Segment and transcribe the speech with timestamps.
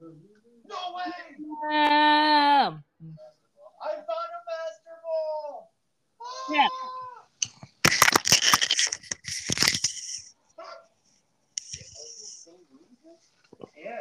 [0.00, 0.06] No
[0.94, 1.10] way!
[1.74, 2.84] Um,
[3.82, 5.72] I found a master ball!
[6.22, 6.52] Ah!
[6.52, 6.68] Yeah.
[13.76, 13.96] Yeah.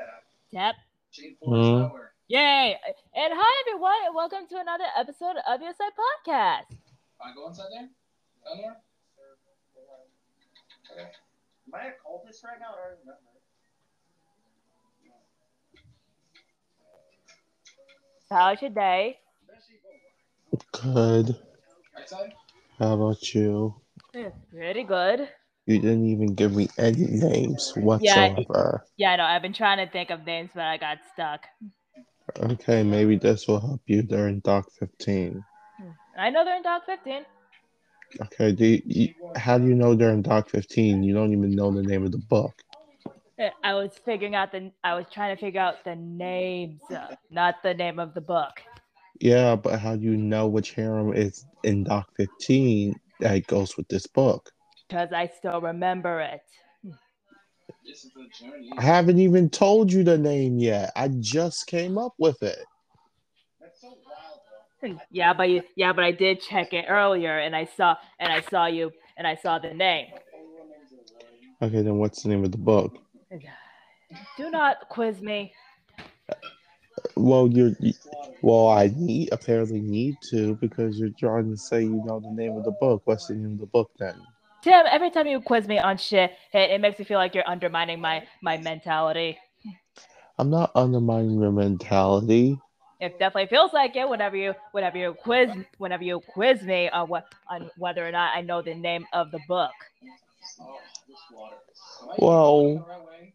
[0.52, 0.76] Yep.
[1.12, 1.86] Jane Hmm.
[2.28, 2.78] Yay!
[3.16, 6.78] And hi everyone, and welcome to another episode of your side podcast.
[7.20, 7.90] Wanna go inside there?
[8.46, 8.78] Down there?
[10.92, 11.10] Okay.
[11.10, 12.76] Am I a cultist right now?
[12.78, 13.14] Or no?
[18.30, 19.20] How's your day?
[20.72, 21.36] Good.
[22.80, 23.76] How about you?
[24.14, 25.30] Yeah, Pretty good.
[25.66, 28.84] You didn't even give me any names whatsoever.
[28.98, 29.24] Yeah, I know.
[29.24, 31.46] I've been trying to think of names, but I got stuck.
[32.40, 35.44] Okay, maybe this will help you during Doc 15.
[35.80, 35.90] Hmm.
[36.18, 37.26] I know they're in Doc 15.
[38.22, 41.04] Okay, do you, you- how do you know they're in Doc 15?
[41.04, 42.62] You don't even know the name of the book.
[43.64, 44.72] I was figuring out the.
[44.84, 48.62] I was trying to figure out the names, uh, not the name of the book.
[49.20, 53.88] Yeah, but how do you know which harem is in Doc 15 that goes with
[53.88, 54.52] this book?
[54.88, 56.42] Because I still remember it.
[57.86, 58.72] This is the journey.
[58.78, 60.92] I haven't even told you the name yet.
[60.96, 62.60] I just came up with it.
[63.60, 63.98] That's so
[64.82, 65.00] wild.
[65.10, 68.42] Yeah, but you, yeah, but I did check it earlier, and I saw, and I
[68.42, 70.08] saw you, and I saw the name.
[71.62, 73.00] Okay, then what's the name of the book?
[74.38, 75.54] Do not quiz me.
[77.16, 77.72] Well, you're
[78.42, 78.70] well.
[78.70, 82.64] I need apparently need to because you're trying to say you know the name of
[82.64, 83.02] the book.
[83.06, 84.16] What's the name of the book then?
[84.64, 87.48] Tim, every time you quiz me on shit, it, it makes me feel like you're
[87.48, 89.38] undermining my my mentality.
[90.40, 92.60] I'm not undermining your mentality.
[93.00, 97.10] It definitely feels like it whenever you whenever you quiz whenever you quiz me on
[97.10, 99.72] what on whether or not I know the name of the book.
[100.60, 101.56] Oh, this water.
[102.04, 103.34] Am I Well- going the right way?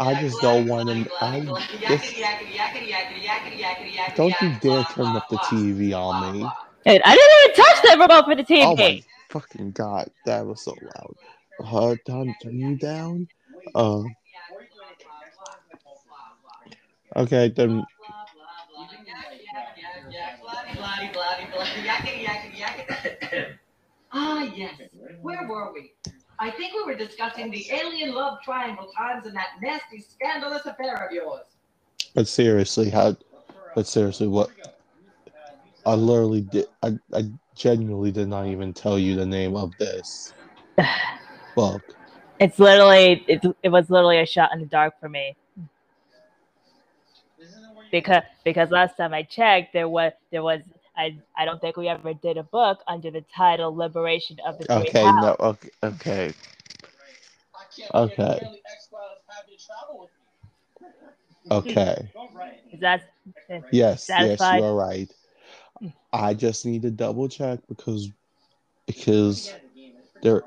[0.00, 1.08] I just don't want to.
[1.20, 2.16] I just
[4.16, 6.46] don't you dare turn up the TV on me.
[6.86, 8.64] And I didn't even touch the remote for the TV.
[8.64, 11.14] Oh my fucking god, that was so loud.
[11.62, 13.28] Uh, turn turn you down.
[13.74, 14.02] Uh,
[17.16, 17.84] okay then.
[24.12, 24.74] Ah, yes.
[25.22, 25.92] Where were we?
[26.38, 30.94] I think we were discussing the alien love triangle times and that nasty, scandalous affair
[31.06, 31.42] of yours.
[32.14, 33.16] But seriously, how?
[33.74, 34.50] But seriously, what?
[35.86, 36.66] I literally did.
[36.82, 40.32] I, I genuinely did not even tell you the name of this
[41.56, 41.82] book.
[42.38, 45.36] It's literally it, it was literally a shot in the dark for me
[47.90, 50.60] because because last time I checked there was there was
[51.00, 54.66] I I don't think we ever did a book under the title Liberation of the
[54.66, 55.22] Great Okay, House.
[55.22, 56.32] no, okay, okay.
[57.54, 58.14] I can't Okay.
[58.16, 60.26] get nearly X-Files having to travel with me.
[61.50, 62.12] Okay.
[62.14, 62.28] Go.
[62.72, 63.02] Is that
[63.72, 65.10] Yes, yes, you are right.
[66.12, 68.10] I just need to double check because
[68.86, 69.52] because
[70.22, 70.42] there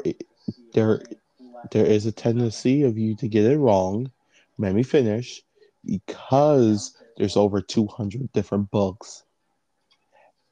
[0.73, 1.01] there
[1.71, 4.11] there is a tendency of you to get it wrong.
[4.57, 5.41] Let me finish.
[5.85, 9.23] Because there's over 200 different books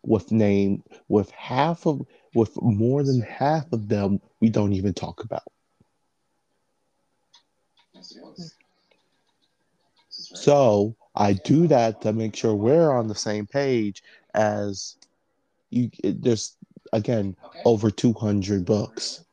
[0.03, 2.01] with name with half of
[2.33, 5.43] with more than half of them we don't even talk about.
[10.09, 14.03] So I do that to make sure we're on the same page
[14.33, 14.97] as
[15.69, 15.89] you.
[16.03, 16.55] it- There's
[16.93, 17.35] again
[17.65, 19.23] over 200 books.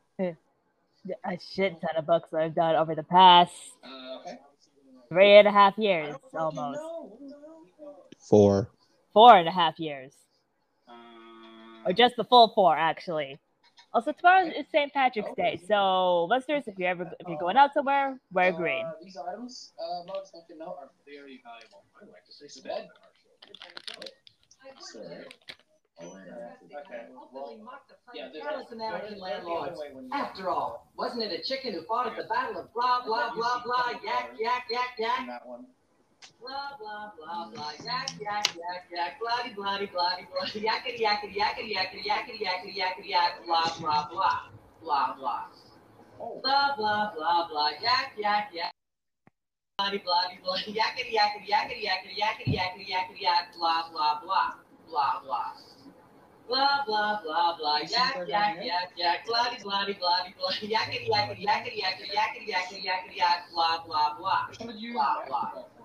[1.25, 3.53] a shit ton of books I've done over the past
[5.09, 7.03] three and a half years almost know.
[7.19, 7.34] What the
[7.83, 7.97] hell?
[8.19, 8.71] For
[9.15, 10.12] four and a half years
[11.88, 13.38] or just the full four actually.
[13.94, 14.93] Also tomorrow is St.
[14.93, 18.84] Patrick's Day, so listeners, if you're ever if you're going out somewhere, wear green.
[18.84, 21.84] Uh, these items, uh, most like to know, are very valuable.
[21.97, 22.88] I like to say bed.
[24.81, 25.25] Sorry.
[26.00, 27.06] Okay.
[27.21, 29.78] Openly mocked the Yeah, there's American landlords.
[29.78, 32.72] there's- when you- After all, wasn't it a chicken who fought at the battle of
[32.72, 35.66] blah, blah, blah, blah, yak, yak, yak, yak, that one.
[36.41, 41.74] Blah, blah, blah, blah, yak, yak, yak, yak, bloody, bloody, bloody, bloody, yakety, yakety, yakety,
[41.74, 44.38] yakety, yakety, yakety, yakety, yak, blah, blah, blah,
[44.82, 45.44] blah, blah.
[46.20, 46.41] Oh.
[46.42, 48.72] Blah, blah, blah, blah, yak, yak, yak.
[49.78, 54.54] Bloody, bloody, bloody, yakety, yakety, yakety, yakety, yakety, yakety, yakety, yak, blah, blah, blah,
[54.91, 55.53] blah, blah.
[56.48, 61.78] Blah, blah, blah, blah, yak, yak, yak, yak, bloody, bloody, bloody, bloody, yakety, yakety, yakety,
[61.78, 64.48] yakety, yakety, yakety, yakety, yak, blah, blah, blah.
[64.59, 65.78] Blah, blah.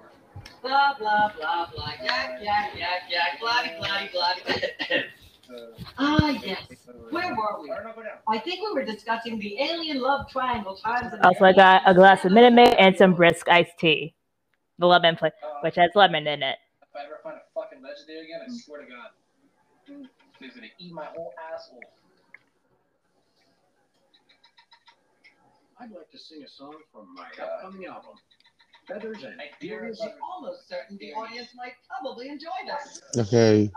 [0.64, 1.38] Basketball for?
[1.38, 5.06] Blah, blah, blah, blah, yak, yak, yak, yak, bloody, bloody, bloody.
[5.98, 6.64] Ah, yes.
[7.10, 7.72] Where were we?
[8.30, 11.14] I think we were discussing the alien love triangle times.
[11.14, 14.16] and- Also, I got a glass of Minute Maid and some brisk iced tea.
[14.80, 16.58] The lemon flavor, which has lemon in it.
[16.82, 20.08] If I ever find a fucking legendary again, I swear to God,
[20.40, 21.84] he's gonna eat my whole asshole.
[25.80, 28.16] I'd like to sing a song from my upcoming album,
[28.88, 30.02] Feathers and I dare Furious.
[30.02, 33.28] I'm almost certain the audience might probably enjoy that.
[33.28, 33.72] Okay,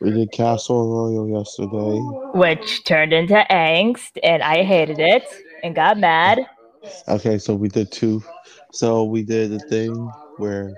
[0.00, 1.98] we did Castle Royale yesterday.
[2.38, 5.24] which turned into angst, and I hated it
[5.64, 6.38] and got mad.
[7.08, 8.22] Okay, so we did two.
[8.72, 9.94] So we did the thing
[10.36, 10.74] where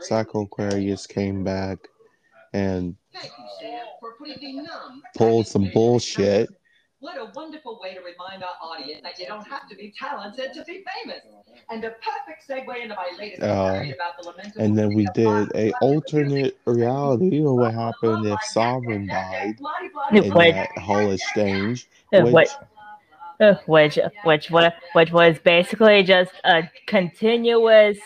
[0.00, 1.78] Psycho Aquarius came back
[2.52, 5.02] and Thank you, Sam, for putting the numb.
[5.16, 6.48] pulled some bullshit.
[7.04, 10.54] What a wonderful way to remind our audience that you don't have to be talented
[10.54, 11.20] to be famous.
[11.68, 15.54] And a perfect segue into my latest Uh, about the lamentable And then we did
[15.54, 17.26] a alternate reality.
[17.26, 19.56] You know what happened if Sovereign died
[20.12, 20.52] in Wait.
[20.54, 21.88] that whole exchange?
[22.10, 22.48] Which,
[23.66, 27.98] Which, which, which, which was basically just a continuous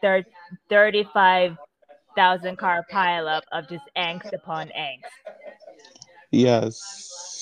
[0.00, 0.24] thir-
[0.70, 5.04] 35,000 car pileup of just angst upon angst.
[6.32, 7.33] yes,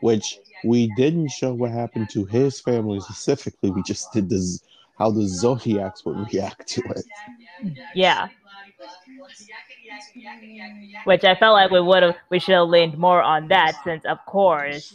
[0.00, 3.70] which we didn't show what happened to his family specifically.
[3.70, 4.62] We just did this
[4.98, 7.04] how the Zodiacs would react to it.
[7.94, 8.28] Yeah.
[11.04, 14.04] Which I felt like we would have, we should have leaned more on that since,
[14.04, 14.94] of course,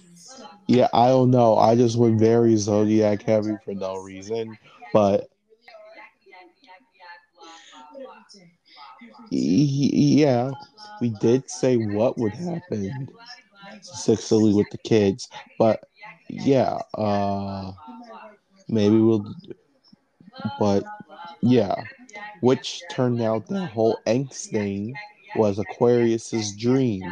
[0.67, 1.57] Yeah, I don't know.
[1.57, 4.57] I just went very Zodiac heavy for no reason,
[4.93, 5.29] but
[9.29, 10.51] yeah,
[11.01, 13.09] we did say what would happen
[13.81, 15.83] successfully with the kids, but
[16.29, 17.71] yeah, uh,
[18.67, 19.25] maybe we'll,
[20.59, 20.83] but
[21.41, 21.75] yeah,
[22.41, 24.95] which turned out the whole angst thing
[25.35, 27.03] was Aquarius's dream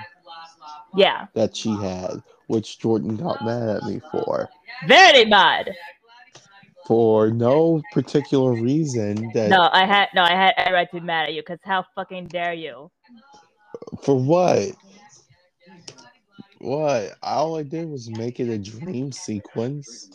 [0.95, 4.49] yeah, that she had, which Jordan got mad at me for.
[4.87, 5.71] very mad.
[6.87, 11.05] For no particular reason that No, I had, no, I had every right to be
[11.05, 12.91] mad at you because how fucking dare you?
[14.03, 14.71] for what?
[16.61, 17.17] What?
[17.23, 20.09] All I did was make it a dream sequence.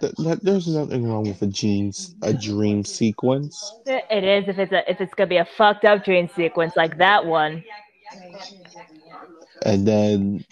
[0.00, 3.74] Th- th- there's nothing wrong with a jeans a dream sequence.
[3.86, 6.98] It is if it's a if it's gonna be a fucked up dream sequence like
[6.98, 7.64] that one.
[9.64, 10.44] And then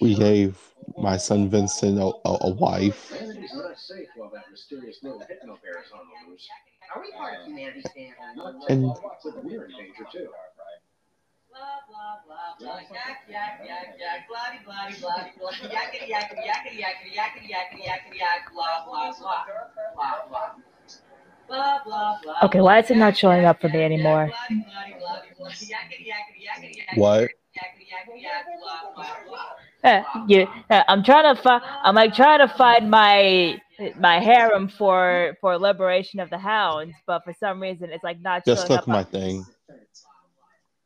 [0.00, 0.58] we gave
[0.98, 3.10] my son Vincent a, a, a wife.
[3.12, 6.48] Humanity's not safe while that mysterious little hypno bear is on the loose.
[6.94, 7.46] Are we part of?
[8.68, 8.88] And
[9.22, 10.28] But we're in danger too.
[11.54, 16.82] Blah, blah, blah, blah, yak, yak, yak, yak, bloody, bloody, bloody, bloody, yakety, yakety, yakety,
[16.82, 19.46] yakety, yakety, yakety, yakety, yak, blah, blah, blah,
[19.94, 20.50] blah, blah.
[21.46, 24.32] Blah, blah, blah, Okay, why is it not showing up for me anymore?
[24.32, 24.50] what?
[25.38, 26.02] yakety, yakety,
[28.18, 29.54] yak, blah, blah, blah.
[29.88, 31.62] Uh, you, uh, I'm trying to find.
[31.84, 33.60] I'm like trying to find my
[34.00, 38.44] my harem for for liberation of the hounds, but for some reason it's like not
[38.44, 38.88] Just showing took up.
[38.88, 39.46] my on- thing.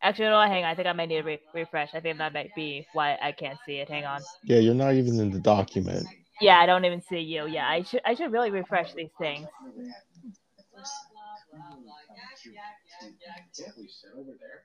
[0.00, 0.71] Actually, no, hang on.
[0.71, 1.91] I think I might need to re- refresh.
[1.95, 3.89] I think that might be why I can't see it.
[3.89, 4.21] Hang on.
[4.45, 6.06] Yeah, you're not even in the document.
[6.41, 7.49] Yeah, I don't even see you.
[7.49, 9.49] Yeah, I should I should really refresh these things.
[9.59, 13.43] Blah, blah, blah, blah, yak, yak, yak, yak.
[13.59, 14.62] Can't we sit over there?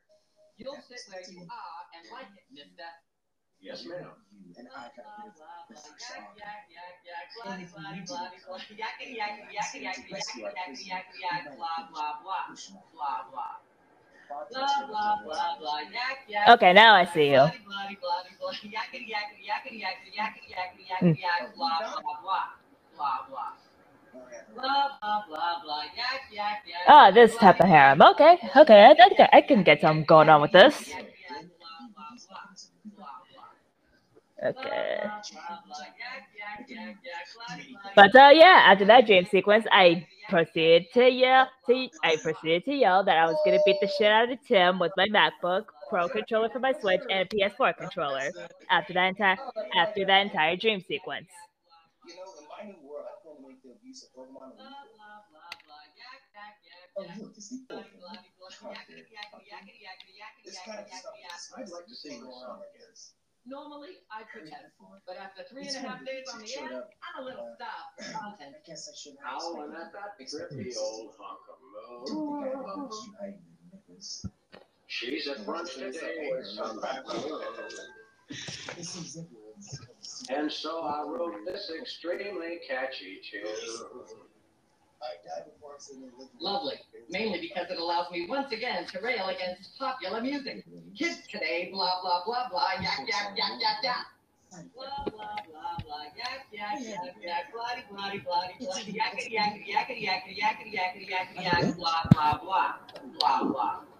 [0.58, 2.86] You'll sit where you are and like it, mister.
[3.60, 4.06] Yes, ma'am.
[4.54, 4.94] Blah,
[11.90, 13.73] blah, blah,
[16.50, 17.48] Okay, now I see you.
[26.88, 28.02] Ah, this type of harem.
[28.02, 30.92] Okay, okay, I, I, can- I can get something going on with this.
[34.44, 35.00] Okay.
[37.96, 41.50] But uh, yeah, after that dream sequence, I proceeded to yell.
[41.68, 44.80] To I proceeded to yell that I was gonna beat the shit out of Tim
[44.80, 48.34] with my MacBook Pro controller for my Switch and a PS4 controller.
[48.70, 49.38] After that entire
[49.76, 51.30] after that entire dream sequence.
[52.60, 52.76] I.
[56.96, 57.86] Oh, look, it's the stuff
[61.58, 62.64] I'd like to sing this song.
[63.46, 64.72] Normally, I pretend,
[65.06, 68.18] but after three and a half days on the air, I'm a little starved for
[68.18, 68.56] content.
[68.56, 71.60] I guess I should Howling oh, at that trippy old hunk of
[72.10, 72.90] moon.
[74.88, 76.32] She's at brunch today.
[76.32, 76.80] With some
[80.30, 83.44] And so I wrote this extremely catchy tune.
[86.40, 86.76] Lovely.
[87.10, 90.66] Mainly because it allows me once again to rail against popular music.
[90.98, 94.06] Kids today, blah, blah, blah, blah, yak, yak, yak, yak, yak.
[94.76, 100.06] Blah, blah, blah, blah, yak, yak, yak, yak, bloody, bloody, bloody, bloody, yakety, yakety, yakety,
[100.06, 102.78] yakety, yakety, yakety, yakety, yak, blah, blah, blah,
[103.20, 103.93] blah, blah.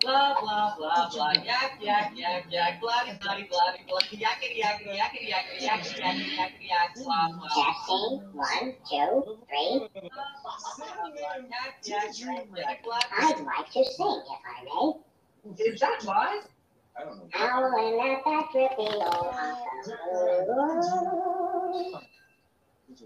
[0.00, 5.26] Blah, blah, blah, blah, yak, yak, yak, yak, bloody, bloody, bloody, bloody, yakety, yakety, yakety,
[5.32, 7.48] yakety, yakety, yakety, yakety, yak, blah, blah.
[7.50, 9.88] Testing, one, two, three.
[11.50, 13.06] Yak, yak, yak, yak, bloody.
[13.18, 15.64] I'd like to sing, if I may.
[15.64, 16.44] Is that wise?
[16.96, 17.28] I don't know.
[17.32, 19.66] Howling at that drippy old house.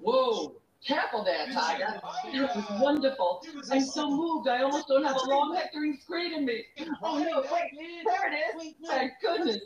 [0.03, 2.01] Whoa, careful there, Tiger.
[2.33, 3.43] It was wonderful.
[3.71, 6.65] I'm so moved, I almost don't have a long hectoring scream in me.
[7.03, 8.75] Oh no, wait, there it is.
[8.87, 9.59] Thank goodness.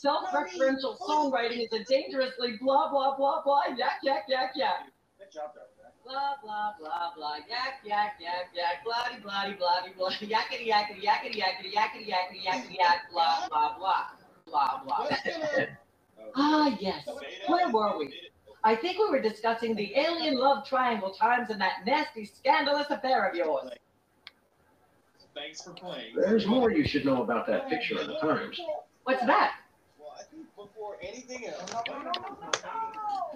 [0.00, 4.86] Self-referential songwriting is a dangerously blah, blah, blah, blah, yak, yak, yak, yak.
[5.18, 5.80] Good job, Dr.
[6.04, 11.36] Blah, blah, blah, blah, yak, yak, yak, yak, bloody, bloody, bloody, bloody, yakety, yakety, yakety,
[11.36, 14.10] yakety, yakety, yakety, yakety, yak, blah, blah, blah,
[14.46, 15.06] blah, blah.
[16.34, 17.06] Ah, yes.
[17.46, 18.29] Where were we?
[18.62, 23.26] I think we were discussing the alien love triangle times and that nasty, scandalous affair
[23.28, 23.70] of yours.
[25.34, 26.14] Thanks for playing.
[26.16, 28.60] There's more you should know about that picture in the Times.
[29.04, 29.60] What's that?
[29.98, 31.72] Well, I think before anything else.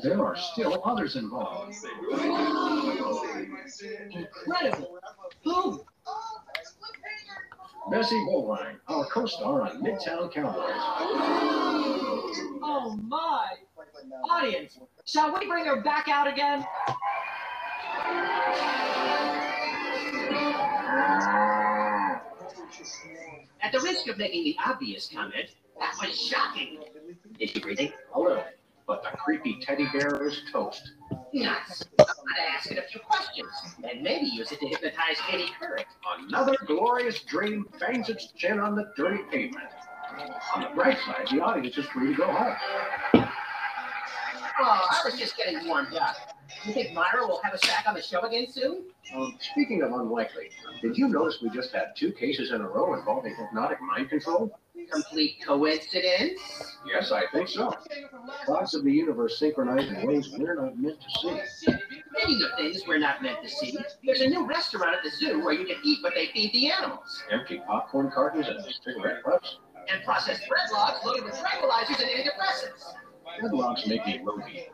[0.03, 1.75] There are still others involved.
[4.11, 4.99] Incredible.
[5.45, 5.85] Who?
[7.91, 10.73] Bessie Bullrine, our co-star on Midtown Cowboys.
[12.63, 13.57] Oh my!
[14.31, 16.65] Audience, shall we bring her back out again?
[23.63, 26.79] At the risk of making the obvious comment, that was shocking.
[27.39, 27.93] Is she breathing?
[28.15, 28.45] A little,
[28.87, 30.93] but the creepy teddy bear is toast.
[31.33, 31.85] Nuts.
[31.99, 33.49] I'm gonna ask it a few questions,
[33.89, 35.87] and maybe use it to hypnotize Katie Couric.
[36.19, 39.69] Another glorious dream bangs its chin on the dirty pavement.
[40.55, 43.24] On the bright side, the audience is free to go home.
[44.61, 46.17] Oh, I was just getting warmed up.
[46.65, 48.85] You think Myra will have us back on the show again soon?
[49.15, 52.95] Um, speaking of unlikely, did you notice we just had two cases in a row
[52.95, 54.57] involving hypnotic mind control?
[54.93, 56.41] Complete coincidence?
[56.87, 57.75] Yes, I think so.
[58.47, 61.41] Thoughts of the universe synchronized in ways we're not meant to see.
[61.47, 65.43] Speaking of things we're not meant to see, there's a new restaurant at the zoo
[65.45, 67.23] where you can eat what they feed the animals.
[67.31, 69.59] Empty popcorn cartons and cigarette butts.
[69.91, 72.95] And processed bread logs loaded with tranquilizers and antidepressants.
[73.41, 74.69] Headlocks make me ropey.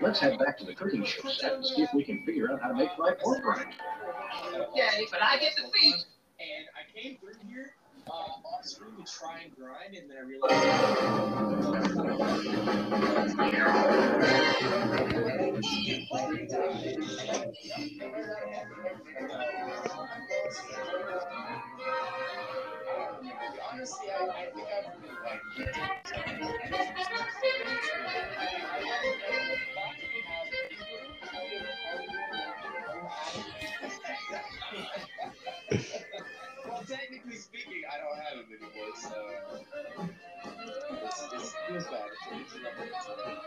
[0.00, 2.62] Let's head back to the cooking show set and see if we can figure out
[2.62, 3.76] how to make fried pork rinds.
[4.54, 6.04] Okay, but I get the feet.
[6.40, 7.72] And I came through here
[8.06, 10.58] uh, off screen to try and grind, and then I realized.
[23.70, 23.84] Well,
[36.86, 39.18] technically speaking, I don't have him anymore, so
[41.02, 42.08] it's, it's, bad.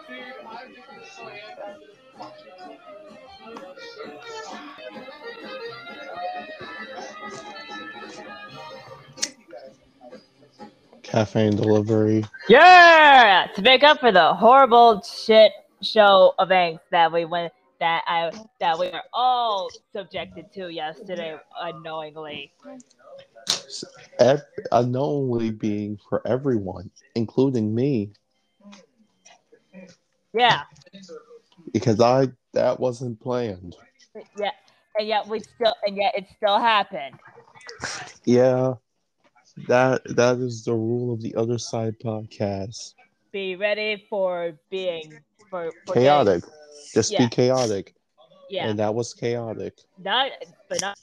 [0.07, 1.81] Dude, I'm just so happy.
[11.11, 12.23] Caffeine delivery.
[12.47, 15.51] Yeah, to make up for the horrible shit
[15.81, 17.51] show of angst that we went
[17.81, 22.53] that I that we are all subjected to yesterday unknowingly.
[24.19, 28.11] Ev- unknowingly being for everyone, including me,
[30.33, 30.61] Yeah,
[31.73, 33.75] because I that wasn't planned.
[34.39, 34.51] yeah,
[34.97, 37.15] and yet we still and yet it still happened.
[38.25, 38.75] Yeah,
[39.67, 42.93] that that is the rule of the other side podcast.
[43.31, 46.43] Be ready for being for, for Chaotic.
[46.93, 47.19] Just Yeah.
[47.19, 47.95] be chaotic,
[48.49, 49.73] Yeah, and that was chaotic.
[49.97, 50.31] not
[50.69, 50.95] but not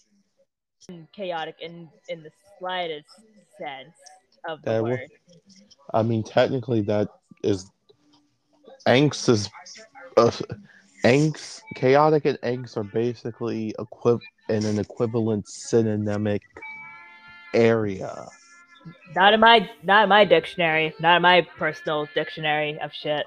[1.12, 3.06] chaotic in in the slightest
[3.58, 3.94] sense
[4.48, 5.10] of the That word.
[5.92, 7.08] I mean, technically, that
[7.42, 7.70] is
[8.86, 9.48] angst is
[10.16, 10.30] uh,
[11.04, 11.60] angst.
[11.74, 16.40] Chaotic and angst are basically equiv- in an equivalent synonymic
[17.54, 18.28] area.
[19.14, 20.94] Not in my not in my dictionary.
[21.00, 23.26] Not in my personal dictionary of shit.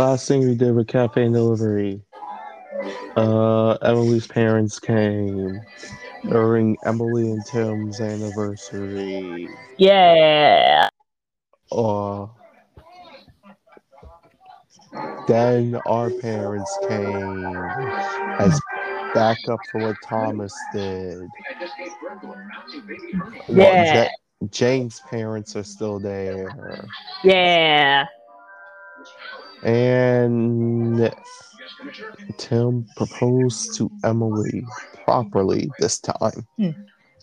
[0.00, 2.00] Last thing we did with cafe delivery.
[3.18, 5.60] Uh, Emily's parents came
[6.26, 9.46] during Emily and Tim's anniversary.
[9.76, 10.88] Yeah.
[11.70, 12.28] Uh,
[15.28, 17.54] then our parents came
[18.38, 18.58] as
[19.12, 21.18] backup for what Thomas did.
[21.20, 23.42] I just gave birth to a bouncing baby hermit.
[23.50, 24.04] Well, Yeah.
[24.04, 26.88] Ja- Jane's parents are still there.
[27.22, 28.06] Yeah.
[29.62, 31.12] And
[32.38, 34.64] Tim proposed to Emily
[35.04, 36.46] properly this time.
[36.56, 36.70] Hmm.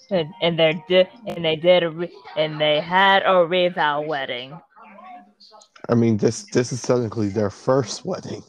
[0.10, 4.58] And, and they did and they did a re- and they had a revow wedding.
[5.90, 8.44] I mean, this this is technically their first wedding.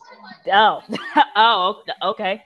[0.53, 0.83] Oh.
[1.37, 2.43] oh, okay.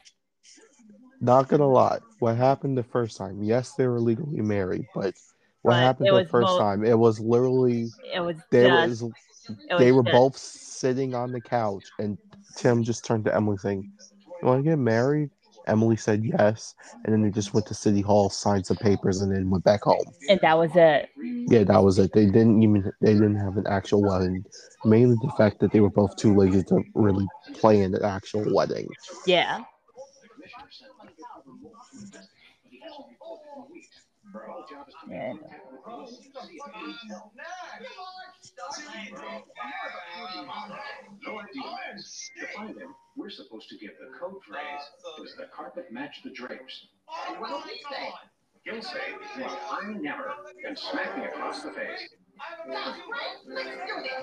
[1.20, 3.42] Not gonna lie, what happened the first time?
[3.42, 5.14] Yes, they were legally married, but
[5.62, 6.84] what But happened the first mo- time?
[6.84, 9.12] It was literally It was they just was
[9.78, 10.36] they were just- both
[10.82, 12.18] sitting on the couch, and
[12.56, 13.88] Tim just turned to Emily saying,
[14.40, 15.30] "You want to get married?"
[15.68, 16.74] Emily said yes,
[17.04, 19.82] and then they just went to City Hall, signed some papers, and then went back
[19.84, 20.04] home.
[20.28, 21.08] and that was it.
[21.48, 22.12] Yeah, that was it.
[22.12, 24.44] They didn't even they didn't have an actual wedding.
[24.84, 28.88] Mainly the fact that they were both too lazy to really plan an actual wedding.
[29.24, 29.60] Yeah.
[35.10, 35.38] And,
[41.24, 41.62] No idea,
[42.38, 44.82] To find him, we're supposed to give the code phrase,
[45.18, 46.88] does the carpet match the drapes?
[47.38, 48.12] What'll he say?
[48.64, 50.32] He'll say, well, I never,
[50.66, 52.08] and smack me across the face.
[52.70, 53.56] Sounds great.
[53.56, 54.22] Let's do this.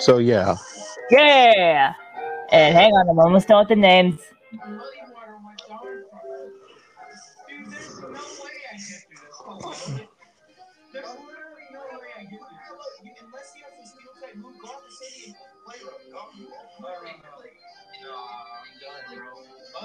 [0.00, 0.56] So yeah,
[1.10, 1.94] yeah.
[2.52, 4.20] And hang on, I'm almost done with the names.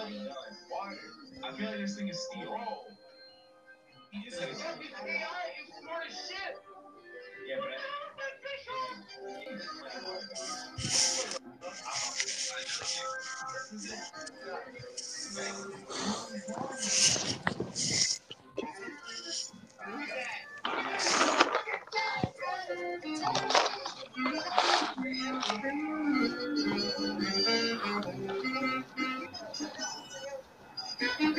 [0.10, 2.58] I feel like this thing is steel.
[4.26, 4.74] This thing is AI.
[5.67, 6.58] It's smart as shit.
[7.48, 7.69] Yeah, but.
[28.32, 28.38] I...
[31.00, 31.30] Thank you.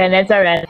[0.00, 0.66] Okay, that's all right.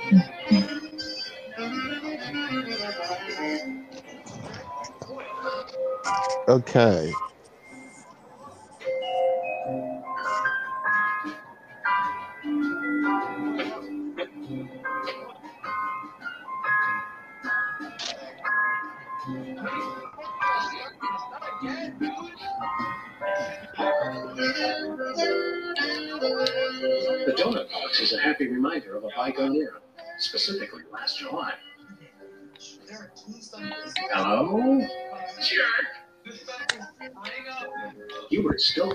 [6.49, 7.19] Okay.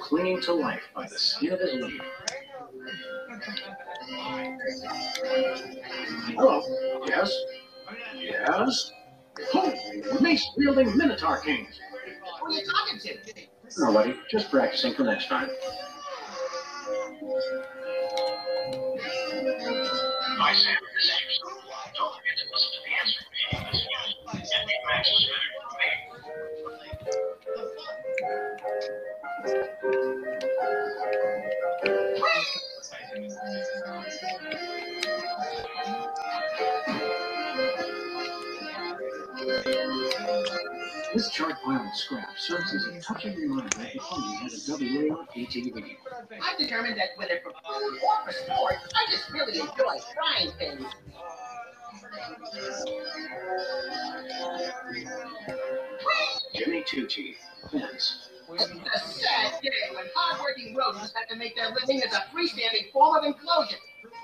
[0.05, 2.01] Clinging to life by the skin of his leaf.
[6.35, 6.61] Hello?
[7.07, 7.33] Yes?
[8.15, 8.91] Yes?
[9.51, 9.75] Holy
[10.21, 11.79] mace wielding Minotaur Kings!
[12.39, 13.17] Who are you talking to?
[13.79, 15.49] Nobody, just practicing for next time.
[20.37, 20.77] Hi, Sam.
[21.97, 24.01] Don't forget to listen to the answering machine this year.
[24.35, 25.74] And the Max is better for me.
[28.25, 28.33] This
[41.29, 45.29] chart pile of scrap serves as a touching reminder that the Hungry has a WARP
[45.33, 45.95] TV.
[46.41, 50.85] I'm determined that whether for food or for sport, I just really enjoy trying things.
[56.55, 57.37] Jimmy Two Teeth.
[57.71, 58.29] Pence.
[58.53, 62.91] It's a sad day when hardworking rodents have to make their living as a freestanding
[62.93, 63.77] form of enclosure.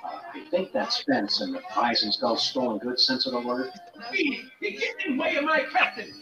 [0.04, 3.40] Uh, I think that's Spence and the buys and sells stolen goods sense of the
[3.40, 3.72] word.
[4.10, 6.14] Speedy, you're getting in the way of my customers.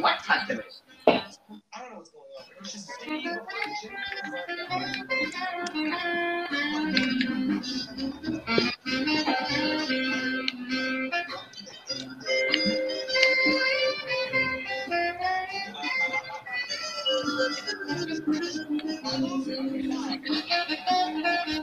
[0.00, 0.82] What customers?
[1.06, 1.22] I
[1.76, 2.28] don't know what's going
[7.32, 7.37] on.
[7.60, 7.86] It's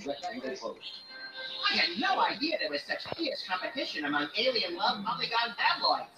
[0.00, 0.92] The Rectangle Post.
[1.70, 6.10] I had no idea there was such fierce competition among alien love polygon tabloids.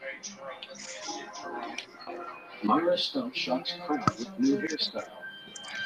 [0.00, 0.38] Very true.
[2.62, 5.04] Myra Stuhf shocks crowd with new hairstyle.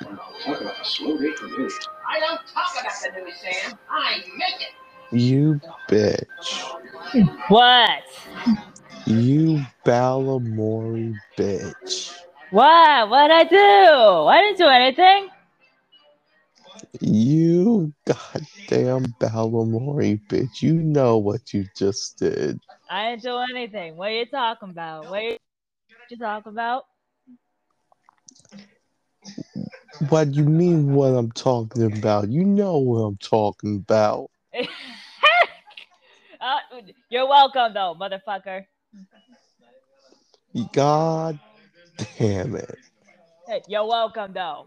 [0.02, 1.68] Wow, talk about a slow day for me.
[2.08, 3.78] I don't talk about the news, Sam.
[3.90, 4.72] I make it.
[5.12, 7.28] You bitch.
[7.48, 8.02] What?
[9.06, 12.14] You Balamori bitch.
[12.50, 13.08] What?
[13.11, 13.56] What'd I do?
[13.56, 15.28] I didn't do anything.
[17.00, 20.61] You goddamn Balamori bitch.
[20.61, 22.61] You know what you just did.
[22.90, 23.96] I didn't do anything.
[23.96, 25.09] What are you talking about?
[25.09, 26.85] What are you, what you talking about?
[30.09, 32.28] What you mean what I'm talking about?
[32.28, 34.31] You know what I'm talking about.
[36.40, 36.59] uh,
[37.09, 38.64] you're welcome, though, motherfucker.
[40.72, 41.38] God
[42.18, 42.78] damn it.
[43.46, 44.66] Hey, You're welcome, though.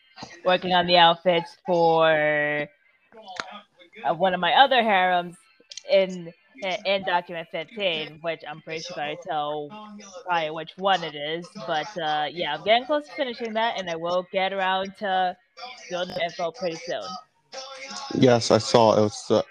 [0.45, 2.67] working on the outfits for
[4.05, 5.35] uh, one of my other harems
[5.91, 6.31] in
[6.85, 9.67] in document 15, which I'm pretty sure I tell
[10.25, 11.47] probably which one it is.
[11.65, 15.35] But uh, yeah, I'm getting close to finishing that, and I will get around to
[15.89, 17.01] doing the info pretty soon.
[18.15, 19.25] Yes, I saw it was.
[19.31, 19.41] Uh,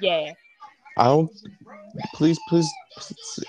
[0.00, 0.32] Yeah.
[0.96, 1.30] I don't.
[2.14, 3.44] Please, please, please.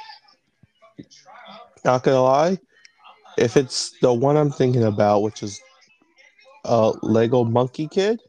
[1.84, 2.58] Not gonna lie,
[3.38, 5.62] if it's the one I'm thinking about, which is
[6.66, 8.22] uh Lego Monkey Kid,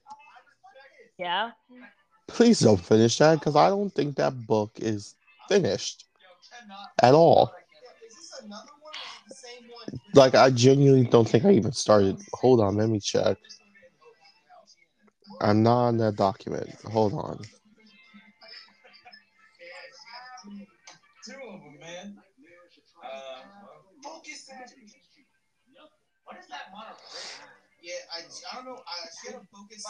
[1.19, 1.53] Yeah.
[2.29, 5.15] please don't finish that because I don't think that book is
[5.49, 6.05] finished
[7.03, 7.53] at all.
[10.15, 12.17] Like I genuinely don't think I even started.
[12.35, 13.37] Hold on, let me check.
[15.41, 16.71] I'm not on that document.
[16.85, 17.41] Hold on.
[28.17, 28.21] I,
[28.53, 28.79] I don't know.
[28.87, 28.89] I
[29.21, 29.85] she had a focus.
[29.87, 29.89] I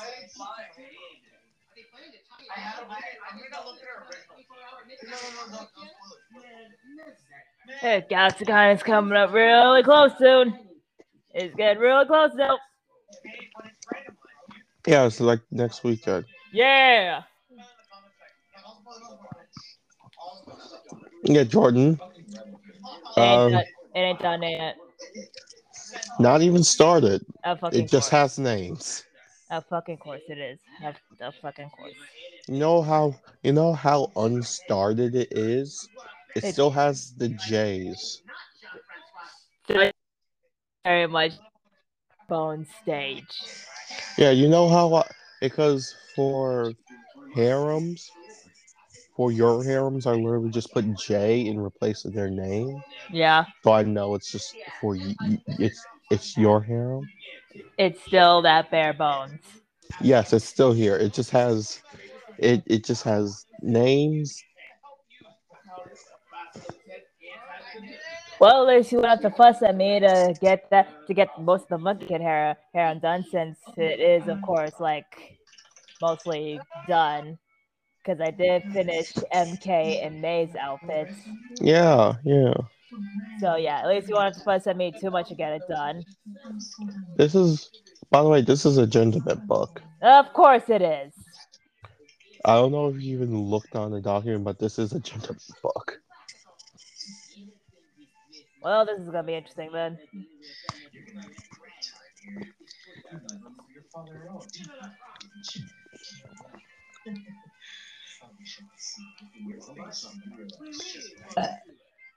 [2.59, 2.93] had a I
[3.31, 4.37] I'm gonna look at her original.
[5.05, 6.73] No, no, no, no, no spoilers.
[7.81, 10.59] Hey, Galacticon is coming up really close soon.
[11.35, 12.59] It's getting really close now.
[14.87, 16.25] Yeah, it's like next weekend.
[16.53, 17.23] Yeah.
[21.25, 22.01] Yeah, Jordan.
[23.17, 24.77] It ain't, Um, done, it ain't done yet.
[26.19, 27.25] Not even started.
[27.45, 28.37] Of fucking It just course.
[28.37, 29.05] has names.
[29.51, 30.59] Of fucking course it is.
[30.85, 31.95] Of, of fucking course.
[32.49, 35.89] You know how you know how unstarted it is?
[36.35, 38.23] It It- still has the J's.
[40.85, 41.33] Very much
[42.29, 43.25] bone stage.
[44.19, 45.09] Yeah, you know how I,
[45.41, 46.73] because for
[47.35, 48.11] harems,
[49.17, 53.45] for your harems, I literally just put J in replace of their name, Yeah.
[53.65, 55.15] so I know it's just for you.
[55.47, 57.09] It's it's your harem.
[57.79, 59.41] It's still that bare bones.
[60.01, 60.97] Yes, it's still here.
[60.97, 61.81] It just has
[62.39, 62.63] it.
[62.67, 64.43] It just has names.
[68.39, 71.29] Well, at least you won't have to fuss at me to get that to get
[71.41, 75.39] most of the monkey kid hair hair undone since it is of course like
[76.03, 77.39] mostly done.
[77.99, 81.15] Because I did finish MK and May's outfits.
[81.61, 82.55] Yeah, yeah.
[83.41, 85.63] So yeah, at least you have to fuss at me too much to get it
[85.69, 86.03] done.
[87.17, 87.71] This is,
[88.11, 89.83] by the way, this is a gentleman book.
[90.03, 91.13] Of course it is.
[92.45, 95.41] I don't know if you even looked on the document, but this is a gentleman
[95.63, 96.01] book.
[98.63, 99.99] Well, this is gonna be interesting then.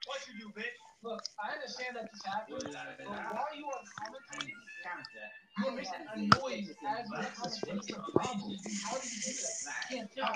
[0.10, 0.74] What you do, bitch?
[1.04, 4.58] Look, I understand that this happened, but why are you on commentary?
[5.62, 7.14] You make a noise as you
[7.46, 8.58] What's the problem?
[8.90, 9.86] How do you do that?
[9.86, 10.34] Can't tell.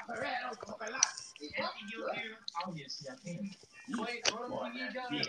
[2.68, 3.50] Obviously, I oh, can.
[3.98, 5.26] Wait, what am I doing?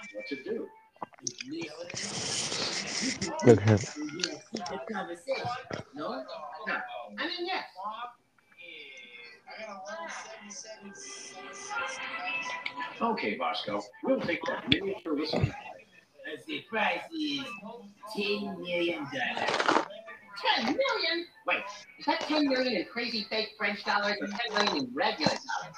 [0.00, 0.68] What to do?
[3.46, 3.76] Okay.
[5.94, 6.24] No?
[6.66, 6.74] No.
[7.18, 7.64] I mean, yes.
[13.00, 13.82] Okay, Bosco.
[14.02, 15.52] We'll take that miniature listening.
[16.46, 17.44] The price is
[18.16, 19.86] ten million dollars.
[20.42, 21.26] Ten million?
[21.46, 21.62] Wait,
[21.98, 25.76] is that ten million in crazy fake French dollars or ten million in regular dollars?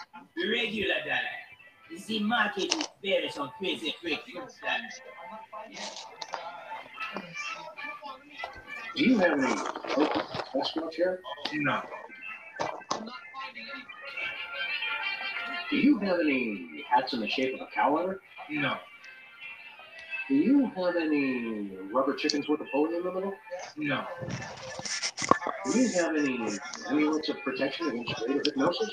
[0.51, 2.01] Regular dollar.
[2.07, 5.01] The market is based on crazy fake French dollars.
[8.95, 9.61] Do you have any
[9.97, 10.09] oh,
[10.59, 11.21] escrow here?
[11.53, 11.83] No.
[15.71, 18.21] Do you have any hats in the shape of a cow letter?
[18.51, 18.77] No.
[20.29, 23.35] Do you have any rubber chickens with a pony in the middle?
[23.77, 24.05] No.
[25.65, 28.91] Do you have any amulets of protection against greater hypnosis?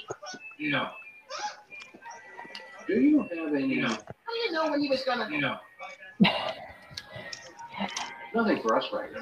[0.59, 0.89] No.
[2.87, 3.77] Do you have any?
[3.77, 3.87] No.
[3.87, 5.29] How do you know when he was gonna?
[5.29, 5.57] No.
[8.33, 9.21] Nothing for us right now.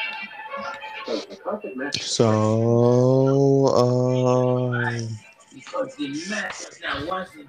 [1.99, 5.07] So, uh,
[5.53, 7.45] Because the master now wants to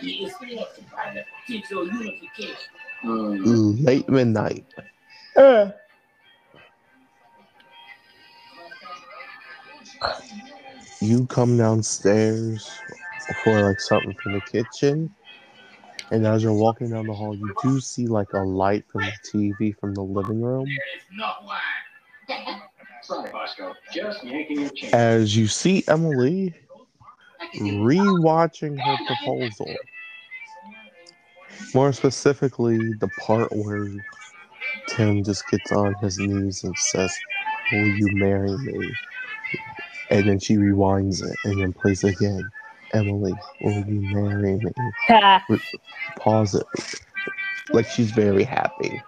[0.00, 3.84] he is selected by the potential unification.
[3.84, 4.64] Late midnight.
[5.36, 5.70] Uh,
[11.02, 12.68] You come downstairs
[13.42, 15.14] for like something from the kitchen,
[16.10, 19.12] and as you're walking down the hall, you do see like a light from the
[19.24, 20.66] TV from the living room.
[20.66, 21.58] There is no one.
[24.92, 26.54] As you see Emily
[27.56, 29.74] rewatching her proposal.
[31.74, 33.86] More specifically, the part where
[34.88, 37.14] Tim just gets on his knees and says,
[37.72, 38.92] Will you marry me?
[40.10, 42.50] And then she rewinds it and then plays it again.
[42.92, 44.70] Emily, will you marry me?
[46.16, 46.66] Pause it.
[47.72, 49.00] Like she's very happy.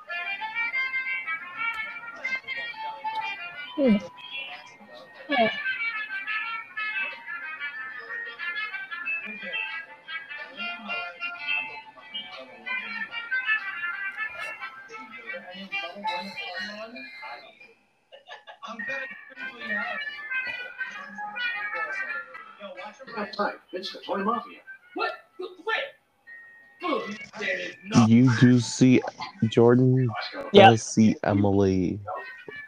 [28.08, 29.00] You do see
[29.48, 30.08] Jordan.
[30.52, 30.70] Yep.
[30.70, 32.00] does see Emily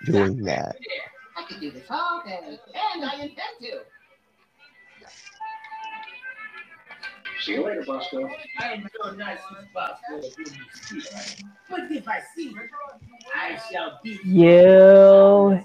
[0.05, 0.77] doing that.
[1.37, 2.59] I could do this all day,
[2.95, 3.81] and I intend to.
[7.41, 8.31] See you later, Bosco.
[8.61, 11.05] I am so nice as possible when you speak.
[11.69, 12.61] But if I see you,
[13.35, 15.61] I shall be you,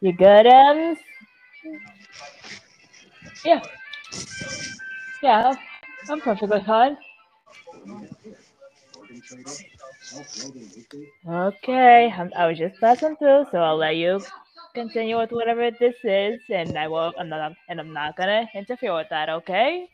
[0.00, 0.98] you good, Ems?
[3.44, 3.62] Yeah.
[5.22, 5.54] Yeah,
[6.08, 6.96] I'm perfectly fine.
[11.28, 14.24] Okay, I'm, I was just passing through, so I'll let you
[14.74, 17.12] continue with whatever this is, and I will.
[17.18, 19.28] I'm not, and I'm not gonna interfere with that.
[19.28, 19.88] Okay?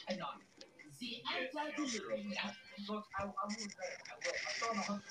[0.09, 0.58] I the I.
[1.01, 2.27] the anti-delivery.
[2.89, 4.03] Look, I, I will regret it.
[4.09, 4.35] I will.
[4.35, 5.03] I'm still on the hunt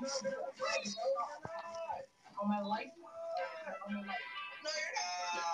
[0.00, 0.32] for some-
[2.40, 2.86] On my life.
[3.86, 4.26] On my life.
[4.64, 5.50] No, you're not.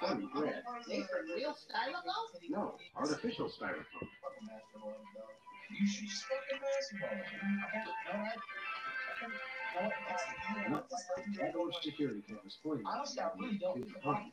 [0.00, 0.62] Funny bread.
[0.88, 2.26] Made from real styrofoam?
[2.48, 3.84] No, artificial styrofoam.
[4.00, 4.94] Fucking basketball.
[5.70, 7.10] You should just fucking basketball.
[7.10, 8.34] Okay, no, I.
[9.20, 9.38] fucking-
[9.74, 12.86] no, that's- you know what, this thing- That old security cameras pointing.
[12.86, 14.32] at Honestly, I really don't.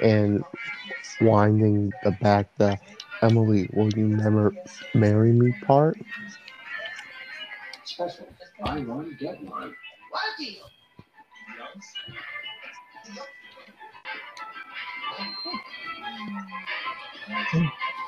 [0.00, 0.44] and
[1.20, 2.78] winding the back the
[3.22, 4.54] Emily, will you never
[4.94, 5.98] marry me part?
[7.84, 8.26] Special.
[8.60, 9.74] Buy one, get one.
[10.10, 10.64] What deal!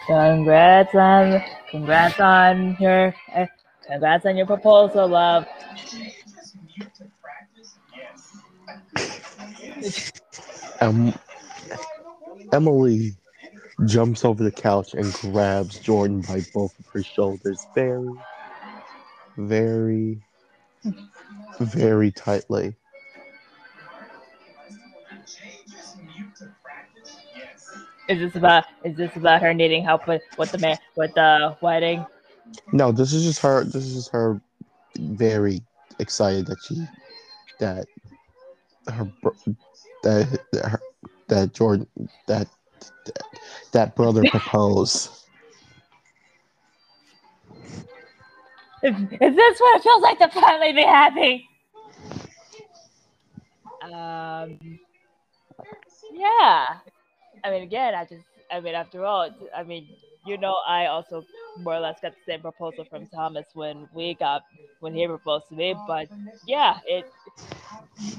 [0.07, 3.47] Congrats on, congrats on your, uh,
[3.87, 5.47] congrats on your proposal, love.
[10.81, 11.15] Em-
[12.53, 13.13] Emily
[13.87, 18.15] jumps over the couch and grabs Jordan by both of her shoulders very,
[19.37, 20.21] very,
[21.61, 22.75] very tightly.
[28.09, 31.57] Is this about, is this about her needing help with, with the man, with the
[31.61, 32.07] wedding?
[32.73, 33.65] No, this is just her.
[33.65, 34.41] This is just her
[34.99, 35.63] very
[35.99, 36.87] excited that she
[37.61, 37.87] that
[38.89, 39.11] her
[40.05, 40.81] that that, her,
[41.29, 41.87] that Jordan
[42.27, 42.49] that
[43.05, 43.23] that,
[43.73, 45.11] that brother proposed.
[48.83, 51.49] Is, is this what it feels like to finally be happy?
[53.83, 54.59] Um,
[56.13, 56.67] yeah.
[57.45, 59.89] I mean, again, I just, I mean, after all, I mean,
[60.25, 61.25] you know, I also
[61.59, 64.43] more or less got the same proposal from Thomas when we got,
[64.81, 65.75] when he proposed to me.
[65.87, 66.09] But
[66.47, 67.11] yeah, it,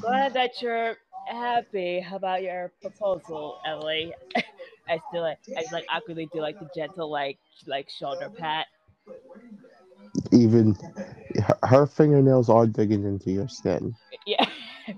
[0.02, 0.98] glad that you're
[1.28, 4.14] happy how about your proposal, Emily.
[4.90, 8.68] I still like I just like awkwardly do like the gentle like like shoulder pat.
[10.32, 10.76] Even
[11.44, 13.96] her, her fingernails are digging into your skin.
[14.26, 14.46] Yeah.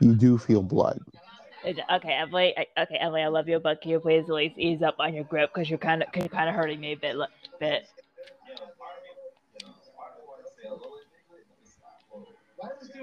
[0.00, 1.00] You do feel blood.
[1.64, 2.52] Okay, Emily.
[2.56, 3.22] I, okay, Emily.
[3.22, 5.70] I love you, but can you please at least ease up on your grip because
[5.70, 7.16] you're kind of you're kind of hurting me a bit.
[7.58, 7.88] Bit.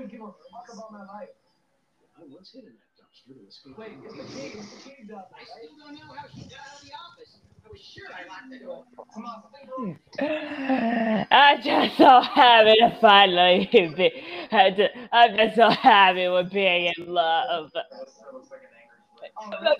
[0.01, 1.29] Why does this dude give a fuck about my life?
[2.17, 3.77] I once hid in that dumpster to escape.
[3.77, 4.51] Wait, it's the king.
[4.57, 7.37] It's the king down I still don't know how she got out of the office.
[7.63, 8.83] I was sure I locked the door.
[9.13, 9.43] Come on,
[10.17, 11.27] think.
[11.31, 14.11] I'm just so happy to finally be.
[14.51, 17.71] I'm just, I'm just so happy with being in love.
[17.73, 17.85] But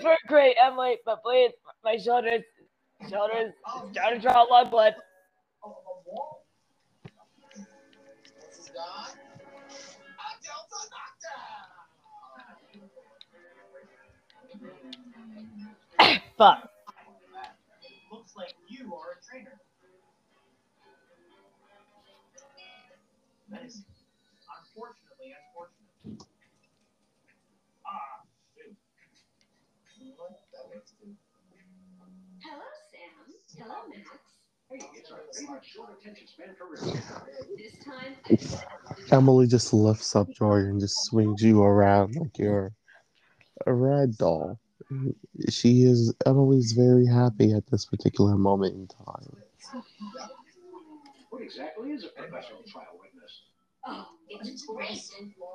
[0.02, 0.98] for great, Emily.
[1.06, 1.52] But please,
[1.84, 2.44] my shoulders,
[3.10, 3.54] shoulders,
[3.92, 4.96] starting to draw a lot of blood.
[5.64, 5.78] Oh,
[16.42, 16.68] Fuck.
[18.12, 19.62] Looks like you are a trainer.
[23.52, 23.84] Nice.
[24.50, 26.26] Unfortunately, unfortunately.
[27.86, 28.26] Ah,
[28.58, 28.76] shoot.
[30.18, 30.42] What?
[30.52, 31.14] That works too.
[32.42, 33.14] Hello, Sam.
[33.60, 34.10] Hello, Max.
[34.72, 36.98] Hey, it's our favorite short attention span for real.
[37.56, 38.16] This time,
[38.90, 42.74] I Emily just lifts up Jordan and just swings you around like you're
[43.68, 44.58] a rag doll.
[45.50, 49.38] She is Emily's very happy at this particular moment in time.
[51.30, 53.42] What exactly is a professional trial witness?
[53.88, 55.02] Oh, it's great.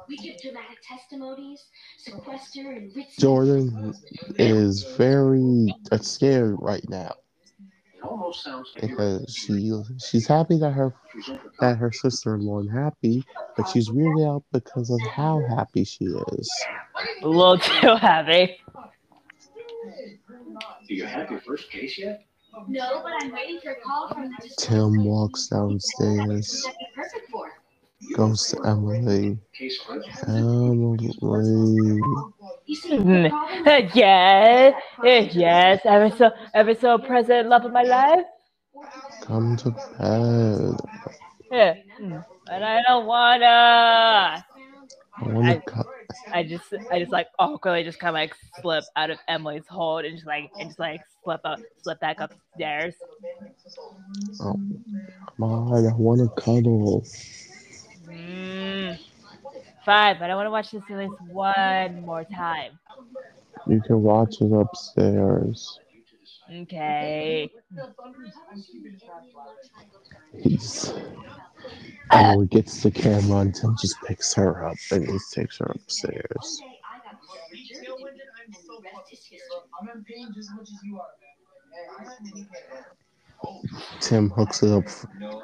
[0.09, 1.64] We give dramatic testimonies,
[1.99, 3.95] sequester and rid Jordan
[4.39, 7.12] is very uh, scared right now
[7.95, 10.95] It almost sounds like because she she's happy that her
[11.61, 13.24] that her sister-in-law is happy,
[13.57, 16.66] but she's weirded out because of how happy she is.
[17.22, 18.59] A little too happy.
[20.89, 22.24] Do you have your first case yet?
[22.68, 27.30] No, but I'm waiting for a call from the Tim walks downstairs, That'd be perfect
[27.30, 27.53] for.
[28.16, 29.39] goes to Emily.
[29.53, 29.78] Case
[30.26, 31.11] Emily,
[32.66, 34.74] You see, the problem yes,
[35.05, 35.80] eh, yes.
[35.84, 38.24] Ever so, ever so present love of my life.
[39.22, 40.76] come to bed.
[41.51, 41.55] Hmm.
[41.55, 41.74] Yeah.
[42.47, 43.45] But I don't wanna.
[45.18, 45.87] I want to cut.
[46.33, 50.05] I just, I just like awkwardly just kind of like slip out of Emily's hold
[50.05, 52.95] and just like, and just like slip up, slip back upstairs.
[54.41, 57.05] Oh, come on, I want to cuddle.
[58.09, 58.99] Mm.
[59.85, 62.79] Fine, but I want to watch this at least one more time.
[63.67, 65.81] You can watch it upstairs.
[66.51, 67.51] Okay.
[67.79, 67.93] Oh,
[70.39, 70.93] He's.
[72.13, 76.63] Emily gets the camera and Tim just picks her up and he takes her upstairs.
[84.01, 84.85] Tim hooks it up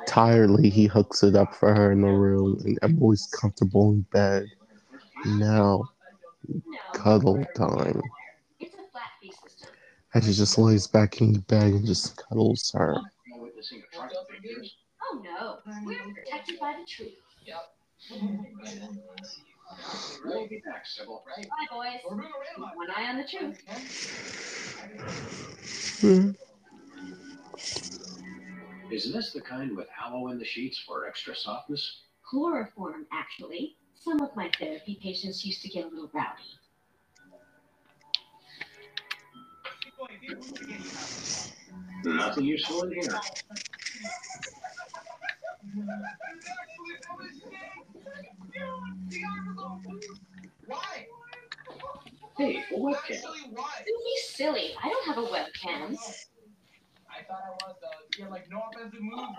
[0.06, 0.70] tiredly.
[0.70, 4.46] He hooks it up for her in the room, and Emily's comfortable in bed.
[5.26, 5.84] Now,
[6.94, 8.00] cuddle time.
[8.60, 9.70] it's a flat fee system.
[10.14, 12.96] And she just lays back in the bed and just cuddles her.
[13.28, 14.76] No witnessing a trial figures.
[15.02, 17.14] Oh no, oh, we're protected by the truth.
[17.46, 17.74] Yep.
[20.24, 21.24] We'll be back, Sybil.
[21.26, 22.00] Bye, boys.
[22.08, 22.60] We're doing a.
[22.60, 23.62] One eye on the truth.
[28.90, 32.02] Is this the kind with aloe in the sheets for extra softness?
[32.22, 33.76] Chloroform, actually.
[33.94, 36.42] Some of my therapy patients used to get a little rowdy.
[42.04, 43.20] Nothing useful in here.
[52.38, 53.22] Hey, a webcam.
[53.22, 54.74] Don't be silly.
[54.82, 55.96] I don't have a webcam.
[57.08, 59.36] I thought I was, uh, you like no offensive move.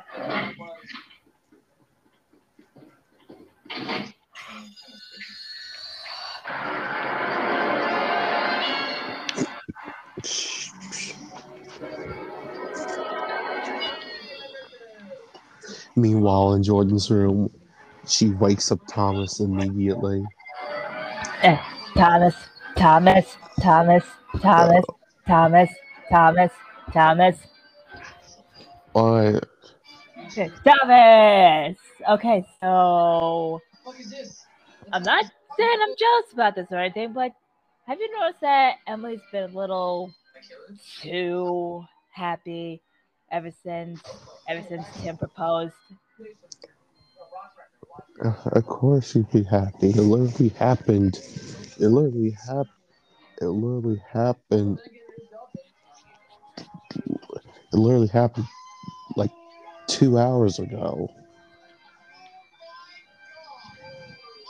[0.58, 0.78] But...
[15.96, 17.50] Meanwhile, in Jordan's room,
[18.08, 20.30] she wakes up Thomas immediately.
[21.44, 21.58] Eh,
[21.96, 22.36] Thomas,
[22.76, 24.04] Thomas, Thomas,
[24.42, 24.86] Thomas,
[25.28, 25.70] Thomas,
[26.10, 26.52] Thomas,
[26.92, 27.38] Thomas,
[28.94, 29.46] But
[30.66, 31.78] Thomas.
[32.10, 33.96] Okay, so What?
[34.92, 35.26] I'm not
[35.58, 37.34] saying I'm jealous about this or anything, but
[37.88, 40.14] have you noticed that Emily's been a little
[41.02, 42.82] too happy
[43.34, 44.00] ever since
[44.48, 45.74] ever since Tim proposed?
[48.24, 49.90] Uh, of course she'd be happy.
[49.90, 51.20] It literally happened.
[51.80, 52.70] It literally happened.
[53.42, 54.80] It literally happened.
[56.96, 58.46] It literally happened
[59.18, 59.32] like
[59.88, 61.10] two hours ago.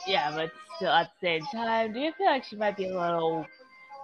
[0.05, 2.93] Yeah, but still at the same time, do you feel like she might be a
[2.93, 3.45] little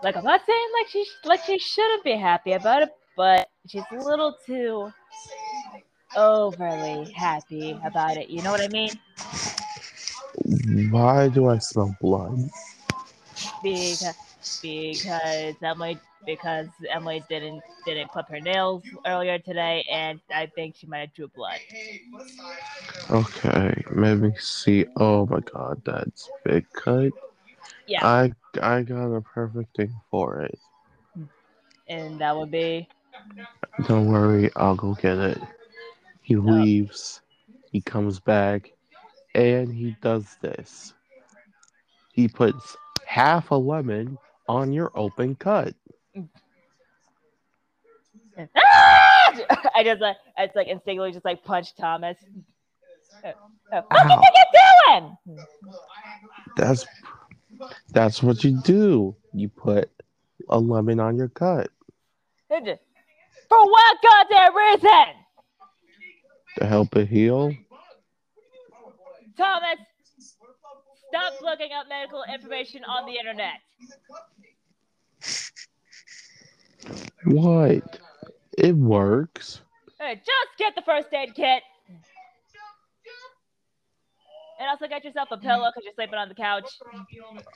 [0.02, 2.90] like I'm not saying like she like she shouldn't be happy about it,
[3.20, 4.90] but she's a little too
[6.16, 8.30] overly happy about it.
[8.30, 8.92] You know what I mean?
[10.90, 12.50] Why do I smell blood?
[13.62, 14.16] Because
[14.62, 20.88] because Emily because Emily didn't didn't clip her nails earlier today, and I think she
[20.88, 21.60] might have drew blood.
[23.12, 24.86] Okay, let me see.
[24.96, 27.12] Oh my god, that's big cut.
[27.86, 30.58] Yeah, I I got a perfect thing for it.
[31.90, 32.88] and that would be
[33.88, 35.38] Don't worry, I'll go get it.
[36.22, 37.22] He leaves,
[37.72, 38.72] he comes back,
[39.34, 40.94] and he does this.
[42.12, 44.18] He puts half a lemon
[44.48, 45.74] on your open cut.
[48.56, 52.18] I just like I just like instinctively just like punch Thomas.
[53.24, 53.32] Uh,
[53.72, 55.18] uh, What do you think you're doing?
[56.58, 56.86] That's
[57.92, 59.16] that's what you do.
[59.34, 59.90] You put
[60.50, 61.70] a lemon on your cut
[63.50, 65.20] For what goddamn reason?
[66.60, 67.54] to help it heal.
[69.38, 69.78] Thomas,
[71.08, 73.60] stop looking up medical information on the internet.
[77.26, 78.00] What?
[78.58, 79.62] It works.
[80.00, 81.64] Hey, just get the first aid kit.
[84.60, 86.66] And also get yourself a pillow because you're sleeping on the couch.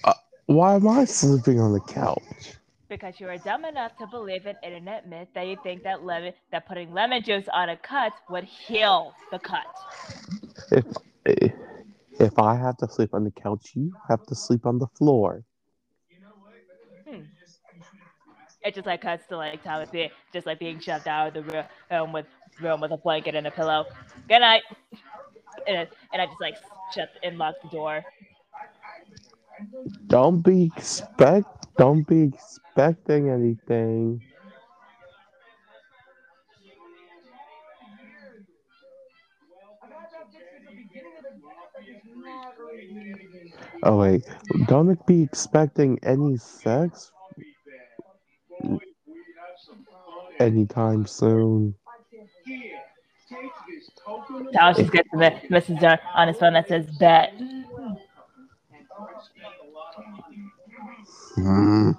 [0.06, 0.14] Uh,
[0.46, 2.56] why am I sleeping on the couch?
[2.94, 6.32] Because you are dumb enough to believe an internet myth that you think that lemon
[6.52, 9.66] that putting lemon juice on a cut would heal the cut.
[10.72, 10.86] If
[12.20, 15.44] if I have to sleep on the couch, you have to sleep on the floor.
[17.10, 17.22] Hmm.
[18.64, 21.52] It just like cuts to like Thomas being just like being shoved out of the
[21.52, 22.28] room um, with
[22.62, 23.88] room with a blanket and a pillow.
[24.30, 24.62] Good night.
[25.68, 26.58] And, and I just like
[26.94, 28.06] shut and lock the door.
[30.08, 31.48] Don't be expect
[31.78, 34.22] don't be expecting anything.
[43.84, 44.24] Oh wait,
[44.68, 47.12] don't be expecting any sex
[50.40, 51.76] anytime soon.
[54.54, 55.18] Thomas just gets the
[55.50, 57.34] message on his phone that says bet.
[61.36, 61.92] Hmm.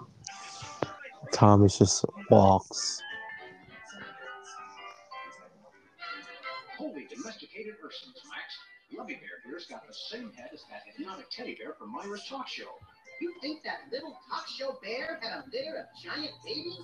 [1.32, 3.03] Thomas just walks.
[6.78, 8.55] Holy domesticated ursines, Max.
[8.97, 12.49] Lovey Bear here's got the same head as that hypnotic teddy bear from Myra's talk
[12.49, 12.70] show.
[13.20, 16.80] You think that little talk show bear had a litter of giant babies?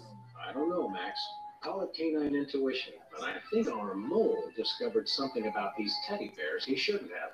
[0.46, 1.18] I don't know, Max.
[1.62, 6.64] Call it canine intuition, but I think our mole discovered something about these teddy bears
[6.64, 7.32] he shouldn't have.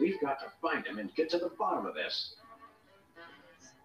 [0.00, 2.36] We've got to find him and get to the bottom of this.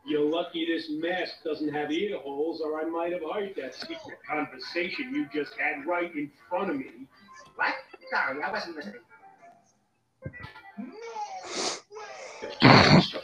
[0.07, 4.17] You're lucky this mask doesn't have ear holes, or I might have heard that secret
[4.25, 6.85] conversation you just had right in front of me.
[7.55, 7.73] What?
[8.09, 9.01] Sorry, I wasn't listening.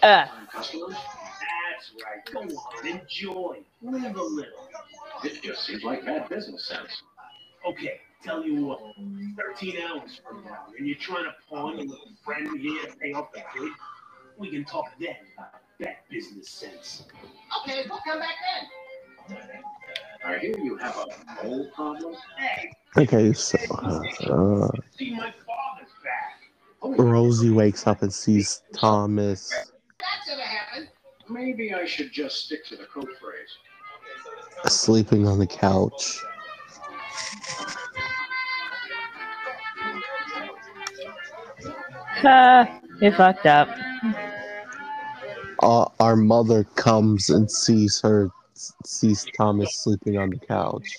[0.01, 0.95] Uh, Customers?
[0.95, 2.33] That's right.
[2.33, 3.59] Go on, enjoy.
[3.81, 4.67] Live a little.
[5.23, 7.01] It just seems like bad business sense.
[7.65, 8.81] Okay, tell you what.
[9.37, 13.13] 13 hours from now, and you're trying to pawn your little friend here to pay
[13.13, 13.71] off the kid.
[14.37, 15.15] We can talk then
[15.83, 17.05] about bad business sense.
[17.61, 18.35] Okay, we'll come back
[19.29, 19.47] then.
[20.25, 22.15] I hear you have a mole problem.
[22.37, 26.99] Hey, Okay, so uh, see my father's back.
[26.99, 29.49] Rosie wakes up and sees Thomas.
[29.99, 30.87] That's gonna happen.
[31.29, 33.49] Maybe I should just stick to the code phrase.
[34.67, 36.19] sleeping on the couch.
[42.23, 42.65] uh,
[43.01, 43.69] you fucked up.
[45.61, 48.29] Uh, our mother comes and sees her,
[48.85, 50.97] sees Thomas sleeping on the couch.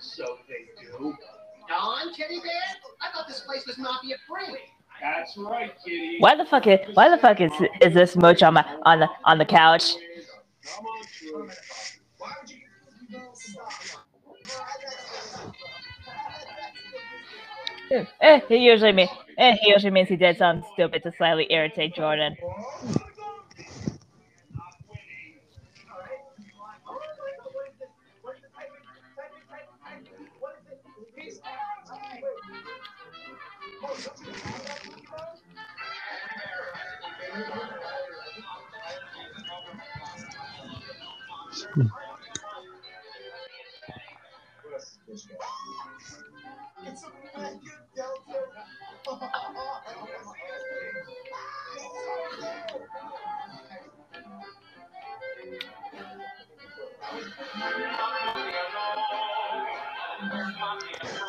[0.00, 1.14] So they do.
[1.68, 2.52] Dawn, teddy bear?
[3.00, 4.58] I thought this place was mafia free.
[5.00, 6.16] That's right, kitty.
[6.20, 7.52] Why the fuck is why the fuck is
[7.82, 9.94] is this mooch on my on the on the couch?
[10.64, 11.50] Come on through.
[18.20, 21.94] Eh, he usually mean eh, he usually means he did something stupid to slightly irritate
[21.94, 22.36] Jordan.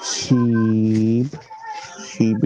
[0.04, 1.36] Sheep.
[2.18, 2.38] Beep.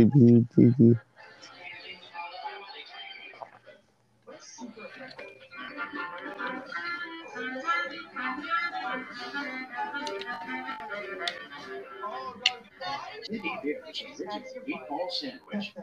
[13.32, 15.74] Teddy Bear's original meatball sandwich.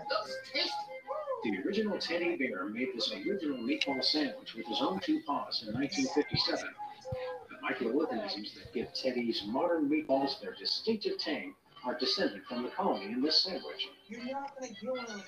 [1.44, 5.72] The original Teddy Bear made this original meatball sandwich with his own two paws in
[5.74, 6.68] 1957.
[7.48, 11.54] The microorganisms that give Teddy's modern meatballs their distinctive tang
[11.88, 13.88] are descended from the colony in this sandwich.
[14.08, 15.22] You're not gonna kill him.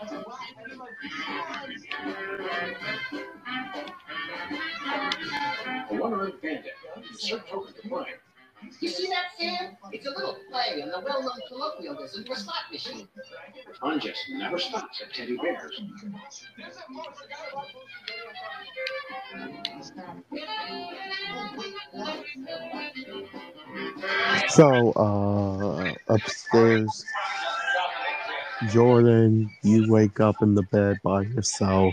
[0.00, 0.16] That's a.
[0.16, 0.88] I need my
[5.90, 8.04] A one-armed bandit in search of the plane.
[8.80, 9.76] You see that, Sam?
[9.92, 13.08] It's a little play on the well-known colloquialism for slot machine.
[13.66, 15.80] The fun just never stops at Teddy Bear's.
[24.54, 27.04] So, uh, upstairs,
[28.70, 31.92] Jordan, you wake up in the bed by yourself.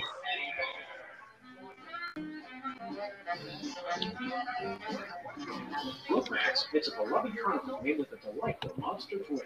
[6.74, 7.34] It's a beloved
[7.84, 9.43] made with a delightful monster twist.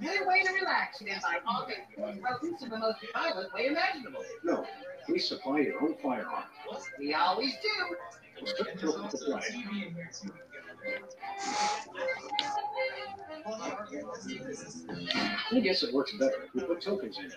[0.00, 1.40] Better way to relax than by
[2.62, 4.24] in the most violent way imaginable?
[4.42, 4.66] No,
[5.10, 6.44] we supply your own firearm.
[6.98, 7.96] We always do.
[10.84, 12.26] Just look at the
[14.86, 15.08] play.
[15.52, 17.32] I guess it works better if we put tokens in it.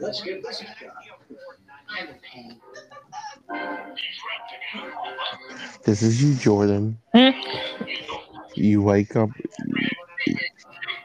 [0.00, 0.94] Let's give this a shot.
[1.88, 2.60] I'm in pain.
[5.84, 6.98] This is you, Jordan.
[7.14, 7.30] Hmm?
[8.54, 9.30] You wake up.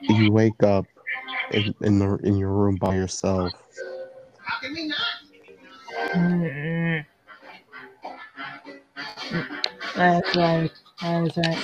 [0.01, 0.85] You wake up
[1.51, 3.53] in, in the in your room by yourself.
[4.39, 4.97] How can we not?
[9.95, 10.71] That's right.
[11.01, 11.57] That's right.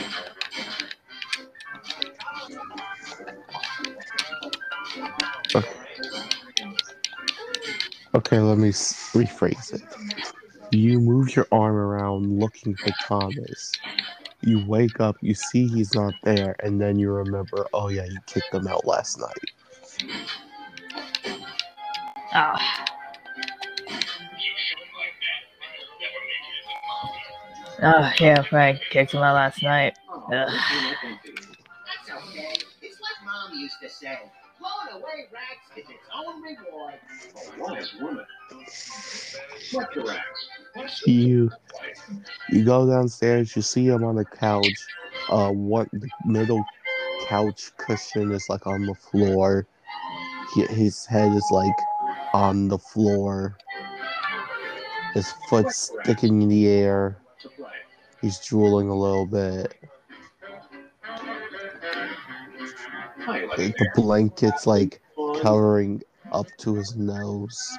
[8.14, 9.82] Okay, let me rephrase it.
[10.72, 13.80] You move your arm around looking for Thomas.
[14.42, 18.20] You wake up, you see he's not there, and then you remember, oh yeah, you
[18.26, 19.38] kicked him out last night.
[22.34, 22.56] Oh.
[27.84, 29.98] Oh, yeah, Frank Kicked him out last night.
[30.30, 30.52] That's
[32.10, 32.54] okay.
[32.82, 34.20] It's like Mom used to say.
[34.60, 36.94] Blowing away racks is its own reward.
[37.58, 38.26] Wise woman.
[39.72, 41.02] What the racks?
[41.08, 41.50] You
[42.50, 44.68] you go downstairs, you see him on the couch.
[45.30, 46.64] Uh, what the middle
[47.28, 49.66] couch cushion is like on the floor.
[50.54, 51.76] He, his head is like
[52.34, 53.58] on the floor.
[55.14, 57.18] His foot's sticking in the air.
[58.22, 59.74] He's drooling a little bit.
[63.24, 65.02] Hi, The, blanket's like
[65.42, 67.78] covering up to his nose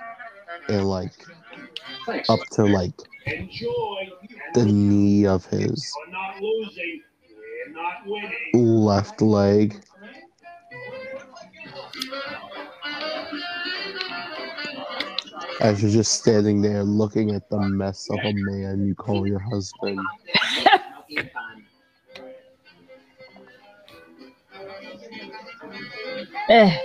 [0.69, 1.13] and like
[2.29, 2.95] up to like
[4.55, 5.93] the knee of his
[8.55, 9.83] left leg.
[15.63, 19.39] As you're just standing there looking at the mess of a man you call your
[19.39, 20.01] husband.
[26.49, 26.77] Eh.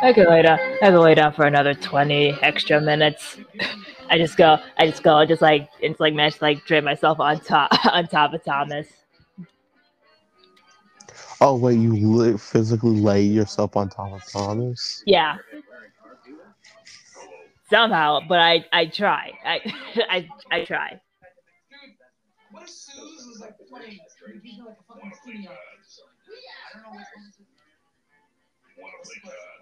[0.00, 0.60] I could lay down.
[0.80, 3.38] I could lay down for another twenty extra minutes.
[4.08, 4.58] I just go.
[4.78, 5.16] I just go.
[5.16, 8.44] I just like it's like manage to like drape myself on top on top of
[8.44, 8.86] Thomas.
[11.40, 15.02] Oh wait, you li- physically lay yourself on top of Thomas?
[15.06, 15.36] Yeah.
[17.70, 19.32] Somehow, but I I try.
[19.44, 19.60] I
[20.08, 21.00] I I try.
[21.70, 21.94] Dude,
[22.50, 23.98] what if Suze was like playing?
[24.64, 25.52] Like a fucking skinny I
[26.74, 27.32] don't know which one.
[27.32, 27.44] to-
[28.82, 29.57] What's the question?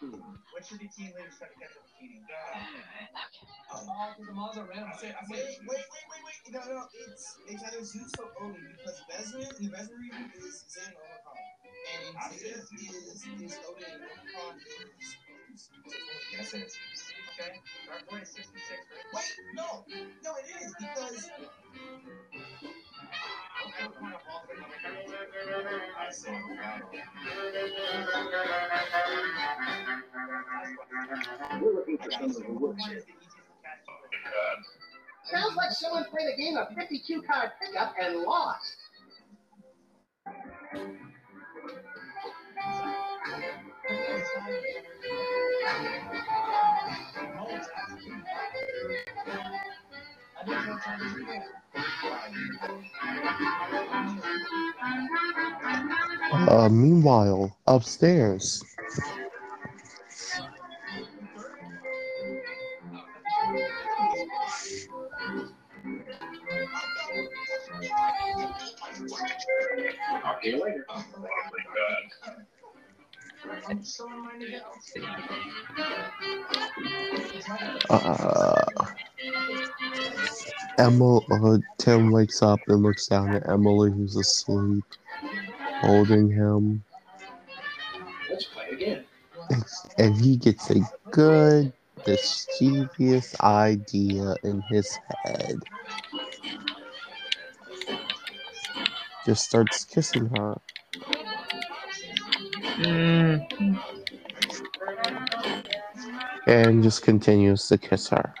[0.00, 2.24] What should the teen lady start catch up eating?
[2.24, 3.84] Because
[4.16, 4.88] the moms are random.
[4.88, 6.40] I said, I said, wait, wait, wait, wait.
[6.56, 10.64] No, no, it's it's either Zeus or Odin because Vesna in the Vesna region is
[10.72, 11.36] Zen or Omicron.
[11.92, 14.72] And in Zeta is is Odin and Omicron is
[15.04, 15.68] Zeus.
[16.32, 16.78] Yes, it is.
[17.36, 17.60] Okay.
[17.86, 19.04] Dark Boy is 66, right?
[19.12, 19.84] Wait, no,
[20.24, 21.28] no, it is because.
[31.60, 33.04] We're looking for here.
[35.30, 38.76] Sounds like someone played a game of 52 card pickup and lost.
[56.48, 58.62] Uh, meanwhile, upstairs,
[70.40, 70.86] Talk to you later.
[77.90, 78.86] uh,
[80.78, 84.84] Emma, uh, Tim wakes up and looks down at Emily, who's asleep,
[85.80, 86.82] holding him,
[88.30, 89.04] Let's play again.
[89.98, 90.80] and he gets a
[91.10, 91.72] good,
[92.06, 95.56] mischievous idea in his head.
[99.30, 100.60] Just starts kissing her.
[102.82, 103.80] Mm.
[106.48, 108.34] and just continues to kiss her.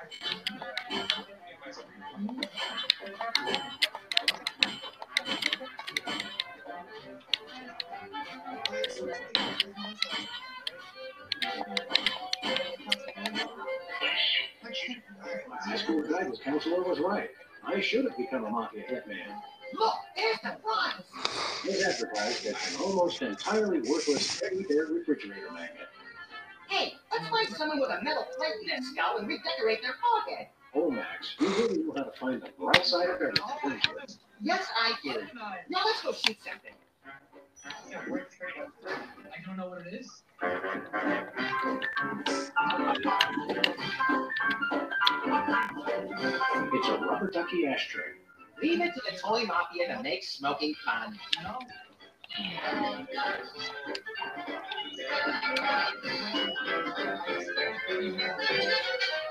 [15.62, 17.30] High school guidance counselor was right.
[17.64, 19.40] I should have become a mafia hitman.
[19.78, 21.02] Look, there's the prize.
[21.64, 25.88] They advertised as an almost entirely worthless teddy bear refrigerator magnet.
[26.68, 30.48] Hey, let's find someone with a metal plate in their skull and redecorate their forehead.
[30.74, 33.80] Oh, Max, you really know how to find the bright side of everything.
[34.40, 35.20] Yes, I do.
[35.68, 36.74] Now let's go shoot something.
[37.62, 40.22] I don't know what it is.
[46.72, 48.19] It's a rubber ducky ashtray.
[48.62, 51.18] Leave it to the toy mafia to make smoking fun.
[51.42, 51.58] No.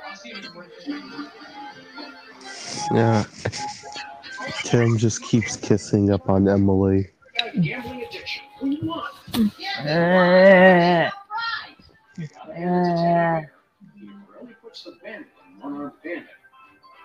[0.06, 1.04] I'll see if it's worth it.
[2.92, 3.24] Yeah.
[4.64, 7.10] Tim just keeps kissing up on Emily.
[7.38, 8.44] Got a gambling addiction.
[8.60, 9.14] What do you want?
[9.86, 11.12] Uh, uh, hand
[12.18, 13.54] it to Teddy Bear.
[13.96, 14.10] He
[14.40, 16.28] really puts the bandit in one-armed bandit.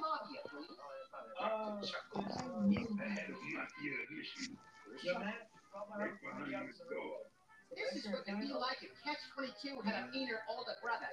[0.00, 0.76] mafia, please.
[7.74, 8.12] This is
[8.52, 11.08] like Catch 22 had a meaner older brother.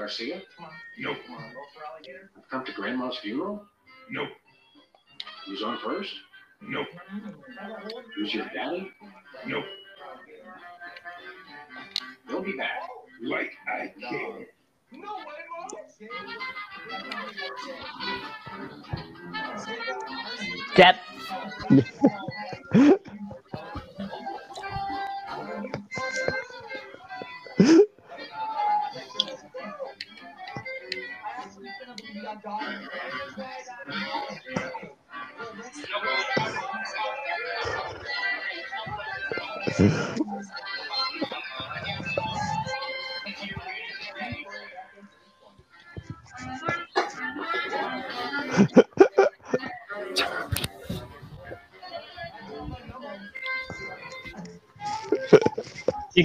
[0.00, 0.40] Garcia.
[0.98, 3.62] no, I've come to Grandma's funeral.
[4.10, 4.28] Nope.
[5.46, 6.10] Who's on first?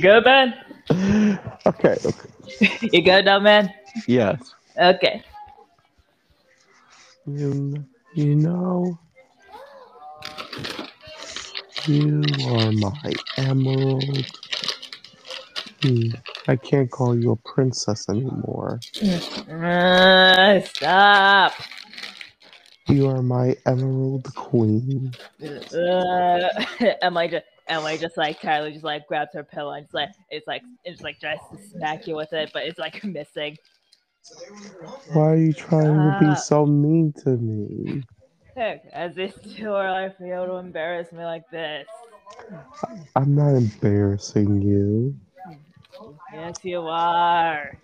[0.05, 0.53] Good, man?
[1.65, 2.29] Okay, okay.
[2.93, 3.73] You good now, man?
[4.07, 4.53] Yes.
[4.79, 5.23] Okay.
[7.25, 7.83] You,
[8.13, 8.99] you know,
[11.87, 14.25] you are my emerald.
[15.81, 16.09] Hmm,
[16.47, 18.79] I can't call you a princess anymore.
[19.49, 21.53] Uh, stop.
[22.89, 25.11] You are my emerald queen.
[25.41, 26.49] Uh,
[27.01, 30.47] I just Emily just like Tyler just like grabs her pillow and just like it's
[30.47, 33.57] like it's like tries to smack you with it, but it's like missing.
[35.13, 36.33] Why are you trying to be Ah.
[36.35, 38.03] so mean to me?
[38.55, 41.85] Heck, as it's too early for you to embarrass me like this.
[43.15, 45.15] I'm not embarrassing you.
[46.33, 47.77] Yes, you are.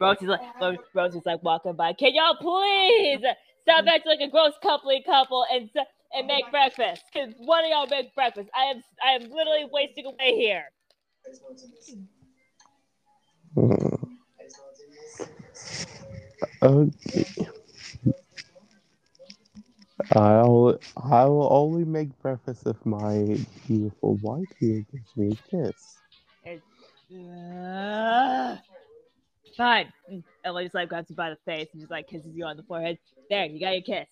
[0.00, 1.92] Rosie's like Ro- Rosie's like walking by.
[1.92, 3.20] Can y'all please
[3.62, 7.04] stop acting like a gross coupley couple and s- and make breakfast?
[7.14, 8.48] Cause one of y'all make breakfast.
[8.54, 10.64] I am I am literally wasting away here.
[13.54, 13.96] Hmm.
[16.62, 17.26] Okay.
[20.12, 20.78] I'll
[21.10, 25.98] I will only make breakfast if my beautiful wife here gives me a kiss.
[27.12, 28.56] Uh,
[29.56, 29.92] fine.
[30.44, 32.98] Just like grabs you by the face and just like kisses you on the forehead.
[33.28, 34.06] There, you got your kiss.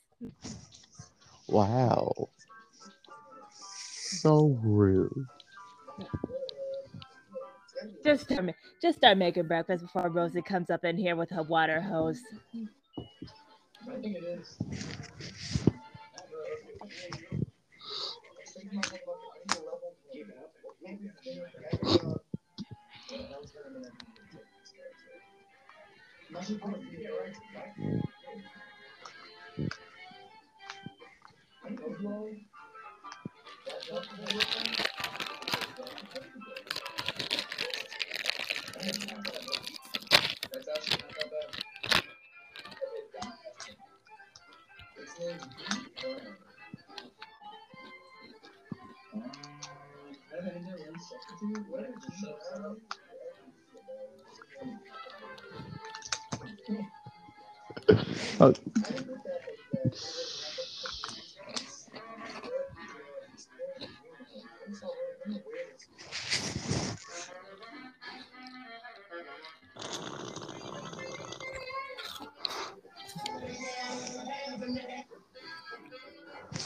[1.49, 2.31] Wow.
[3.53, 5.27] So rude.
[8.05, 11.81] Just start, just start making breakfast before Rosie comes up in here with her water
[11.81, 12.21] hose.
[13.89, 14.59] I think it is.
[26.33, 28.08] That's
[58.41, 58.55] Oh,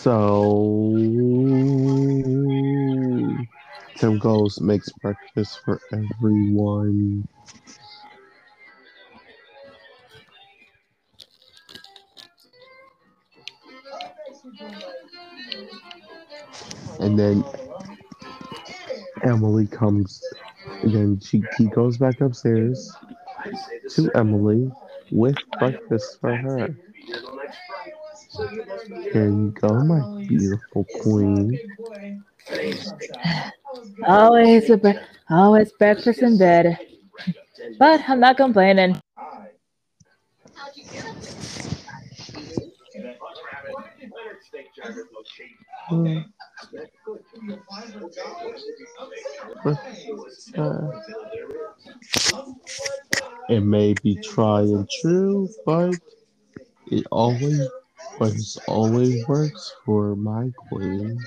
[0.02, 0.92] so
[3.96, 7.28] Tim goes makes breakfast for everyone.
[16.98, 17.44] And then
[19.22, 20.20] Emily comes,
[20.82, 22.92] and then she he goes back upstairs
[23.90, 24.70] to Emily
[25.12, 26.76] with breakfast for her.
[28.86, 31.58] Here you go, my beautiful queen.
[34.06, 34.98] Always a bre-
[35.30, 36.78] always breakfast in bed.
[37.78, 38.98] But I'm not complaining.
[50.56, 50.88] Uh,
[53.48, 55.94] it may be tried and true, but
[56.86, 57.68] it always,
[58.22, 61.18] but it always works for my queen.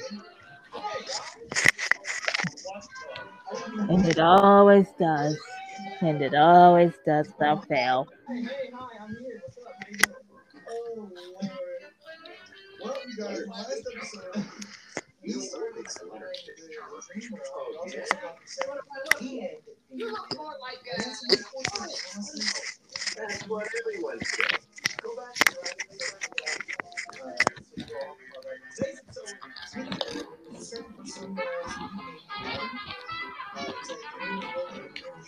[3.90, 5.38] And it always does.
[6.00, 8.08] And it always does without fail.
[8.30, 9.42] Hey, hi, I'm here.
[9.44, 9.74] What's up?
[9.78, 10.16] How you doing?
[10.70, 11.52] Oh, Lord.
[12.82, 14.46] Well, you guys, last episode,
[15.22, 16.54] we started exploring the
[17.12, 17.76] dream world.
[17.86, 18.80] We also got the second
[19.20, 21.04] and You look more like a.
[23.18, 24.75] That's what everyone says.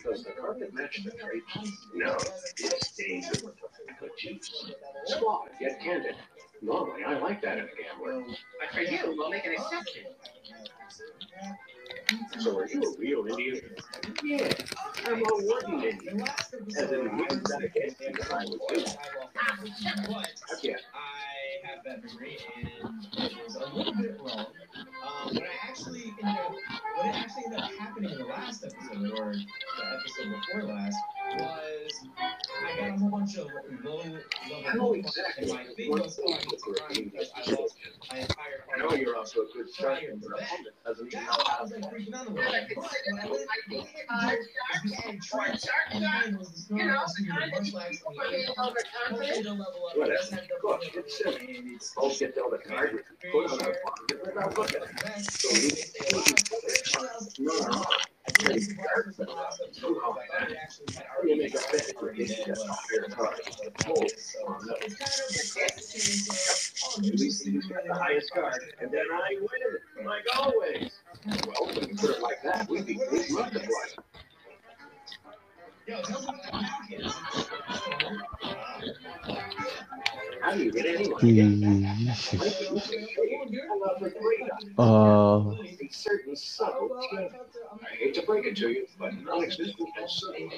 [0.03, 1.87] Does the carpet match the drapes?
[1.93, 4.71] No, it stains with the juice.
[5.05, 6.15] Squad, get candid.
[6.61, 8.25] Normally, I like that in a gambler.
[8.59, 10.05] But for you, we'll make an exception.
[12.39, 13.61] So are you a real Indian?
[14.23, 14.53] Yeah,
[15.05, 16.21] I'm a wooden Indian.
[16.21, 18.85] As in the wooden that I can't think if I would do.
[18.85, 20.75] Heck yeah.
[20.93, 22.69] I have that degree and
[23.17, 24.47] it was a little bit wrong.
[25.05, 26.55] Um, but I actually ended up,
[26.95, 30.97] what it last episode or the episode before last
[31.37, 31.91] was
[32.65, 33.47] I got a whole bunch of
[33.83, 34.01] low
[34.63, 37.75] level exactly and my thing was going to run because I lost
[38.09, 41.65] my entire I know you're also a good striker, but opponent doesn't even know how
[41.65, 41.76] to
[62.17, 62.77] get at it.
[66.99, 70.91] Least the highest card, and then I win, like always.
[71.27, 73.67] Well, when you put it like that, we'd be we'd multiply.
[80.41, 81.19] How do you get anyone?
[81.19, 81.85] Hmm.
[84.77, 85.49] Uh.
[85.49, 85.53] I
[87.97, 90.49] hate to break it to you, but non-existent and subtle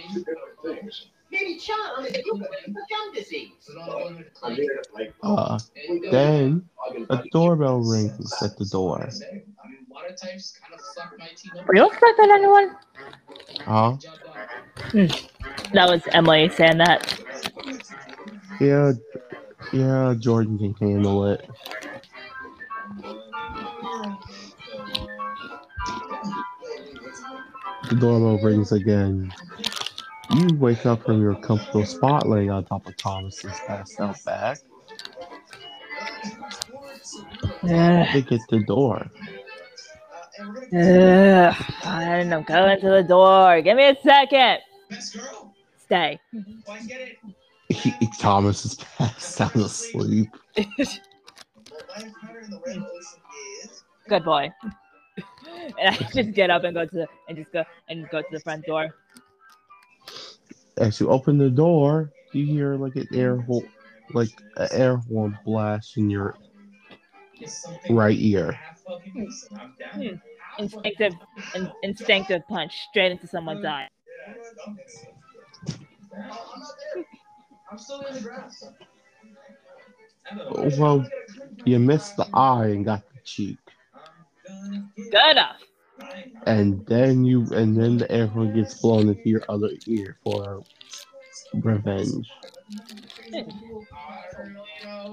[0.66, 0.90] are.
[1.32, 2.42] Maybe John is with
[2.90, 3.52] gum disease.
[6.12, 6.70] Then
[7.10, 9.10] a doorbell rings at the door.
[10.02, 11.68] Water types kind of suck my team up.
[11.68, 12.76] Were you expecting anyone?
[13.66, 13.98] Huh?
[14.92, 15.74] Hmm.
[15.74, 17.20] That was Emily saying that.
[18.62, 18.94] Yeah,
[19.74, 21.50] yeah, Jordan can handle it.
[27.90, 29.34] The doorbell rings again.
[30.32, 34.60] You wake up from your comfortable spot laying on top of Thomas's passed out back.
[37.64, 38.08] Ugh.
[38.14, 39.10] They get the door.
[40.74, 41.56] Ugh.
[41.82, 43.62] Fine, I'm going to the door.
[43.62, 44.60] Give me a second.
[45.78, 46.20] Stay.
[47.70, 50.30] He, Thomas is passed out asleep.
[54.08, 54.52] Good boy.
[55.80, 58.28] And I just get up and go to the and just go and go to
[58.32, 58.96] the front door.
[60.78, 63.64] As you open the door, you hear like an air hole,
[64.14, 66.36] like an air horn blast in your
[67.90, 68.58] right ear.
[69.94, 70.16] Hmm.
[70.58, 71.14] Instinctive,
[71.56, 73.70] in, instinctive punch straight into someone's mm.
[73.70, 73.88] eye.
[77.72, 78.66] I'm still in the grass.
[80.78, 81.08] Well,
[81.66, 83.58] you missed the eye and got the cheek,
[84.96, 85.62] Good enough.
[86.46, 90.64] and then you and then the air horn gets blown into your other ear for
[91.54, 92.30] revenge.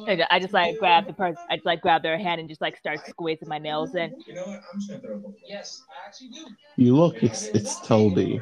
[0.08, 1.38] I I just like grab the person.
[1.50, 4.14] I just like grab their hand and just like start squeezing my nails in.
[4.26, 4.62] You know what?
[4.72, 5.34] I'm just gonna throw a couple.
[5.46, 6.46] Yes, I actually do.
[6.76, 8.40] You look, it's it's Toby.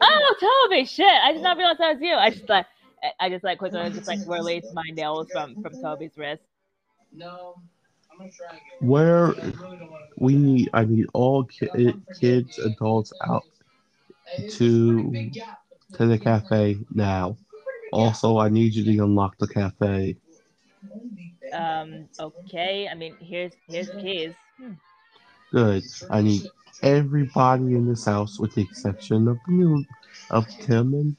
[0.00, 0.84] Oh, Toby!
[0.84, 1.06] Shit!
[1.06, 2.14] I did not realize that was you.
[2.14, 2.66] I just like
[3.02, 6.42] I- I just like quickly just like release my nails from from Toby's wrist.
[7.12, 7.54] No,
[8.12, 8.88] I'm gonna try again.
[8.88, 9.34] Where
[10.18, 13.44] we need, I need all ki- eh, kids, adults out
[14.50, 15.30] to
[15.94, 17.36] to the cafe now.
[17.92, 20.16] Also, I need you to unlock the cafe.
[21.52, 22.08] Um.
[22.18, 22.88] Okay.
[22.88, 24.34] I mean, here's here's the keys.
[24.58, 24.72] Hmm.
[25.52, 25.84] Good.
[26.10, 26.42] I need
[26.82, 29.84] everybody in this house, with the exception of new
[30.30, 31.16] of Tim and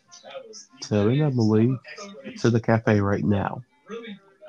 [0.81, 1.77] Tim and Emily,
[2.37, 3.63] to the cafe right now.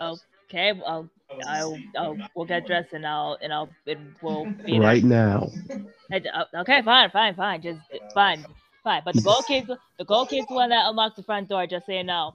[0.00, 0.72] Okay.
[0.72, 1.08] Well,
[1.46, 4.80] I'll, I'll we'll get dressed and I'll and I'll it will be there.
[4.80, 5.50] Right now.
[6.10, 7.62] I uh, Okay, fine, fine, fine.
[7.62, 7.80] Just
[8.14, 8.44] fine,
[8.84, 9.02] fine.
[9.04, 9.68] But the gold kid's
[9.98, 11.66] the gold kid's the one that unlocks the front door.
[11.66, 12.32] Just so you know.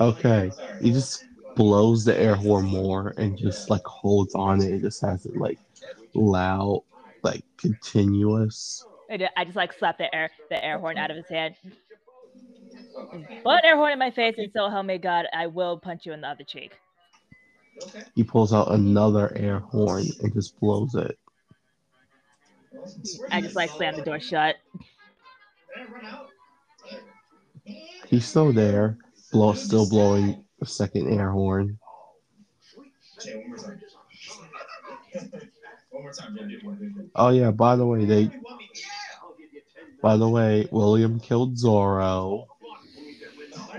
[0.00, 0.52] Okay.
[0.80, 4.72] He just blows the air horn more and just like holds on it.
[4.72, 5.58] It just has it like
[6.14, 6.82] loud,
[7.22, 8.84] like continuous.
[9.10, 11.54] I just like slap the air the air horn out of his hand.
[13.44, 16.12] But air horn in my face, and so help me God, I will punch you
[16.12, 16.72] in the other cheek.
[18.14, 21.18] He pulls out another air horn and just blows it.
[23.30, 24.56] I just like slam the door shut.
[28.08, 28.98] He's still there,
[29.32, 31.78] blow, still blowing a second air horn.
[33.22, 33.80] Jay, one more time.
[35.90, 37.10] one more time, Jay.
[37.14, 38.30] Oh yeah, by the way, they
[40.02, 42.46] by the way, William killed Zorro.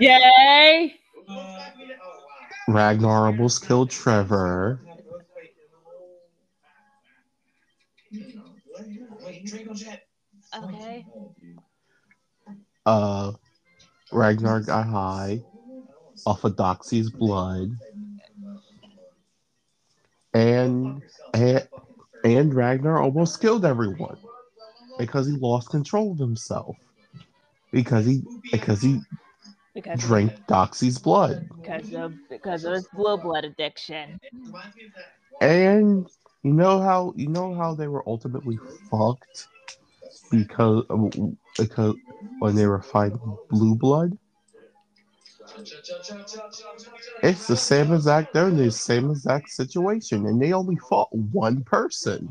[0.00, 0.94] Yay!
[2.68, 4.80] Ragnar almost killed Trevor.
[9.24, 10.06] Wait, Draco Jet.
[10.56, 11.04] Okay.
[12.86, 13.32] Uh
[14.10, 15.42] Ragnar got high
[16.26, 17.76] off of Doxy's blood.
[20.34, 21.02] And
[21.34, 21.66] and,
[22.24, 24.16] and Ragnar almost killed everyone
[24.98, 26.76] because he lost control of himself.
[27.72, 29.00] Because he because he
[29.74, 31.48] Because drank Doxy's blood.
[31.56, 34.18] because of because of his blue blood addiction.
[35.40, 36.06] And
[36.42, 38.58] You know how you know how they were ultimately
[38.90, 39.48] fucked
[40.32, 40.84] because
[41.58, 41.96] because
[42.40, 44.18] when they were fighting blue blood.
[47.22, 51.62] It's the same exact they're in the same exact situation, and they only fought one
[51.64, 52.28] person.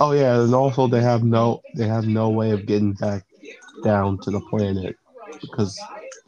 [0.00, 3.24] Oh yeah, and also they have no they have no way of getting back
[3.84, 4.96] down to the planet
[5.40, 5.78] because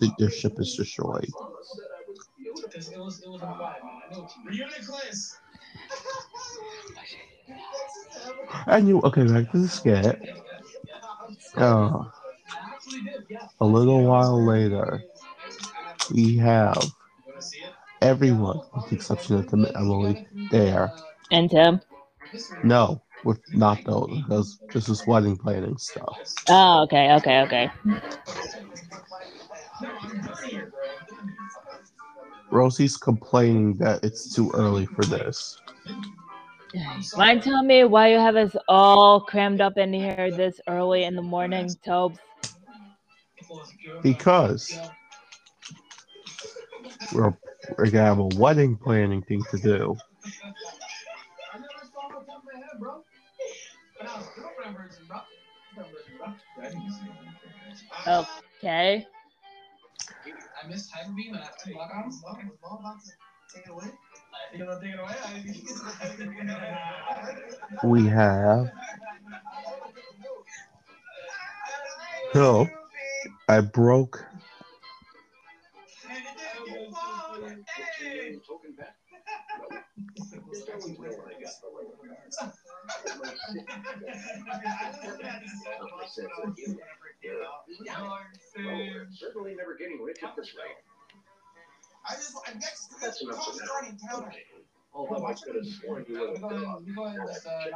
[0.00, 1.30] th- their ship is destroyed.
[8.66, 9.24] And you okay?
[9.24, 10.28] Back to the skit.
[11.56, 12.04] Uh,
[13.60, 15.02] a little while later,
[16.12, 16.82] we have
[18.00, 20.92] everyone, with the exception of Tim and Emily, there.
[21.30, 21.80] And Tim.
[22.62, 26.18] No, with not those, because this is wedding planning stuff.
[26.48, 27.70] Oh, okay, okay, okay.
[32.50, 35.60] Rosie's complaining that it's too early for this.
[37.16, 41.16] Mind telling me why you have us all crammed up in here this early in
[41.16, 42.18] the morning, Tobes?
[44.02, 44.78] Because
[47.12, 47.34] we're,
[47.76, 49.96] we're gonna have a wedding planning thing to do.
[58.06, 59.06] Okay.
[60.68, 62.22] I missed Hyper Beam and I have two lock ons.
[63.54, 63.86] Take it away.
[64.54, 65.16] You want to take it away?
[67.84, 68.72] We have.
[72.34, 72.68] So,
[73.48, 74.24] I broke.
[89.12, 90.76] Certainly never getting rich at this rate.
[92.08, 93.66] I just, I guess, That's enough for now.
[93.66, 93.98] starting.
[94.94, 97.70] Although I could have sworn you out this A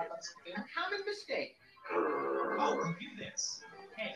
[0.74, 1.56] common mistake.
[1.94, 3.62] Oh, this.
[3.96, 4.14] Hey,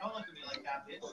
[0.00, 1.04] don't look at me like that, bitch.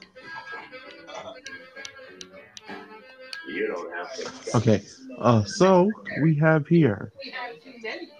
[3.48, 4.56] You don't have to.
[4.56, 4.82] Okay,
[5.18, 5.90] uh, so
[6.22, 7.12] we have here.
[7.24, 8.10] We have too many.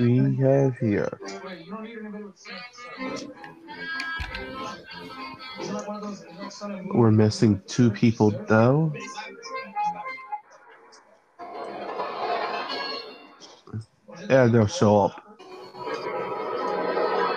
[0.00, 1.20] We have here.
[6.94, 8.92] We're missing two people though.
[14.28, 15.22] Yeah, they'll show up.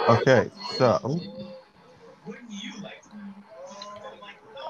[0.09, 1.19] Okay, so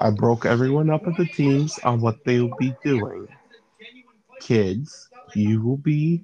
[0.00, 3.26] I broke everyone up into teams on what they will be doing.
[4.40, 6.22] Kids, you will be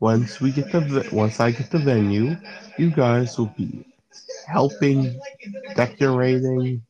[0.00, 2.36] once we get the once I get the venue,
[2.78, 3.84] you guys will be
[4.46, 5.20] helping,
[5.76, 6.82] decorating,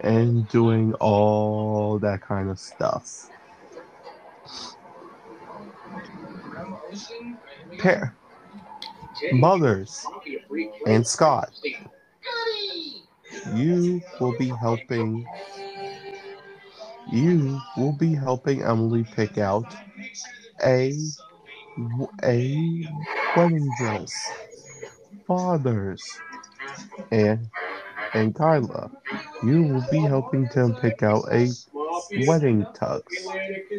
[0.00, 3.30] and doing all that kind of stuff.
[6.50, 7.38] Grandma Ocean?
[7.58, 7.84] Here we go.
[7.84, 8.12] Pa-
[9.32, 10.06] mothers
[10.86, 11.52] and Scott,
[13.54, 15.26] you will be helping.
[17.12, 19.74] You will be helping Emily pick out
[20.64, 20.94] a
[22.22, 22.86] a
[23.36, 24.32] wedding dress.
[25.26, 26.02] Fathers
[27.10, 27.48] and
[28.14, 28.90] and Kyla,
[29.42, 31.50] you will be helping them pick out a
[32.26, 33.02] wedding tux.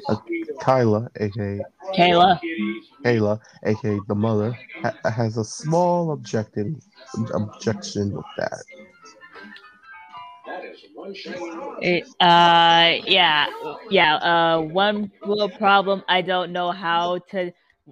[0.09, 0.15] Uh,
[0.59, 1.61] Kyla, aka
[1.95, 2.39] Kayla.
[3.05, 6.81] Kayla, aka the mother, ha- has a small objection
[7.33, 8.63] objection with that.
[10.47, 11.37] That is one shiny.
[11.81, 13.47] It, uh, yeah,
[13.89, 14.15] yeah.
[14.15, 16.03] Uh, one little problem.
[16.07, 17.51] I don't know how to.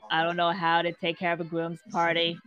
[0.09, 2.39] I don't know how to take care of a groom's party.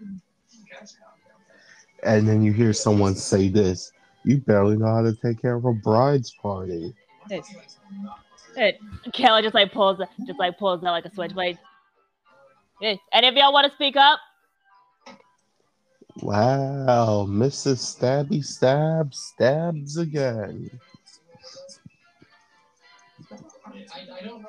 [2.03, 3.93] And then you hear someone say this:
[4.25, 6.95] "You barely know how to take care of a bride's party."
[7.31, 7.45] It,
[8.57, 8.79] it,
[9.09, 11.59] Kayla just like pulls, just like pulls out like a switchblade.
[12.81, 14.19] Hey, any of y'all want to speak up?
[16.23, 17.79] Wow, Mrs.
[17.79, 20.71] Stabby Stab stabs again.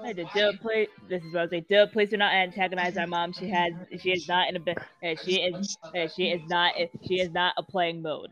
[0.03, 0.87] Hey, the Dill, please.
[1.09, 1.65] This is Rosie.
[1.67, 3.33] Dill, please do not antagonize our mom.
[3.33, 3.73] She has.
[3.99, 4.71] She is not in a.
[4.71, 5.77] Uh, she is.
[5.83, 6.73] Uh, she is not.
[7.05, 8.29] She is not a playing mode.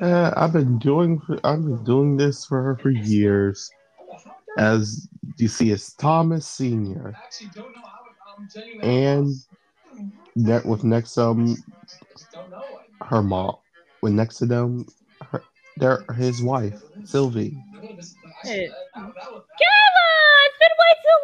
[0.00, 3.70] Uh, I've been doing I've been doing this for her for years.
[4.56, 5.08] As
[5.38, 7.14] you see, it's Thomas Senior,
[8.82, 9.34] I and
[10.64, 11.56] with next um.
[11.56, 13.56] I, her mom,
[14.02, 14.86] with next to them,
[15.22, 15.42] her,
[15.76, 17.52] their his wife Sylvie.
[17.52, 18.66] I Hey.
[18.66, 20.06] actually, that, that was Kayla,
[20.46, 21.18] it's been way too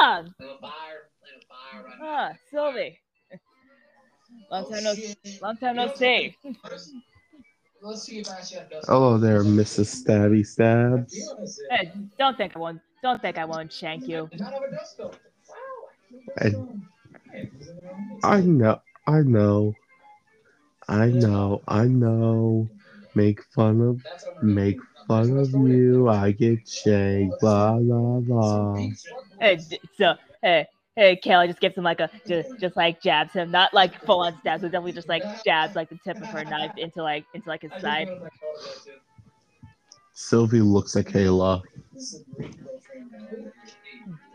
[0.00, 0.34] long.
[0.40, 2.98] Little fire, little fire right Ah, Sylvie.
[4.50, 4.94] Long time no.
[5.40, 6.36] Long time no see.
[6.62, 6.94] First,
[7.82, 8.84] let's see if Ashley does.
[8.86, 10.04] Hello there, Mrs.
[10.04, 11.34] Stabby Stabs.
[11.70, 12.80] Hey, don't think I won't.
[13.02, 14.30] Don't think I won't shank you.
[14.38, 15.14] None of it does though.
[16.38, 16.82] And
[18.22, 19.74] I know, I know,
[20.88, 22.68] I know, I know.
[23.14, 24.00] Make fun of,
[24.42, 26.08] make fun of you.
[26.08, 27.40] I get shanked.
[27.40, 28.88] Blah blah blah.
[29.40, 29.66] Hey,
[29.96, 30.66] so hey,
[30.96, 34.20] hey, Kayla just gives him like a just just like jabs him, not like full
[34.20, 37.24] on stabs, but definitely just like jabs like the tip of her knife into like
[37.34, 38.10] into like his side.
[40.12, 41.62] Sylvie looks at Kayla.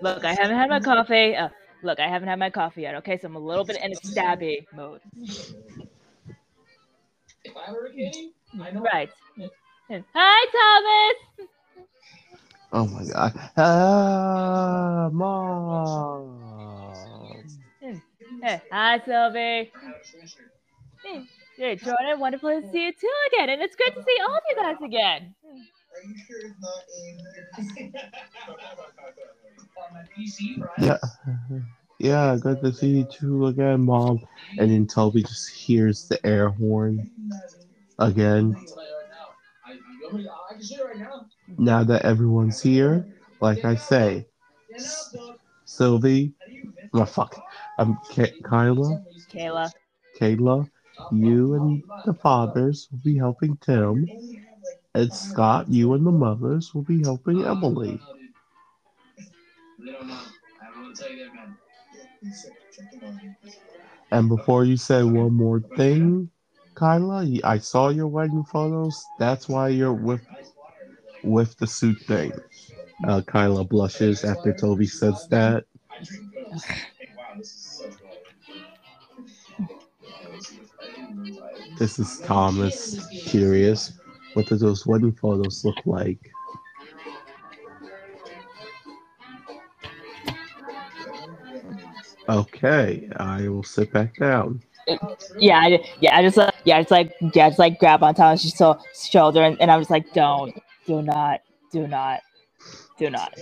[0.02, 1.36] Look, I haven't had my coffee.
[1.36, 1.50] Uh,
[1.84, 2.96] look, I haven't had my coffee yet.
[2.96, 5.02] Okay, so I'm a little bit in a stabby mode.
[7.64, 8.82] If I were a kitty, I know.
[8.82, 9.10] Right.
[10.16, 11.50] Hi, Thomas.
[12.72, 13.34] Oh my god.
[13.58, 16.40] Ah, mom.
[18.42, 19.72] Hey, hi, Sylvie.
[21.04, 21.24] Hey,
[21.58, 22.20] hey, Jordan.
[22.20, 24.78] Wonderful to see you too again, and it's great to see all of you guys
[24.86, 25.36] again.
[25.46, 27.94] Are you sure it's not in?
[29.78, 30.72] On my PC, right?
[30.80, 30.98] Yeah.
[32.00, 34.26] Yeah, good to see you too again, mom.
[34.58, 37.06] And then Toby just hears the air horn
[38.00, 38.56] again.
[39.66, 39.74] I, I
[40.54, 40.98] can see it right
[41.58, 41.84] now.
[41.84, 43.06] That everyone's here,
[43.42, 44.26] like I say,
[45.66, 46.34] Sylvie,
[46.94, 47.36] oh fuck,
[47.78, 49.72] um, Ka- Kyla, Kayla.
[50.20, 50.70] Kayla,
[51.12, 54.08] you and the fathers will be helping Tim,
[54.96, 58.02] and Scott, you and the mothers will be helping Emily.
[59.80, 60.20] They don't know.
[60.62, 61.58] I will tell you that, man.
[64.12, 66.30] And before you say one more thing,
[66.76, 69.04] Kyla, I saw your wedding photos.
[69.20, 70.22] That's why you're with
[71.24, 72.34] with the suit thing.
[73.08, 75.66] Uh, Kyla blushes after Toby says that.
[81.78, 83.08] This is Thomas.
[83.28, 83.94] Curious,
[84.34, 86.20] what do those wedding photos look like?
[92.30, 94.62] Okay, I will sit back down.
[95.38, 98.04] Yeah, I, yeah, I just like, yeah, I just like, yeah, I just like grab
[98.04, 100.54] on Thomas' so- shoulder, and, and I was like, don't,
[100.86, 101.42] do not,
[101.72, 102.22] do not,
[103.00, 103.36] do not.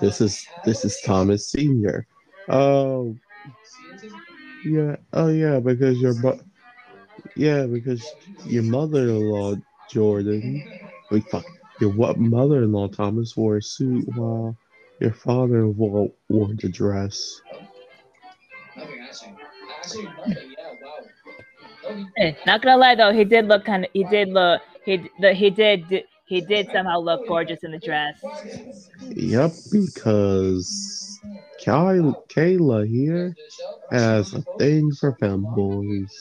[0.00, 2.06] This is this is Thomas Senior.
[2.48, 3.16] Oh,
[4.64, 4.96] yeah.
[5.12, 5.58] Oh, yeah.
[5.58, 6.40] Because your mo-
[7.34, 8.06] yeah, because
[8.44, 9.56] your mother-in-law
[9.90, 10.64] Jordan.
[11.10, 11.44] Wait, fuck.
[11.80, 14.56] Your what mother-in-law Thomas wore a suit while
[15.00, 17.40] your father-in-law wore the dress.
[18.76, 19.36] Nothing, actually.
[19.78, 20.54] Actually, nothing.
[20.58, 21.90] Yeah, wow.
[21.90, 22.04] Okay.
[22.16, 25.32] Hey, not gonna lie though, he did look kind of, he did look, he, the,
[25.34, 28.16] he did, he did somehow look gorgeous in the dress.
[29.16, 31.20] Yep, because
[31.58, 33.36] Kay- Kayla here
[33.90, 36.12] has a thing for femboys.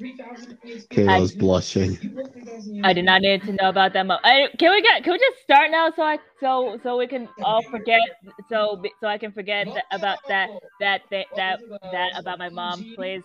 [0.00, 0.86] Dog, it's like 3,000 points.
[0.94, 1.98] Kayla's blushing.
[2.00, 4.06] You put 3,000 I did not need to know about that.
[4.06, 5.04] Mo- I, can we get?
[5.04, 8.00] Can we just start now so I so so we can all forget
[8.48, 10.50] so so I can forget th- about that
[10.80, 11.60] that that that
[11.92, 13.22] that about my mom, please.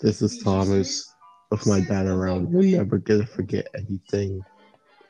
[0.00, 1.14] This is Thomas.
[1.50, 4.44] With my dad around, we're never gonna forget anything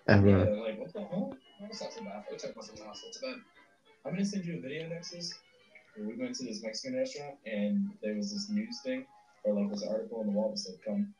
[0.09, 0.53] ever.
[0.65, 1.33] like, what the hell?
[1.61, 2.25] That's not so bad.
[2.31, 3.03] We're talking about something else.
[3.05, 3.37] That's bad.
[4.05, 5.35] I'm gonna send you a video, Nexus.
[5.95, 9.07] Where we went to this Mexican restaurant and there was this news thing,
[9.45, 11.15] or like this article on the wall that said, "Come."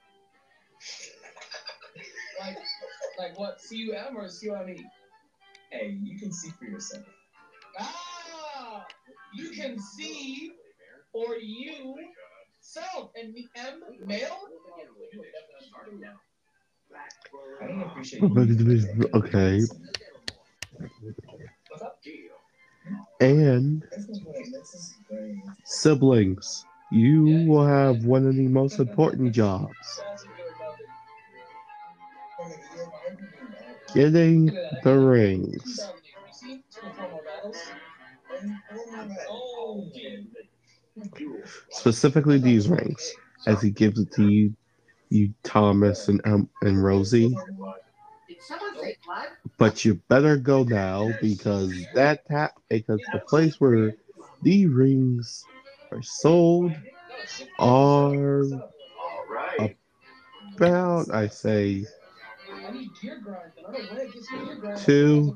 [2.41, 2.57] like,
[3.19, 3.61] like what?
[3.61, 4.85] C U M or C U M E?
[5.71, 7.05] Hey, you can see for yourself.
[7.79, 8.87] Ah,
[9.35, 10.53] you can see
[11.13, 11.95] for you
[12.61, 14.39] self and the M male.
[17.63, 19.09] I don't appreciate you.
[19.15, 19.61] Okay.
[23.21, 23.85] And
[25.65, 30.03] siblings, you will have one of the most important jobs.
[33.93, 34.47] Getting
[34.85, 35.93] the rings.
[41.71, 43.13] Specifically these rings.
[43.47, 44.55] As he gives it to you,
[45.11, 47.29] you Thomas and um, and Rosie.
[48.29, 49.29] Did someone say blood?
[49.59, 53.93] But you better go now because that ta- because the place where
[54.43, 55.45] the rings
[55.91, 56.73] are sold
[57.59, 58.45] are
[60.57, 61.87] about I say.
[64.79, 65.35] Two.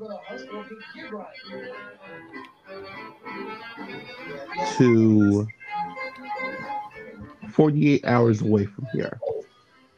[4.77, 5.47] To
[7.51, 9.19] 48 hours away from here.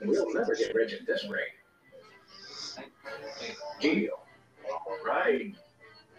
[0.02, 2.86] We'll never get rich at this rate.
[3.80, 4.20] Deal.
[4.70, 5.56] All right.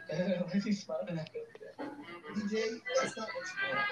[0.09, 1.41] Why is he smiling at me?
[2.35, 3.89] DJ, that's not what you want.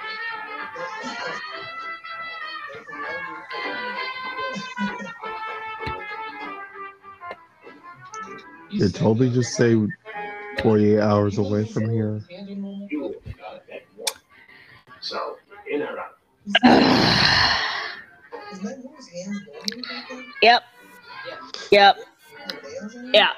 [8.79, 9.77] Did Toby just say
[10.63, 12.23] 48 hours away from here?
[12.29, 14.07] You live about that one.
[15.01, 15.37] So,
[15.71, 16.17] in or out?
[16.47, 16.55] Is
[18.63, 20.25] Matt Moore's hands warm back there?
[20.43, 20.63] Yep.
[21.71, 21.97] Yep.
[22.49, 23.15] Are nails in it?
[23.15, 23.31] Yeah.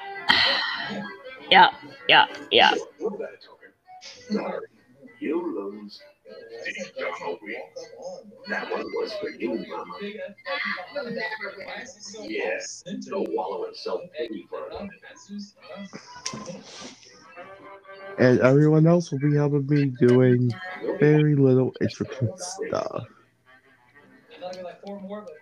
[1.51, 1.69] Yeah.
[2.09, 2.27] Yeah.
[2.51, 2.73] Yeah.
[5.19, 6.01] You lose.
[8.49, 9.95] That one was for you, mama.
[12.21, 12.57] Yeah,
[13.09, 14.89] go wallow in self-pity for a.
[18.19, 20.51] And everyone else will be helping me doing
[20.99, 23.07] very little intricate stuff.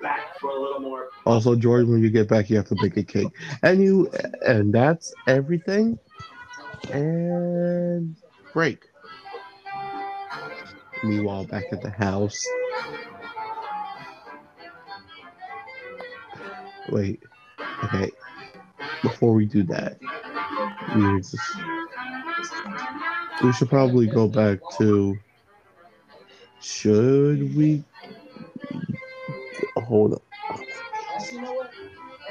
[0.02, 1.10] Back for a little more.
[1.26, 3.30] Also, George, when you get back, you have to bake a cake.
[3.64, 4.12] And you,
[4.46, 6.00] and that's everything.
[6.92, 8.16] And
[8.54, 8.86] break.
[11.04, 12.46] Meanwhile, back at the house.
[16.90, 17.22] Wait.
[17.84, 18.12] Okay.
[19.02, 20.00] Before we do that,
[20.96, 21.36] we just
[23.44, 25.18] we should probably go back to.
[26.60, 27.84] Should we?
[29.88, 30.22] Hold up.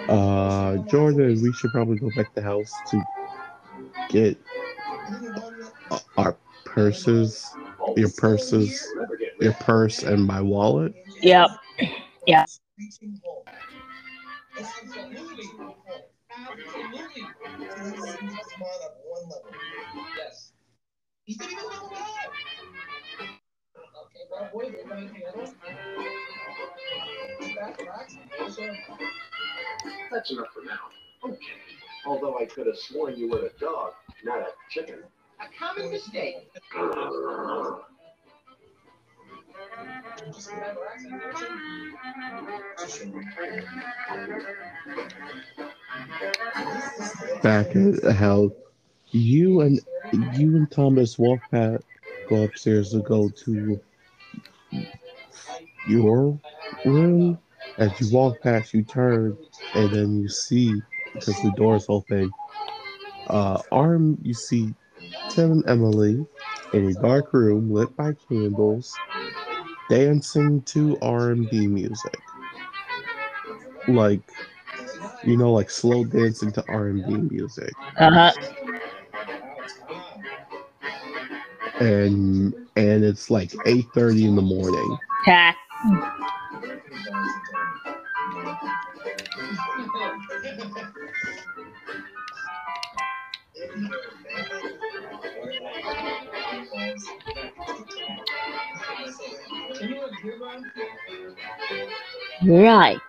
[0.08, 3.02] Uh, Jordan, we should probably go back to the house to
[4.10, 4.38] get
[6.18, 7.50] our purses,
[7.96, 8.86] your purses,
[9.40, 10.94] your purse, and my wallet.
[11.22, 11.48] Yep.
[12.26, 12.44] Yeah.
[27.78, 27.84] Reaching home.
[27.84, 27.84] That's absolutely home.
[27.84, 27.84] Absolutely.
[27.84, 27.84] So this is just mod up one level.
[27.84, 27.84] Yes.
[27.84, 27.84] He's been even level five.
[27.84, 27.84] Okay, bro, boys, are you going to handle?
[27.84, 28.16] Back, relax.
[28.40, 28.64] Also,
[30.10, 30.78] That's enough for now.
[31.24, 31.38] Okay.
[32.06, 33.92] Although I could have sworn you were a dog,
[34.24, 35.00] not a chicken.
[35.40, 36.52] A common mistake.
[36.52, 36.62] back,
[40.76, 41.16] relax, and
[42.78, 43.12] listen.
[47.42, 48.52] Back at the house,
[49.10, 49.80] you and
[50.34, 51.84] you and Thomas walk past,
[52.28, 53.80] go upstairs to go to
[55.86, 56.38] your
[56.84, 57.38] room.
[57.78, 59.36] As you walk past, you turn,
[59.74, 60.82] and then you see
[61.14, 62.32] because the door is open.
[63.28, 64.74] Uh, arm, you see
[65.30, 66.26] Tim and Emily
[66.72, 68.96] in a dark room lit by candles,
[69.90, 72.18] dancing to R&B music,
[73.88, 74.20] like
[75.24, 78.32] you know, like slow dancing to R&B music, Uh huh.
[81.80, 84.98] and and it's like eight thirty in the morning.
[85.26, 85.54] Ha.
[102.44, 103.00] Right.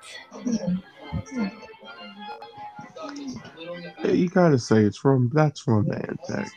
[4.03, 6.47] Yeah, You gotta say it's from that's from romantic.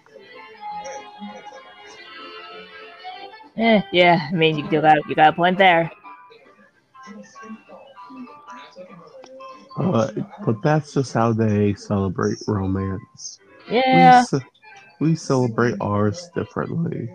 [3.57, 4.29] Eh, yeah.
[4.31, 5.91] I mean, you got you got a point there.
[9.81, 10.11] Uh,
[10.45, 13.41] but that's just how they celebrate romance.
[13.69, 14.21] Yeah.
[14.21, 14.45] We, ce-
[15.01, 17.09] we celebrate ours differently.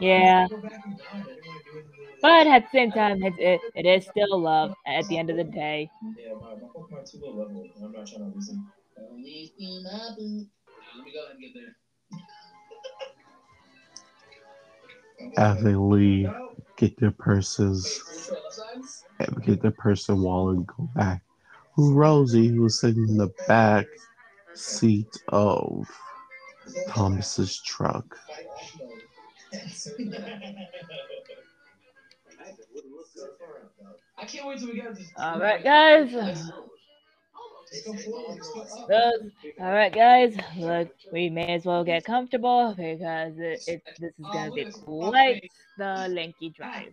[0.00, 0.46] Yeah.
[2.22, 5.36] But at the same time, it, it, it is still love at the end of
[5.36, 5.90] the day.
[6.16, 7.66] Yeah, my, my Pokemon too low level.
[7.84, 8.70] I'm not trying to lose him.
[8.96, 9.10] Let
[11.04, 11.74] me go ahead and get there.
[15.44, 16.30] As they leave,
[16.76, 18.30] get their purses,
[19.44, 21.22] get their purse and wallet, and go back.
[21.74, 23.86] Who Rosie, who was sitting in the back
[24.54, 25.88] seat of
[26.88, 28.18] Thomas's truck.
[28.26, 29.02] Fight off mode.
[34.18, 34.96] I can't wait till we get.
[35.18, 36.12] All right, guys.
[36.12, 36.50] Let's
[37.86, 38.38] go forward.
[38.38, 38.88] Let's go up.
[38.88, 39.30] Those,
[39.60, 40.36] all right, guys.
[40.56, 45.42] Look, we may as well get comfortable because it, it this is gonna be quite
[45.78, 46.92] the lengthy drive.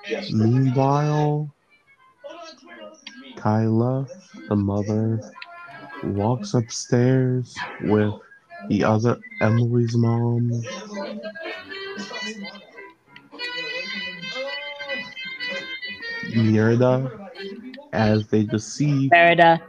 [0.09, 0.31] Yes.
[0.31, 1.53] Meanwhile,
[3.37, 4.07] Kyla,
[4.49, 5.21] the mother,
[6.03, 8.13] walks upstairs with
[8.65, 10.49] the other Emily's mom,
[16.35, 17.11] Mierda,
[17.93, 19.61] as they just see Merida.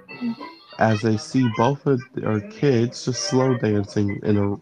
[0.78, 4.56] as they see both of their kids just slow dancing in a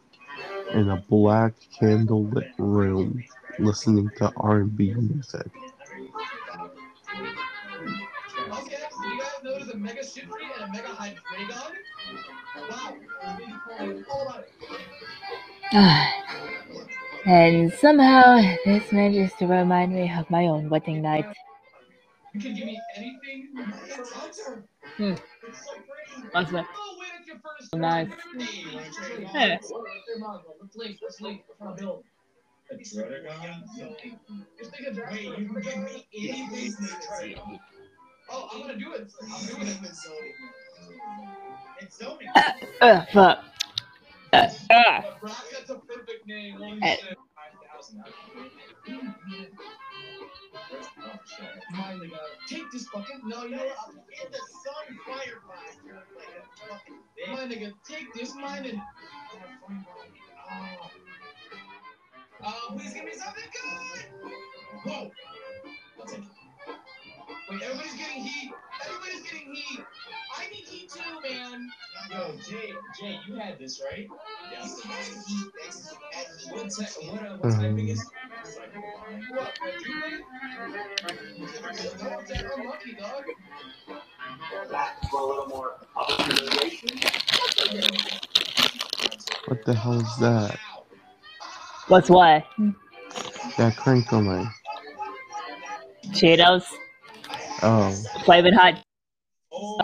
[0.79, 3.25] in a black candlelit room,
[3.59, 5.47] listening to R and B music.
[9.43, 11.73] Guys, do you guys know there's a Mega Shifty and a Mega Hydreigon?
[12.71, 12.97] Wow.
[14.11, 14.45] All about
[15.73, 15.73] it.
[17.27, 21.27] and somehow this manages to remind me of my own wedding night.
[22.35, 23.49] You can give me anything.
[23.87, 24.65] It's Hunter.
[24.97, 25.15] Hmm.
[25.15, 26.29] So pretty.
[26.33, 26.67] What's that?
[26.77, 28.09] Oh, wait, it's your first Nice.
[28.09, 28.49] birthday.
[29.35, 29.59] Yeah.
[38.31, 39.13] Oh, I'm gonna do it.
[39.23, 39.77] I'm doing it.
[39.83, 40.35] It's zoning.
[41.81, 42.29] It's zoning.
[42.35, 43.45] Uh, uh, fuck.
[44.33, 44.49] Uh,
[45.21, 46.59] Brock, that's a perfect name.
[46.59, 48.05] 5,000.
[51.73, 53.21] Mine, they got Take this fucking.
[53.25, 53.77] No, you know what?
[53.79, 55.79] I'll- In the sun fire blast.
[56.17, 57.37] Like a fucking bitch.
[57.37, 57.75] Mine, nigga.
[57.89, 58.83] Take this mine and.
[60.51, 60.91] Oh.
[62.45, 64.05] Oh, please give me something good.
[64.85, 65.11] Whoa.
[66.01, 66.25] I'll take it.
[67.49, 68.53] Wait, everybody's getting heat.
[68.85, 69.81] Everybody's getting heat.
[70.37, 71.69] I need heat too, man.
[72.11, 74.09] Yo, Jay, Jay, you had this, right?
[74.53, 74.67] Yeah.
[76.51, 78.05] What, ty- what, uh, what typing is
[79.31, 79.55] What?
[82.03, 83.25] No, Jack, I'm lucky, dog.
[84.71, 85.75] Back for a little more.
[89.47, 90.59] What the hell is that?
[91.87, 92.45] What's what?
[93.57, 94.51] That crinkling.
[96.09, 96.65] Cheetos.
[97.63, 97.91] Oh,
[98.25, 98.83] Flaming hot.
[99.51, 99.79] Oh.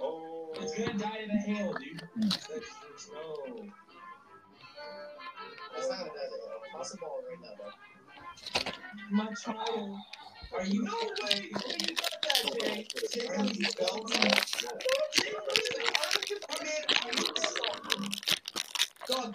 [0.00, 0.54] Oh.
[0.60, 2.02] It's gonna die in a hail, dude.
[2.16, 2.48] That's,
[3.12, 3.52] no.
[3.52, 3.68] Not
[5.76, 6.08] gonna die in a.
[6.76, 7.54] Toss a ball right now,
[8.64, 8.72] bud.
[9.10, 9.98] My child.
[10.54, 10.92] Are you no
[11.24, 11.50] way?
[11.52, 11.58] You
[19.08, 19.34] got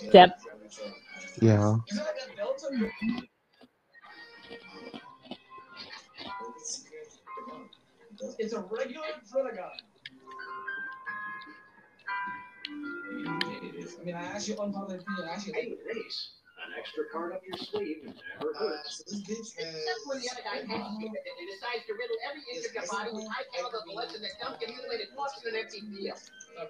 [0.00, 0.34] a Delta?
[8.38, 9.70] It's a regular Dredagon.
[14.02, 15.28] I mean, I actually unpopular opinion.
[15.28, 15.96] I actually like Hey, it.
[16.04, 16.30] nice.
[16.62, 19.02] An extra card up your sleeve never Uh, hurts.
[19.06, 20.66] so this bitch Except when the other guy has.
[20.66, 23.82] catches you and and decides to riddle every inch of your body with high caliber
[23.86, 26.20] bullets and then dump your mutilated corpse in an empty field.
[26.58, 26.66] Uh,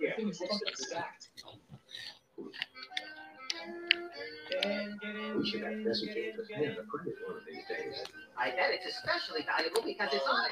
[5.36, 8.04] We should have this for him to print one of these days.
[8.36, 10.50] I bet it's especially valuable because it's on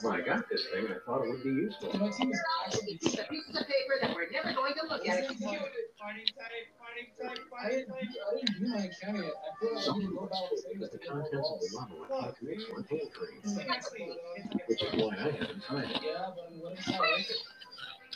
[0.00, 1.98] When I got this thing, I thought it would be useful.
[1.98, 2.98] My team is actually.
[3.00, 5.18] It's the pieces of paper that we're never going to look at.
[5.18, 5.44] I didn't,
[6.04, 9.34] I didn't do my account yet.
[9.34, 10.50] I feel like I need to go about
[10.80, 13.40] But the contents of the level are how to mix one hand cream,
[14.66, 17.53] which is why I haven't tried it.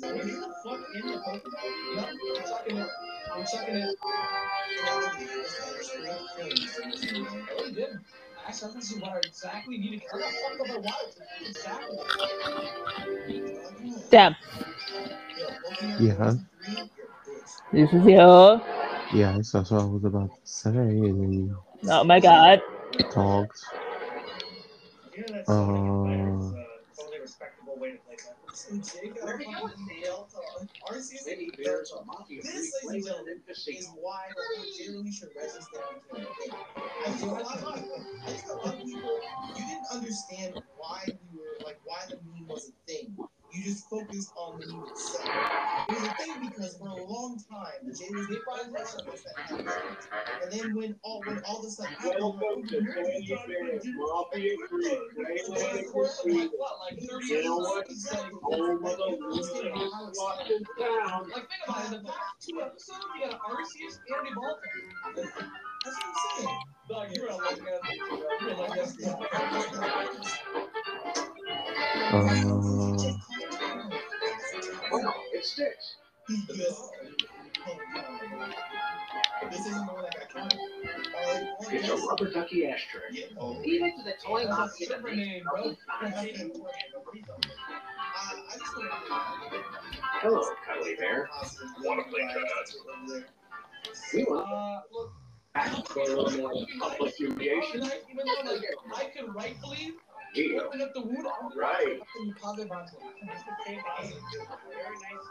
[0.00, 0.22] quilt.
[0.22, 1.52] Is that what the fuck in the Pokemon?
[1.96, 2.08] Yep,
[2.66, 2.88] I'm it.
[3.34, 3.46] I'm
[3.76, 3.98] it.
[7.48, 8.00] I really did.
[8.46, 10.02] Actually, this is what I exactly needed.
[10.14, 11.10] I got fucked up by water.
[11.46, 11.98] Exactly.
[14.10, 14.36] Damn.
[15.98, 16.34] Yeah.
[17.72, 18.62] This is your.
[19.10, 20.70] Yes, that's what I was about to say.
[20.70, 22.62] And then Oh my god.
[23.10, 23.74] dogs.
[25.48, 26.63] Uh,
[28.54, 28.84] This, and
[33.66, 36.52] is why thing became a thing.
[37.04, 39.20] I think a lot of I think a lot of people
[39.56, 43.16] you didn't understand why we were like why the meme was a thing.
[43.54, 45.28] You just focused on the meme itself.
[45.88, 49.04] It was a thing because for a long time the Jay was the only person
[49.06, 49.16] that
[49.46, 50.08] had sex.
[50.42, 54.98] And then when all when all this stuff happened, Welcome to Teddy Bear's Mafia Free
[55.16, 56.50] Playland Casino.
[56.56, 57.68] What, like 30 You know years?
[57.68, 57.90] what?
[57.90, 58.38] Exactly.
[58.42, 61.30] Home of the losers locked in town.
[61.30, 61.90] Like, think about it.
[61.90, 64.68] The past two episodes, you got Arceus and Evolta.
[65.14, 66.58] That's what I'm saying.
[66.88, 67.80] Dog, you're a lucky ass.
[68.40, 68.80] You're a lucky
[72.14, 72.83] ass.
[75.44, 75.96] Sticks.
[79.50, 80.58] This isn't the one that got counted.
[81.70, 83.00] It's a rubber ducky ashtray.
[83.12, 83.24] Yeah.
[83.38, 83.60] Oh.
[83.64, 85.62] Even to the toy That's a mafia that different makes name, bro.
[85.62, 86.26] fucking I fun.
[86.34, 86.72] just want
[89.52, 89.58] to
[90.22, 91.28] Hello, cuddly bear.
[91.82, 92.76] Want to play cards?
[94.14, 95.12] We want Uh, look,
[95.52, 97.82] back for a little more public humiliation.
[97.82, 97.86] I-
[98.92, 99.92] like, I rightfully
[100.36, 101.98] you open up the I'm gonna Right.
[102.00, 103.02] fucking positive onto it.
[104.76, 105.28] Very nice.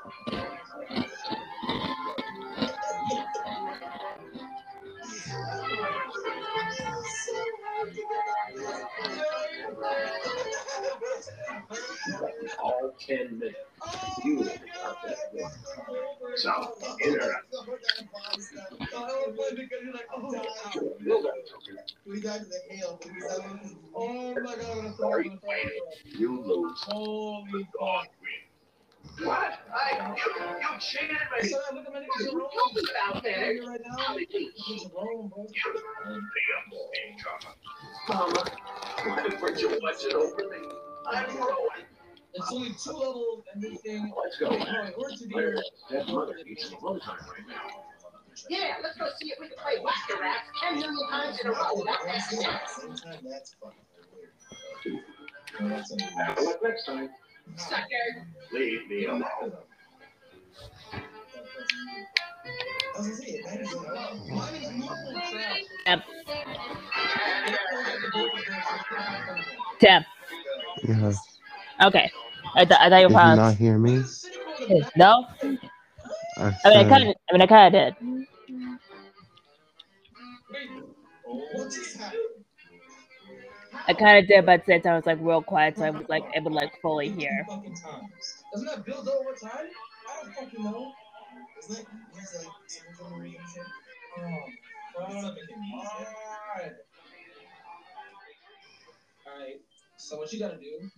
[12.61, 13.57] All 10 minutes.
[14.23, 15.51] You will pick that one.
[16.37, 17.41] So, in there.
[22.05, 23.43] We'll got to the hail, but we got to
[23.95, 25.55] Oh my god, I'm Sorry, I'm gonna throw
[26.05, 26.79] You lose.
[26.83, 28.07] Holy fuck.
[29.21, 29.59] What?
[29.73, 31.47] I, you, you cheated me.
[31.47, 32.47] So look at my nigga You Jerome.
[32.51, 33.53] killed it out there.
[33.67, 35.47] Right now, Jerome, bro.
[38.09, 38.43] Mama,
[39.05, 40.57] why would you watch it over me?
[41.11, 41.85] I'm growing.
[42.33, 44.11] It's only two levels and this thing.
[44.23, 44.49] Let's go.
[44.49, 47.83] No, in order to do it, That mother needs some alone time right now.
[48.49, 51.51] Yeah, let's go see if we can play Whacker Rats 10 million times in a
[51.51, 52.39] row without that shit.
[52.41, 55.03] That's fucking weird.
[56.17, 57.09] Have a look next time.
[57.55, 58.27] Sucker.
[58.53, 59.23] Leave me alone.
[60.93, 60.99] I
[62.99, 63.75] was gonna say, that is
[64.29, 65.61] mine is normal trash.
[65.85, 65.99] Yep.
[69.79, 70.05] Tim.
[70.83, 71.17] yes.
[71.81, 72.11] Okay.
[72.55, 74.03] I, th- I thought you Did were you probably not hear me?
[74.95, 75.25] no.
[76.37, 77.15] I I mean, I kind of.
[77.29, 77.95] I mean, I kind of did.
[83.87, 83.99] What just happened?
[83.99, 85.85] I kind of did, but at the same time, I was like real quiet, so
[85.85, 87.45] I was like able to like fully hear.
[87.49, 87.75] Fucking.
[88.53, 89.67] Doesn't that build over time?
[90.09, 90.91] I don't fucking know.
[91.63, 93.63] Isn't that he's like some generation shit?
[94.19, 95.57] Oh, It's not making.
[96.57, 96.73] Alright.
[99.27, 99.61] Alright.
[99.97, 100.89] So what you gotta do?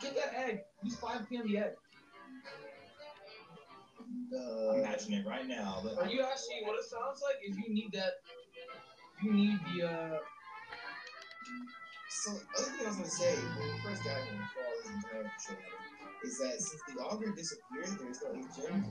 [0.00, 0.60] Get that egg.
[0.82, 1.46] Use 5 p.m.
[1.48, 1.72] the egg.
[4.72, 7.72] I'm matching it right now, but Are you actually what it sounds like is you
[7.72, 8.12] need that
[9.22, 10.18] you need the uh
[12.08, 14.92] So, other thing I was gonna say when we first got here before all this
[14.94, 18.84] entire shit happened, is that since the auger disappeared, there's no gym.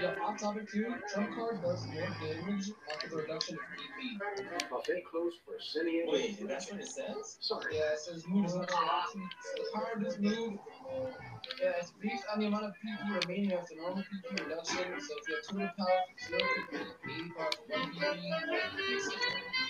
[0.00, 4.68] The yeah, off topic too, trump card does more damage after the reduction of PP.
[4.70, 6.10] Buffet closed for Cine.
[6.10, 7.36] Wait, that's what it says?
[7.40, 7.76] Sorry.
[7.76, 9.28] Yeah, it says move is not an option.
[9.56, 10.58] The power of this move
[11.60, 14.76] yeah, it's based on the amount of PP remaining after normal PP reduction.
[15.00, 16.40] So if you have 200 power for 0
[16.72, 19.69] PP, 80 power for 1 PP.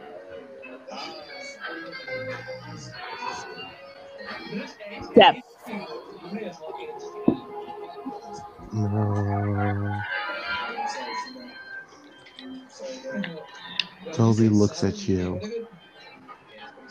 [5.11, 5.35] Step.
[8.73, 10.01] no.
[14.13, 15.39] Toby looks at you.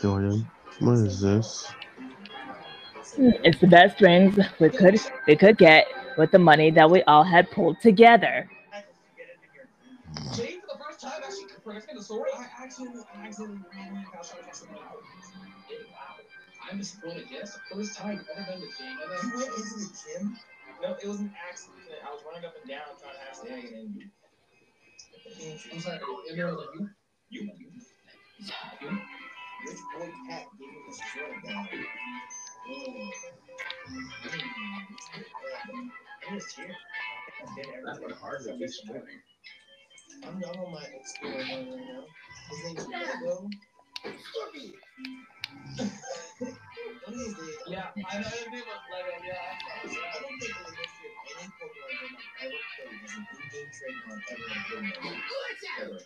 [0.01, 0.47] Jordan,
[0.79, 1.71] what is this?
[3.17, 5.85] It's the best rings we could we could get
[6.17, 8.49] with the money that we all had pulled together.
[16.71, 17.25] I'm disappointed.
[17.29, 18.97] Yes, the first time I've ever been to Jane.
[19.03, 20.37] And then You went into the gym?
[20.81, 21.83] No, it was an accident.
[21.99, 24.11] I was running up and down trying to ask the egg, and then
[25.73, 25.99] I'm sorry.
[25.99, 26.47] And was like
[27.29, 27.71] you, you, you,
[28.81, 28.99] you.
[29.67, 30.45] Which boy cat
[30.91, 31.67] swear to God.
[32.69, 33.11] Mm.
[33.91, 35.89] Mm.
[36.29, 36.65] I'm just here.
[36.71, 38.03] I did That everything.
[38.03, 39.21] would hardly be spinning.
[40.23, 42.03] I'm, on my explorer right now.
[42.49, 43.49] His name's Lego.
[44.03, 44.73] One of these
[47.67, 49.13] Yeah, I know his name was Lego.
[49.21, 53.13] Yeah, I don't think in the history of any Pokemon game I've ever played is
[53.13, 54.45] an in-game trademark ever
[54.79, 55.13] in a.
[55.81, 56.01] Ever.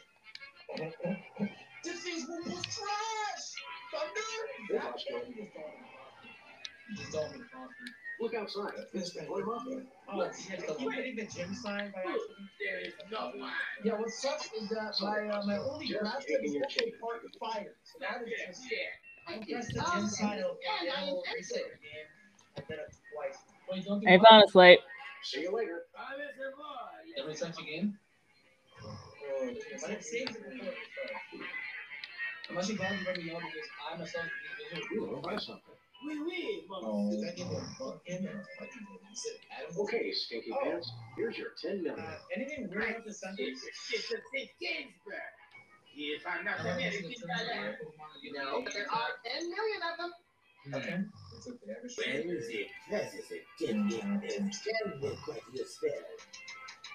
[1.84, 3.46] This is what was trash.
[3.92, 4.32] Thunder.
[4.72, 7.72] What You just told me to talk.
[8.20, 8.72] Look outside.
[8.92, 9.82] Finish my What am I?
[10.08, 12.50] Oh, you hitting the gym sign by accident?
[12.60, 13.52] There is no one.
[13.84, 16.80] Yeah, what sucks is that my uh, my only Just grass taking is your also
[16.80, 16.94] change.
[17.02, 17.74] part fire.
[17.84, 18.64] So that is just
[19.28, 22.08] I pressed the gym sign, it'll, it'll reset your game.
[22.58, 23.38] I did it twice.
[23.70, 24.80] Wait, don't do I found a slate.
[25.24, 25.82] See you later.
[27.20, 27.98] Every such a game.
[28.84, 31.44] Oh, But it saves it before it starts.
[32.50, 35.30] I'm actually glad you let me know because I'm a son of You want to
[35.30, 35.75] buy something?
[36.04, 39.00] Did I give him a buck in or a fucking game?
[39.12, 39.76] Is it Adam?
[39.82, 40.64] Okay, Stinky Oh.
[40.64, 40.92] Pants.
[41.18, 42.00] Here's your 10 million.
[42.06, 43.62] Uh, anything weird with the sentence?
[43.94, 44.50] It's a St.
[44.60, 45.34] Ginsburg.
[45.98, 50.14] If I'm not Uh, American, is it No, but there are 10 million of them.
[50.74, 50.98] Okay.
[51.38, 51.72] It's okay.
[51.72, 52.28] I respect When it.
[52.28, 56.04] the president did it, tell me what you said.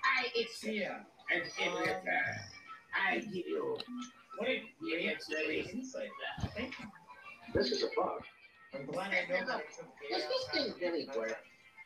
[0.04, 0.74] I accept.
[0.74, 1.02] Yeah.
[1.32, 2.02] And in return,
[2.94, 3.78] I give you
[4.36, 5.78] What did the explanation.
[5.78, 6.10] insight
[6.40, 6.52] that?
[6.54, 6.86] Thank you.
[7.54, 8.22] This is a bug.
[8.74, 11.36] I'm glad I know that it took the Does this thing really work?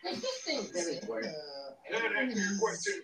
[0.05, 1.25] Does this thing really work?
[1.25, 1.31] Uh,
[1.91, 3.03] That answers your question.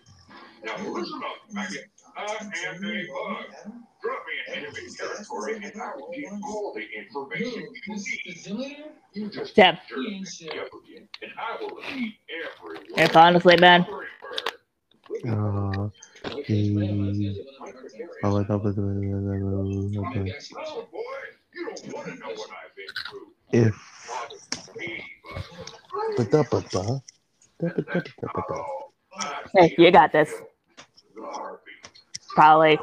[0.63, 1.85] Now listen up, maggot.
[2.17, 2.47] I am
[2.85, 3.73] a bug.
[4.03, 8.21] Drop me in enemy territory and I will get all the information you This need.
[8.25, 8.91] the Zillion?
[9.13, 9.77] You just Tim.
[9.95, 10.53] He ain't shit.
[10.53, 13.85] me up again, and I will eat every I found a slate, man.
[15.27, 15.89] Uh,
[16.45, 17.43] he,
[18.23, 18.85] I like up with the I
[20.57, 20.99] Oh boy,
[21.53, 23.30] you don't want to know what I've been through.
[23.53, 23.75] If
[29.53, 30.33] Hey, you got this.
[32.35, 32.79] Probably.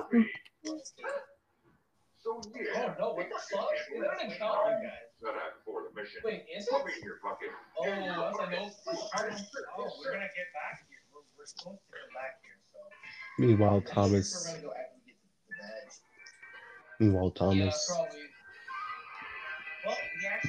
[2.23, 3.69] So Oh yeah, no, what the fuck?
[3.95, 5.09] Is that an encounter, guys?
[5.20, 6.20] set out for the mission.
[6.24, 7.05] Wait, is it?
[7.05, 7.49] your bucket.
[7.78, 8.32] Oh, I was no.
[9.78, 11.03] Oh, we're gonna get back here.
[11.12, 12.78] We're, we're supposed to get back here, so.
[13.39, 14.47] Meanwhile, Thomas.
[14.47, 14.99] gonna go after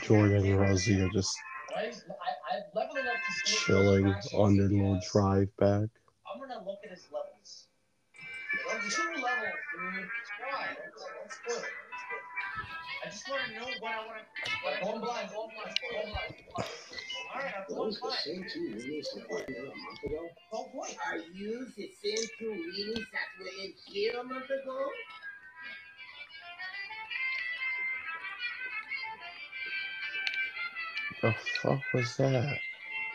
[0.04, 1.38] Jordan, and to- Rosie are just
[1.76, 5.90] to chilling on their little drive back.
[6.26, 7.68] I'm gonna look at his levels.
[8.90, 10.10] Two levels, dude.
[10.40, 10.78] Why?
[13.06, 14.22] I just wanna know what I wanna.
[14.64, 16.70] What Going blind, going blind, going blind.
[17.34, 18.20] Alright, I'm going blind.
[18.24, 20.30] same two here a month ago?
[20.54, 20.98] Oh, point.
[21.08, 24.90] Are you the same two readings that were in here a month ago?
[31.22, 32.60] The fuck was that?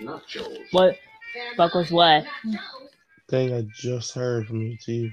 [0.00, 0.68] Not Joe's.
[0.72, 0.98] What?
[1.56, 2.24] Fuck was what?
[3.28, 5.10] Thing I just heard from your TV.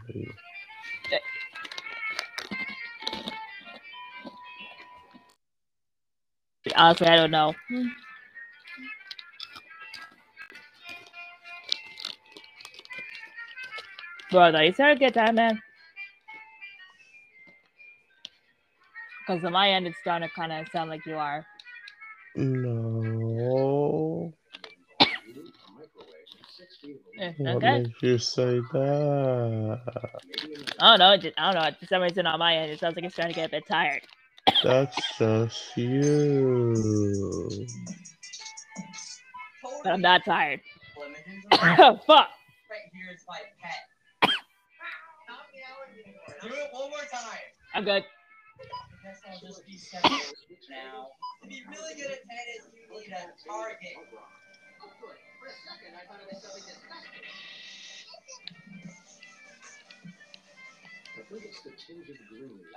[6.76, 7.54] Honestly, I don't know.
[14.32, 15.62] Bro, though, you to get time, man.
[19.28, 21.46] Because on my end, it's starting to kind of sound like you are.
[22.36, 24.34] No.
[25.02, 25.08] Eh, a
[25.74, 26.28] microwave
[26.58, 27.36] six feet away.
[27.38, 27.80] What Okay.
[27.84, 29.82] makes you say that?
[30.80, 31.18] I don't know.
[31.18, 31.72] just- I don't know.
[31.80, 33.68] For some reason, on my end, it sounds like it's starting to get a bit
[33.68, 34.02] tired.
[34.64, 36.74] That's just you.
[39.84, 40.62] But I'm not tired.
[41.52, 41.78] Right
[42.08, 42.30] Fuck.
[42.91, 44.32] here is my pet.
[46.41, 47.40] Do it one more time.
[47.74, 48.03] I'm good.
[49.03, 49.10] Now.
[51.41, 53.98] To be really good at tennis, you need a target.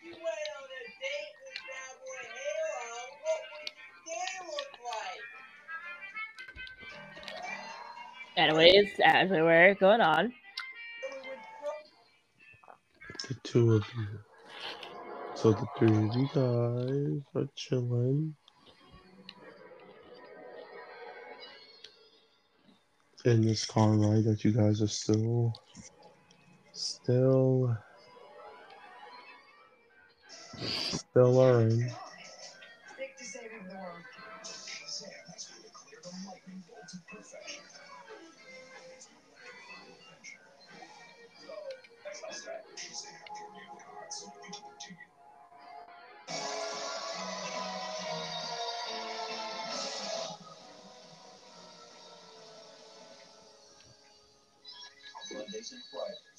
[0.05, 3.17] You went on a date with Cowboy Halo.
[3.25, 5.36] What would your day look like?
[8.37, 10.31] Anyways, as we were going on,
[13.27, 14.07] The two of you.
[15.35, 18.35] So the three of you guys are chilling.
[23.25, 25.53] In this car ride that you guys are still
[26.71, 27.75] still
[30.57, 31.89] still learning.
[32.93, 33.25] Stick to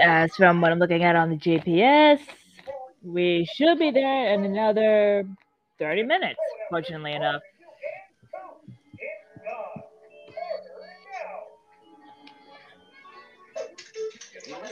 [0.00, 2.20] As from what I'm looking at on the GPS,
[3.02, 5.24] we should be there in another
[5.78, 6.38] 30 minutes,
[6.70, 7.42] fortunately enough.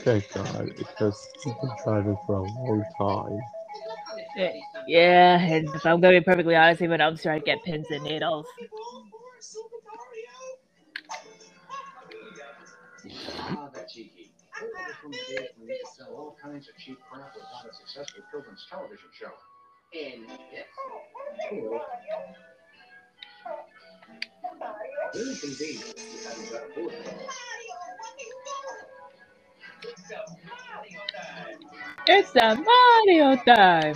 [0.03, 3.39] Thank God, because we've been driving for a long time.
[4.37, 4.51] Eh,
[4.87, 7.85] Yeah, and if I'm going to be perfectly honest, even I'm starting to get pins
[7.91, 8.45] and needles.
[15.95, 18.23] Sell all kinds of cheap crap a successful
[18.69, 19.31] television show.
[19.97, 20.27] And
[21.51, 21.81] bullet.
[32.07, 33.95] It's a Mario time!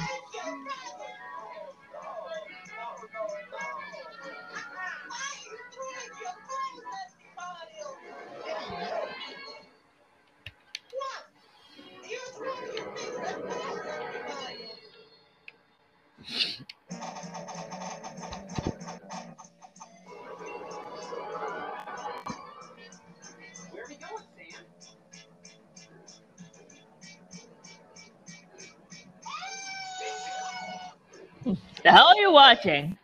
[31.83, 32.97] The hell are you watching?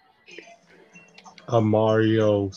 [1.50, 2.52] A Mario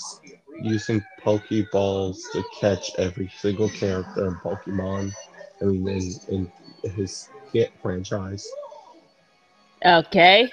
[0.62, 5.12] using Pokeballs to catch every single character in Pokemon.
[5.60, 6.52] I mean, in,
[6.84, 8.48] in his hit franchise.
[9.84, 10.52] Okay.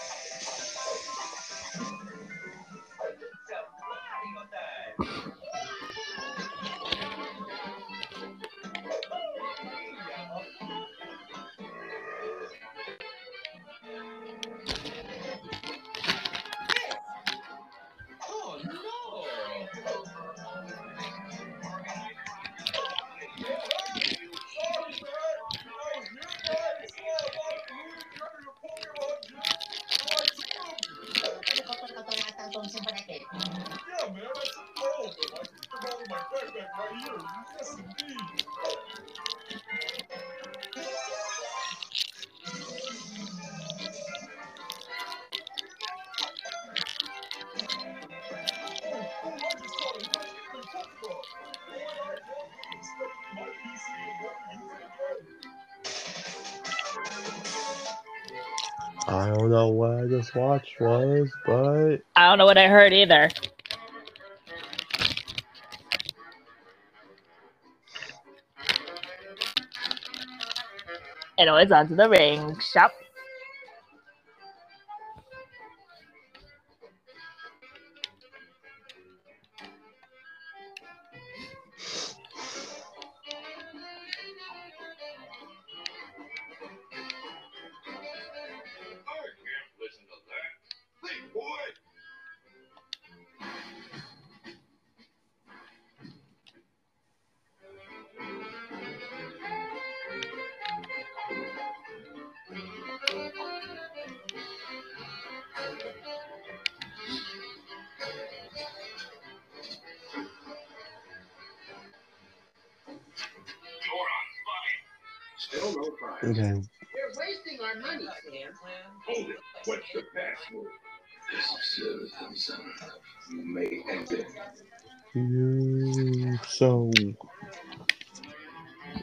[60.35, 63.29] I was, but I don't know what I heard either.
[71.39, 72.91] Anyways, on to the ring shop.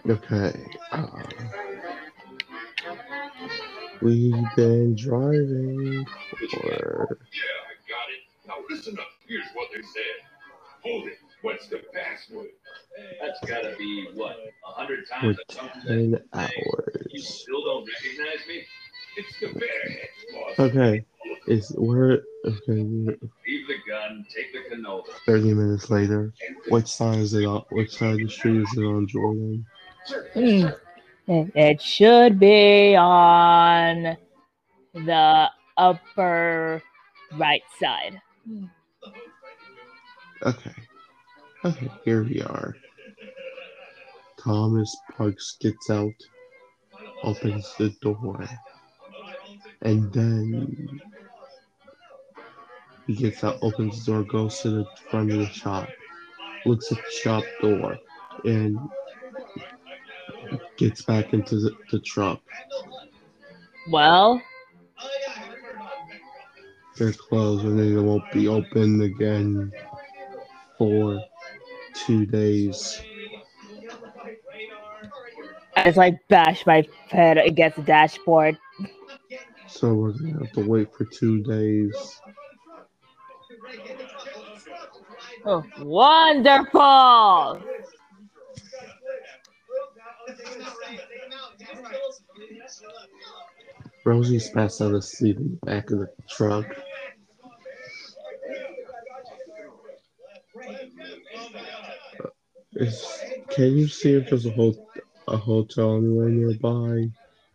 [0.08, 0.66] Okay.
[0.92, 1.06] Uh,
[4.00, 8.46] we've been driving for Yeah, I got it.
[8.46, 9.06] Now listen up.
[9.26, 10.82] Here's what they said.
[10.82, 11.18] Hold it.
[11.42, 12.48] What's the password?
[13.20, 14.36] That's gotta be what,
[14.66, 16.20] a hundred for times a something ten
[17.10, 18.64] You still don't recognize me?
[19.16, 20.66] It's the bear.
[20.66, 21.04] Okay,
[21.46, 22.72] is where okay?
[22.72, 25.04] Leave the gun, take the know.
[25.26, 26.32] 30 minutes later.
[26.68, 27.64] Which side is it on?
[27.70, 29.64] Which side of the street is it on, Jordan?
[30.34, 30.66] Hmm.
[31.26, 34.16] It it should be on
[34.94, 36.82] the upper
[37.32, 38.20] right side.
[40.42, 40.74] Okay.
[41.64, 42.74] Okay, here we are.
[44.38, 46.14] Thomas Parks gets out,
[47.24, 48.48] opens the door,
[49.82, 51.00] and then
[53.06, 55.88] he gets out, opens the door, goes to the front of the shop,
[56.64, 57.98] looks at the shop door,
[58.44, 58.78] and
[60.76, 62.40] gets back into the, the truck.
[63.90, 64.42] Well,
[66.96, 69.72] They're closed and they won't be open again
[70.76, 71.20] for
[71.94, 73.00] two days.
[75.76, 78.58] I just like bash my head against the dashboard.
[79.68, 82.20] So we're gonna have to wait for two days.
[85.44, 87.62] Oh, wonderful!
[94.04, 96.66] Rosie's passed out asleep in the back of the truck.
[102.24, 102.28] Uh,
[102.74, 103.06] Is,
[103.50, 104.88] can you see if there's a, ho-
[105.28, 107.10] a hotel anywhere nearby?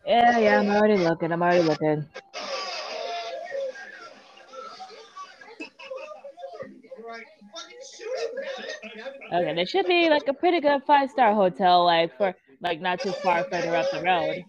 [0.06, 1.32] Yeah, yeah, I'm already looking.
[1.32, 2.06] I'm already looking.
[9.32, 12.34] Okay, there should be like a pretty good five star hotel, like for
[12.64, 14.44] like not too far further up the road.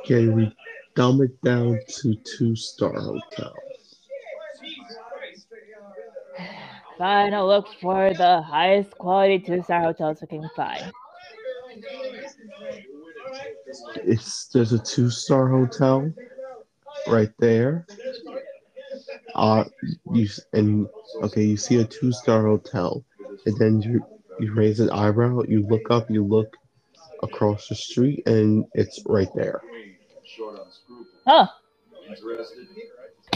[0.00, 0.54] Okay, we
[0.94, 3.54] dumb it down to two star hotel?
[6.98, 10.92] Fine, I'll look for the highest quality two star hotels we can find.
[13.96, 16.12] It's there's a two star hotel
[17.06, 17.86] right there.
[19.34, 19.64] Uh,
[20.12, 20.88] you and
[21.22, 23.02] okay, you see a two star hotel,
[23.46, 24.04] and then you
[24.40, 26.56] you raise an eyebrow, you look up, you look
[27.22, 29.60] across the street, and it's right there.
[30.24, 31.06] Short on scruples.
[31.26, 31.46] Huh.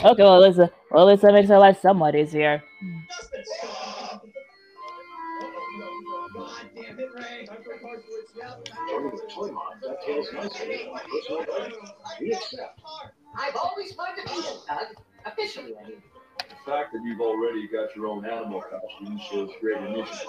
[0.04, 0.68] Okay, well, listen.
[0.90, 2.62] Well, at least that makes our life somewhat easier.
[8.88, 11.72] Joining the toy line dovetails nicely with my personal brand.
[12.20, 12.80] We accept.
[13.36, 14.86] I've always wanted to be a Doug.
[15.24, 15.74] Officially,
[16.36, 20.28] The fact that you've already got your own animal costume shows great initiative.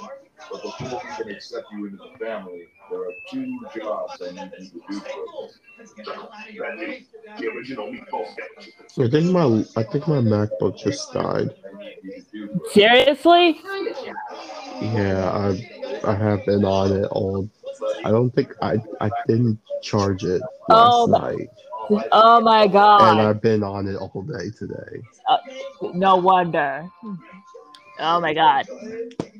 [0.52, 4.52] But before we can accept you into the family, there are two jobs I need
[4.60, 5.60] you to do for us.
[7.40, 8.28] The original meatball
[9.00, 11.54] I think my I think my MacBook just died.
[12.72, 13.60] Seriously?
[14.82, 17.50] Yeah, I I have been on it all.
[18.06, 21.50] I don't think I I didn't charge it last Oh my- night,
[22.12, 23.02] Oh my god!
[23.10, 23.26] and god.
[23.30, 25.02] I've been on it all day today.
[25.28, 25.38] Uh,
[25.94, 26.88] no wonder.
[28.00, 28.66] Oh my god.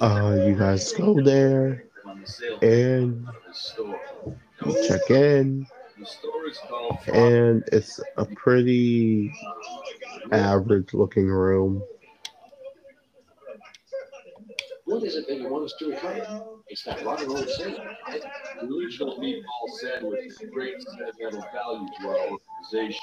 [0.00, 1.84] uh, you guys go there
[2.62, 3.26] and
[4.86, 5.66] check in,
[7.12, 9.32] and it's a pretty
[10.32, 11.82] average looking room.
[14.84, 16.44] What is it that you want us to recover?
[16.68, 18.22] It's that rotten old sandwich, right?
[18.60, 23.00] The original meatball sandwich is great sentimental value to our organization.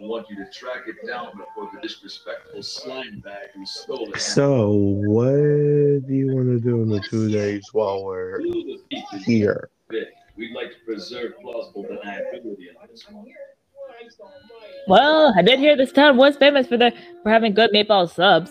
[0.00, 4.20] I want you to track it down before the disrespectful slime bag who stole it.
[4.20, 8.80] So, what do you want to do in the two days while we're Clue the
[8.90, 9.68] thief is here?
[9.90, 13.26] We'd like to preserve plausible deniability on this one.
[14.88, 18.50] Well, I did hear this town was famous for the for having good meatball subs.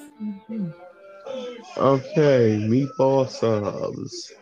[1.77, 4.33] Okay, meatball subs.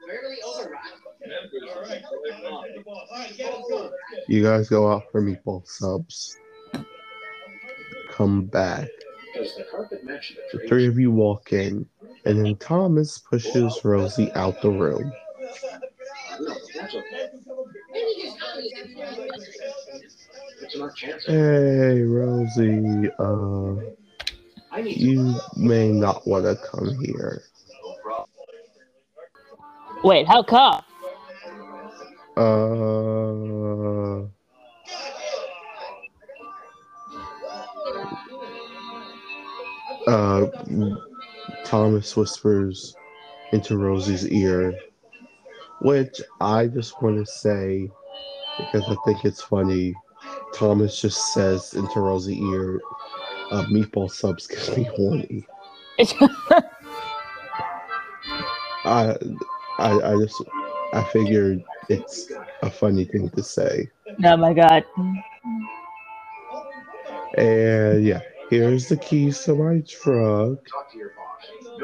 [0.00, 0.72] Do these three things, Sam
[1.22, 1.52] and Max.
[1.52, 1.70] You should be as real.
[1.70, 2.00] Barely overrun.
[2.00, 2.04] Members
[2.44, 3.90] of the Toy Line.
[4.28, 6.36] You guys go out for meatball subs.
[8.10, 8.88] Come back.
[9.34, 10.68] The carpet match the The drapes?
[10.68, 11.86] three of you walk in,
[12.24, 15.12] and then Thomas pushes Rosie out the room.
[16.40, 17.28] No, that's okay.
[17.92, 19.58] Maybe his honest
[20.62, 21.24] It's smart chance.
[21.26, 23.74] Hey, Rosie, uh,
[24.82, 27.42] you may not want to come here.
[30.02, 30.82] Wait, how come?
[32.36, 34.22] Uh,
[40.10, 40.46] uh,
[41.64, 42.96] Thomas whispers
[43.52, 44.74] into Rosie's ear,
[45.82, 47.90] which I just want to say
[48.58, 49.94] because I think it's funny.
[50.54, 52.80] Thomas just says into Rosie's ear,
[53.50, 55.46] uh, "Meatball subs get me horny."
[58.84, 59.14] I,
[59.80, 60.42] I, I just,
[60.92, 62.30] I figured it's
[62.62, 63.88] a funny thing to say.
[64.24, 64.84] oh my god.
[67.38, 68.20] And yeah,
[68.50, 70.58] here's the keys to my truck.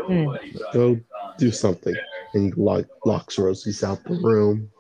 [0.07, 0.27] Hmm.
[0.73, 1.01] Go
[1.39, 1.95] do something.
[2.35, 4.71] And he lock, locks Rosie's out the room.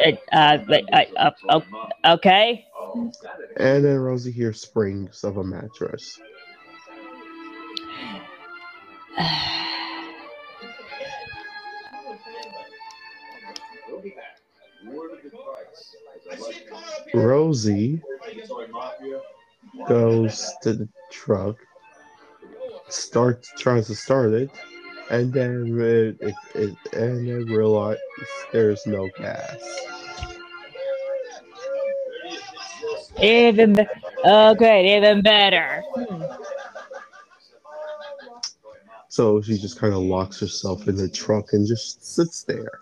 [0.00, 0.58] It, uh,
[0.92, 1.62] I, uh, oh,
[2.04, 2.66] okay.
[3.56, 6.20] And then Rosie hears springs of a mattress.
[17.14, 18.02] Rosie
[19.88, 21.56] goes to the truck,
[22.88, 24.50] starts tries to start it,
[25.10, 27.98] and then it, it, it and then realize
[28.52, 29.56] there's no gas.
[33.22, 33.86] Even, be-
[34.24, 35.82] oh great, even better.
[39.08, 42.80] So she just kind of locks herself in the truck and just sits there.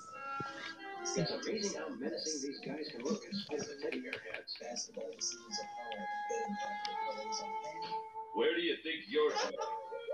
[9.12, 9.68] Do you think you're going?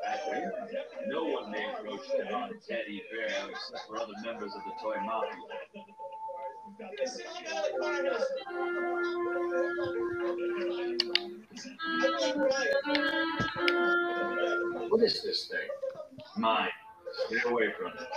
[0.05, 0.53] Back there?
[1.09, 4.97] No one may approach the down Teddy Bear except for other members of the Toy
[5.05, 5.33] Mafia.
[14.89, 15.69] What is this thing?
[16.37, 16.69] Mine.
[17.27, 18.09] Stay away from it.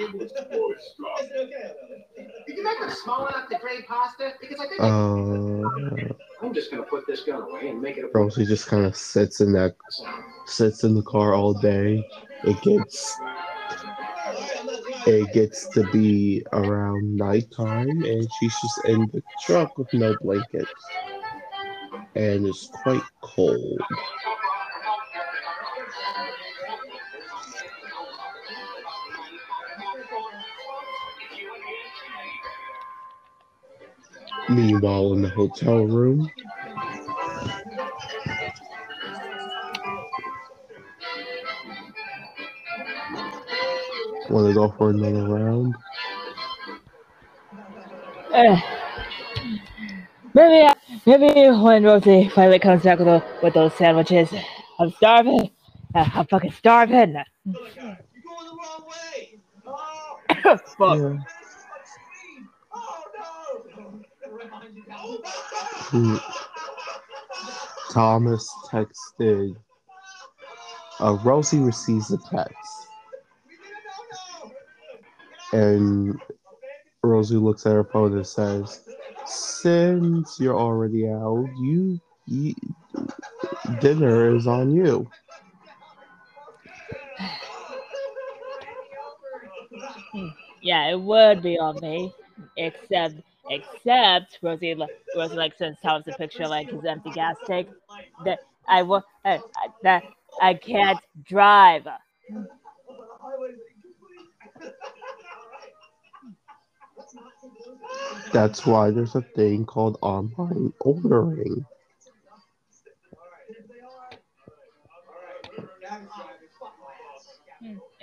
[0.00, 0.12] Did
[2.56, 4.32] you make them small enough to drain pasta?
[4.40, 8.08] Because I think Uh, I'm just gonna put this gun away and make it a
[8.14, 9.76] Rosie just kind of sits in that,
[10.46, 12.02] sits in the car all day.
[12.44, 13.16] It gets,
[15.06, 20.68] it gets to be around nighttime, and she's just in the truck with no blanket,
[22.14, 23.80] and it's quite cold.
[34.50, 36.28] Meanwhile, in the hotel room,
[44.28, 45.74] want to go for another round?
[48.34, 48.60] Uh,
[50.34, 50.74] maybe, I-
[51.06, 54.32] maybe when Rosie finally comes back with, the, with those sandwiches,
[54.78, 55.50] I'm starving.
[55.94, 57.16] Uh, I'm fucking starving.
[60.78, 60.98] Fuck.
[60.98, 61.18] Yeah.
[67.90, 69.56] Thomas texted.
[71.00, 72.86] Uh, Rosie receives a text,
[75.52, 76.18] and
[77.02, 78.88] Rosie looks at her phone and says,
[79.26, 82.54] "Since you're already out, you, you
[83.80, 85.10] dinner is on you."
[90.62, 92.12] Yeah, it would be on me.
[92.58, 93.14] Except,
[93.50, 94.76] except Rosie,
[95.16, 97.68] Rosie like sends Thomas a picture like his empty gas tank.
[98.24, 99.38] That I uh, uh,
[99.82, 100.04] that
[100.40, 101.86] I can't drive.
[108.32, 111.66] That's why there's a thing called online ordering.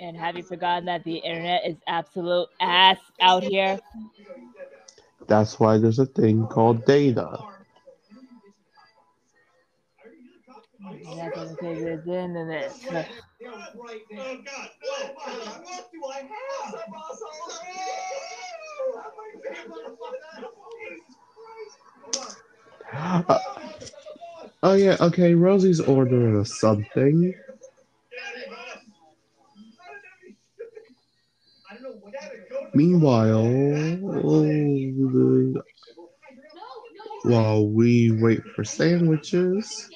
[0.00, 3.80] And have you forgotten that the internet is absolute ass out here?
[5.28, 7.38] That's why there's a thing called data.
[12.90, 13.08] It.
[22.94, 23.24] Oh?
[23.28, 23.38] Uh,
[24.62, 25.34] oh yeah, okay.
[25.34, 27.34] Rosie's ordering something.
[32.74, 35.62] Meanwhile, the-
[37.24, 39.90] while we wait for sandwiches,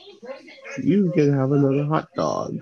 [0.82, 2.58] you can have another hot dog.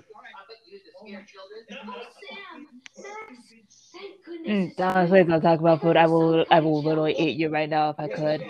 [4.47, 5.97] Mm, Thomas, please don't talk about food.
[5.97, 8.43] I will, I will literally eat you right now if I could.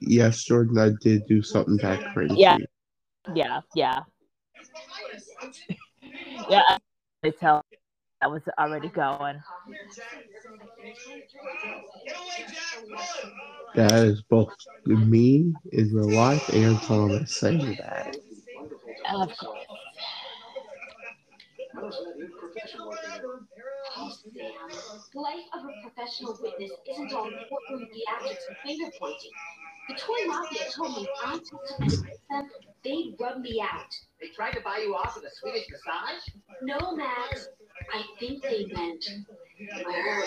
[0.00, 2.34] Yes, Jordan, I did do something that crazy.
[2.36, 2.58] Yeah,
[3.34, 4.00] yeah, yeah,
[6.50, 6.78] yeah.
[7.24, 7.62] I tell
[8.20, 9.40] that was already going.
[13.76, 14.54] That is both
[14.86, 18.16] me in real life and Thomas saying that.
[19.14, 19.66] Of course.
[25.12, 29.30] The life of a professional witness isn't all courtroom theatrics and finger pointing.
[29.92, 32.50] The toy mafia told me if I testified against them,
[32.82, 33.94] they'd rub me out.
[34.22, 36.22] They tried to buy you off with a Swedish massage?
[36.62, 37.48] No, Max.
[37.92, 39.04] I think they meant
[39.84, 40.22] murder.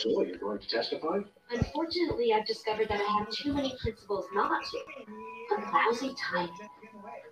[0.00, 1.20] So you're going to testify?
[1.50, 5.56] Unfortunately, I've discovered that I have too many principles not to.
[5.56, 6.50] A lousy type.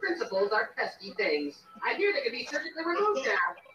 [0.01, 1.65] Principles are pesky things.
[1.85, 3.68] I hear they can be surgically removed now.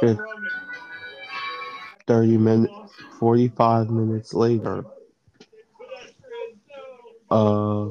[0.00, 0.18] Fif-
[2.06, 2.72] 30 minutes,
[3.18, 4.84] 45 minutes later,
[7.30, 7.88] uh,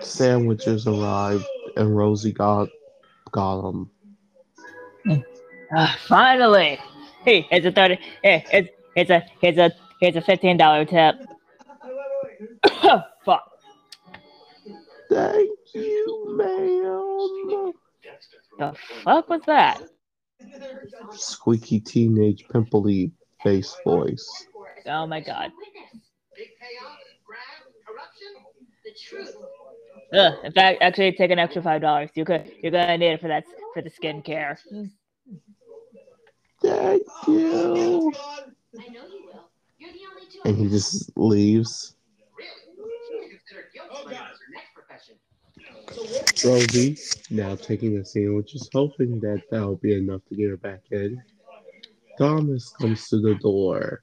[0.00, 1.44] sandwiches arrived
[1.76, 2.68] and Rosie got
[3.32, 3.90] got them.
[5.76, 6.78] Ah, finally.
[7.24, 7.98] Hey, it's a thirty.
[8.22, 11.16] Hey, it's it's a it's a it's a fifteen dollar tip.
[13.24, 13.50] Fuck.
[15.10, 17.72] Thank you, ma'am.
[18.58, 19.82] The fuck was that?
[21.12, 24.46] Squeaky teenage pimply face voice.
[24.86, 25.50] Oh my god.
[26.36, 28.28] Big payoff, grab, corruption.
[28.84, 29.34] The truth.
[30.12, 32.10] Ugh, in fact, actually, take an extra five dollars.
[32.14, 34.58] You could, you're gonna need it for that for the skincare.
[36.62, 38.12] Thank you.
[40.44, 41.94] And he just leaves.
[46.44, 46.96] Rosie,
[47.30, 51.22] now taking the sandwiches, hoping that that'll be enough to get her back in.
[52.18, 54.02] Thomas comes to the door.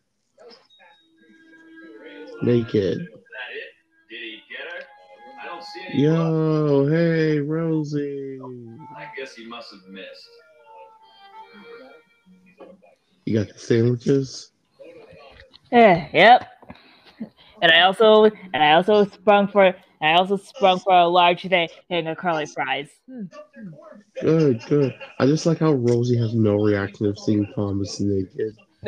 [2.43, 3.07] Naked.
[5.76, 6.18] I don't see any blood.
[6.18, 8.39] Yo, hey, Rosie.
[8.95, 10.30] I guess he must have missed.
[13.26, 14.52] You got the sandwiches?
[15.72, 16.48] Yeah, yep.
[17.61, 21.68] And I also and I also sprung for I also sprung for a large thing
[21.89, 22.89] of curly fries.
[24.22, 24.95] Good, good.
[25.19, 28.56] I just like how Rosie has no reaction of seeing Thomas naked.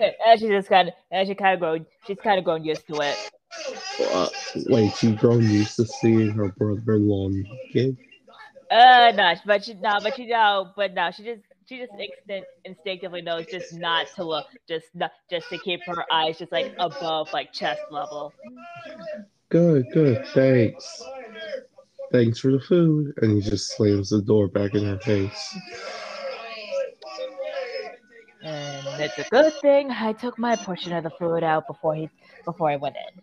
[0.00, 2.86] and she just kind of and she kind of grown she's kind of grown used
[2.86, 3.30] to it.
[4.00, 4.28] Uh,
[4.66, 7.96] wait, she's grown used to seeing her brother-in-law naked?
[8.70, 12.48] Uh, no, but she no, but she no, but no, she just she just instinct,
[12.64, 16.72] instinctively knows just not to look, just not just to keep her eyes just like
[16.78, 18.32] above like chest level.
[19.48, 20.26] Good, good.
[20.28, 21.02] Thanks.
[22.12, 23.14] Thanks for the food.
[23.18, 25.58] And he just slams the door back in her face.
[28.42, 32.08] And it's a good thing I took my portion of the food out before he
[32.44, 33.22] before I went in.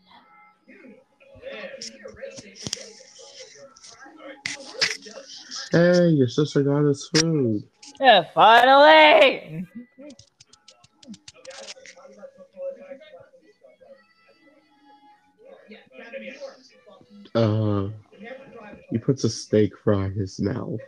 [5.71, 7.63] Hey, your sister got us food.
[7.99, 9.67] Yeah, finally.
[17.33, 17.89] Uh,
[18.91, 20.79] he puts a steak fry in his mouth.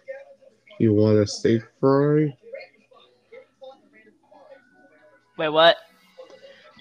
[0.80, 2.34] You want a steak fry?
[5.38, 5.78] Wait, what?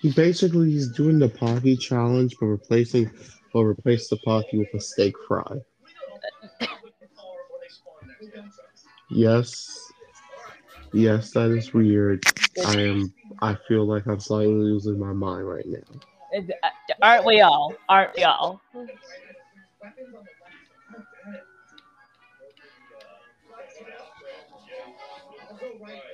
[0.02, 3.10] He basically he's doing the Pocky challenge, but replacing,
[3.56, 5.56] but replace the Pocky with a steak fry.
[9.10, 9.92] Yes,
[10.92, 12.26] yes, that is weird.
[12.66, 16.00] I am I feel like I'm slightly losing my mind right now.
[16.62, 16.68] Uh,
[17.02, 17.74] Aren't we all?
[17.88, 18.60] Aren't we all?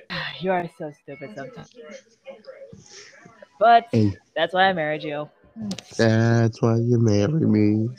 [0.41, 1.69] You are so stupid sometimes.
[3.59, 3.87] But
[4.35, 5.29] that's why I married you.
[5.97, 7.89] That's why you marry me.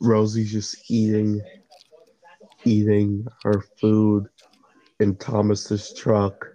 [0.00, 1.40] Rosie's just eating
[2.64, 4.26] eating her food
[5.00, 6.46] in Thomas's truck.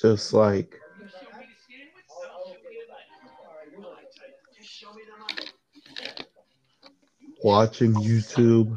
[0.00, 0.74] Just like
[7.42, 8.76] watching YouTube.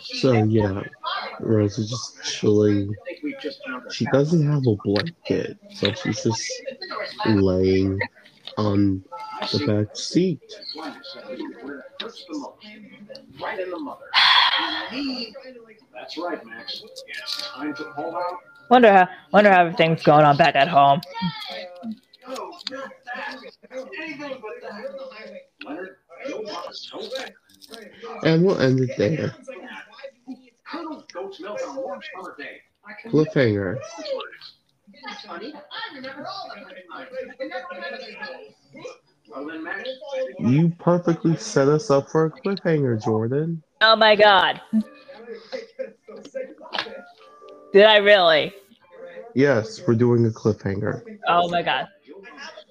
[0.00, 0.82] So yeah,
[1.40, 2.94] Rose is just chilling.
[3.90, 6.42] She doesn't have a blanket, so she's just
[7.26, 7.98] laying
[8.56, 9.04] on
[9.52, 10.40] the back seat.
[13.40, 14.06] Right in the mother.
[15.92, 16.82] That's right, Max.
[16.84, 17.02] It's
[17.48, 18.38] time to pull out.
[18.70, 21.00] Wonder how wonder how everything's going on back at home.
[24.00, 24.94] Anything but that.
[25.64, 25.96] Leonard,
[26.26, 27.34] you want so bad.
[28.22, 29.34] And we'll end it there.
[30.66, 32.62] Colonel Goat's milk on a warm summer day.
[32.86, 33.78] I can Cliffhanger.
[35.26, 35.52] Funny.
[35.54, 37.10] I remember all the times.
[37.40, 38.54] I never remember those.
[38.74, 39.13] Well then, Max.
[40.38, 43.62] You perfectly set us up for a cliffhanger, Jordan.
[43.80, 44.60] Oh my god.
[47.72, 48.52] Did I really?
[49.34, 51.18] Yes, we're doing a cliffhanger.
[51.28, 51.88] Oh my god.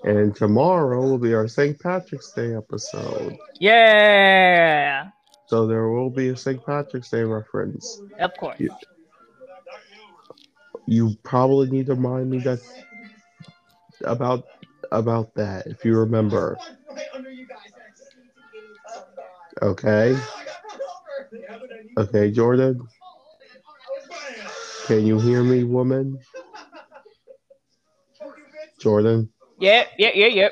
[0.03, 1.79] And tomorrow will be our St.
[1.79, 3.37] Patrick's Day episode.
[3.59, 5.09] Yeah.
[5.47, 6.65] So there will be a St.
[6.65, 8.01] Patrick's Day reference.
[8.19, 8.59] Of course.
[8.59, 8.69] You,
[10.85, 12.59] you probably need to remind me that
[14.03, 14.45] about
[14.93, 16.57] about that if you remember.
[19.61, 20.17] Okay.
[21.95, 22.81] Okay, Jordan.
[24.87, 26.19] Can you hear me, woman?
[28.79, 29.29] Jordan.
[29.59, 30.51] Yep, yep, yep, yep.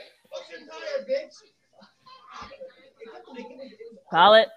[4.12, 4.48] Call it.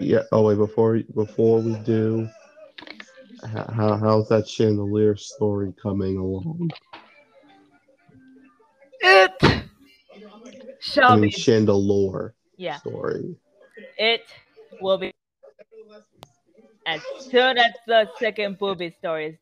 [0.00, 0.22] Yeah.
[0.32, 2.28] Oh wait, before before we do,
[3.44, 6.70] how how's that chandelier story coming along?
[9.08, 9.62] It I
[10.80, 11.30] shall mean be.
[11.30, 12.76] chandelier Yeah.
[12.78, 13.36] story.
[13.98, 14.22] It
[14.80, 15.12] will be
[16.86, 17.00] as
[17.30, 19.34] soon as the second booby story is.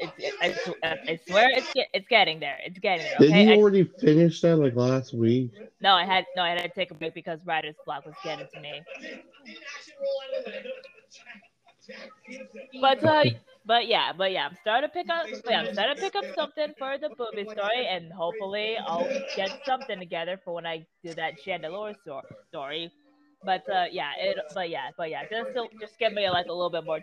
[0.00, 0.34] It's, it,
[0.82, 2.58] I, I swear it's it's getting there.
[2.64, 3.18] It's getting there.
[3.20, 3.44] Did Okay.
[3.46, 5.52] you I- already finish that like last week?
[5.80, 6.42] no, I had no.
[6.42, 8.82] I had to take a break because writer's block was getting to me.
[12.80, 13.24] But uh,
[13.64, 15.28] but yeah, but yeah, I'm starting to pick up.
[15.46, 19.52] Yeah, I'm starting to pick up something for the booby story, and hopefully I'll get
[19.64, 22.92] something together for when I do that chandelier sto- story.
[23.44, 24.36] But uh, yeah, it.
[24.54, 27.00] But yeah, but yeah, just just give me like a little bit more.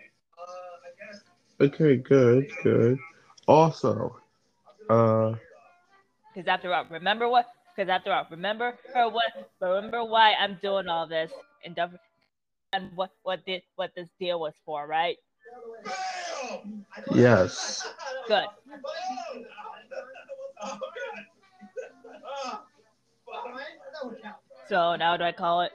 [1.60, 2.98] Okay, good, good.
[3.46, 4.16] Also,
[4.88, 5.34] uh,
[6.34, 7.46] Because after all, remember what?
[7.74, 9.32] Because after all, remember or what?
[9.60, 11.32] Remember why I'm doing all this
[11.64, 11.78] and
[12.72, 15.16] and what what did what this deal was for, right?
[17.14, 17.92] Yes.
[18.28, 18.44] Good.
[24.68, 25.72] So now do I call it?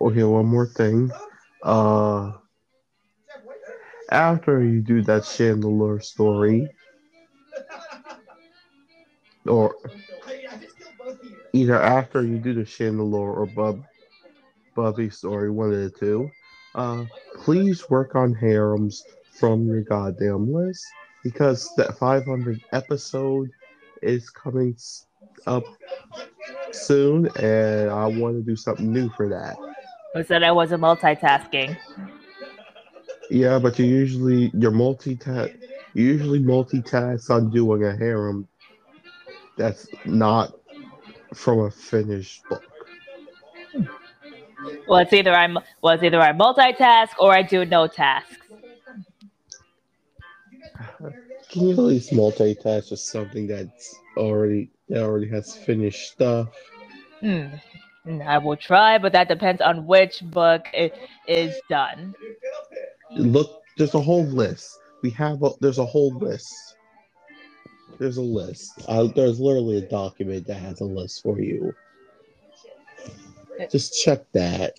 [0.00, 1.10] Okay, one more thing.
[1.62, 2.32] Uh,
[4.10, 6.68] after you do that chandelier story,
[9.46, 9.74] or
[11.52, 13.82] either after you do the chandelier or Bub
[14.74, 16.30] Bubby story, one of the two,
[16.76, 17.04] uh,
[17.34, 20.84] please work on Harem's from your goddamn list
[21.24, 23.50] because that 500 episode
[24.02, 24.76] is coming
[25.46, 25.64] up
[26.72, 29.56] soon, and I want to do something new for that.
[30.14, 31.76] Who said I wasn't multitasking?
[33.30, 35.58] Yeah, but you usually you're multitask.
[35.94, 38.46] You usually multitask on doing a harem
[39.56, 40.52] that's not
[41.34, 42.62] from a finished book.
[44.88, 48.36] Well, it's either I'm well, it's either I multitask or I do no tasks.
[51.50, 56.48] Can you at least multitask with something that's already that already has finished stuff?
[57.20, 57.46] Hmm.
[58.24, 60.94] I will try, but that depends on which book it
[61.26, 62.14] is done.
[63.10, 64.78] Look, there's a whole list.
[65.02, 66.54] We have a, there's a whole list.
[67.98, 68.72] There's a list.
[68.86, 71.74] Uh, there's literally a document that has a list for you.
[73.70, 74.74] Just check that.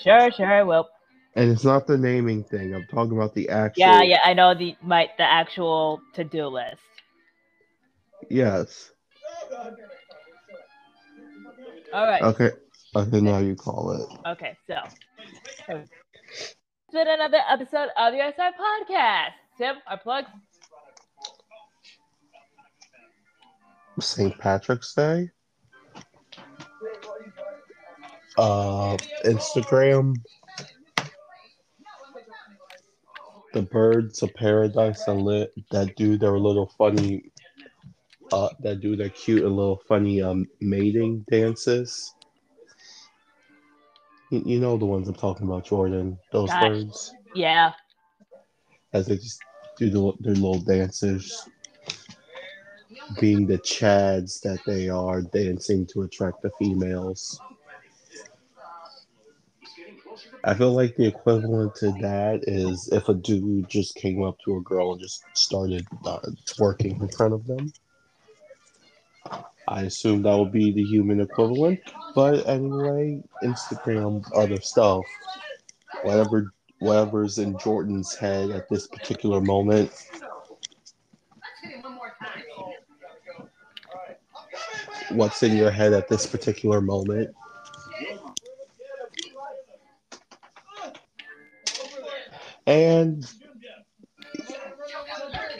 [0.00, 0.88] Sure, sure, I will.
[1.36, 2.74] And it's not the naming thing.
[2.74, 3.84] I'm talking about the actual.
[3.84, 6.82] Yeah, yeah, I know the my the actual to do list.
[8.28, 8.90] Yes.
[11.92, 12.22] All right.
[12.22, 12.50] Okay.
[12.96, 13.20] Okay.
[13.20, 14.28] Now you call it.
[14.28, 14.76] Okay, so
[15.68, 15.90] it's
[16.92, 19.32] been another episode of the SR podcast.
[19.58, 20.28] Tim, our plugs.
[24.00, 24.36] St.
[24.38, 25.30] Patrick's Day.
[28.36, 30.14] Uh, Instagram.
[33.54, 37.32] The Birds of Paradise that lit that do their little funny,
[38.30, 42.14] uh, that do their cute and little funny um mating dances.
[44.30, 46.18] You, you know the ones I'm talking about, Jordan.
[46.30, 46.62] Those Gosh.
[46.62, 47.72] birds, Yeah.
[48.92, 49.40] as they just
[49.78, 51.48] do the, their little dances,
[53.20, 57.40] being the chads that they are, dancing to attract the females.
[60.44, 64.56] I feel like the equivalent to that is if a dude just came up to
[64.56, 67.72] a girl and just started uh, twerking in front of them.
[69.66, 71.80] I assume that would be the human equivalent,
[72.14, 75.04] but anyway, Instagram, other stuff,
[76.02, 79.92] whatever, whatever's in Jordan's head at this particular moment.
[85.10, 87.34] What's in your head at this particular moment?
[92.66, 93.26] And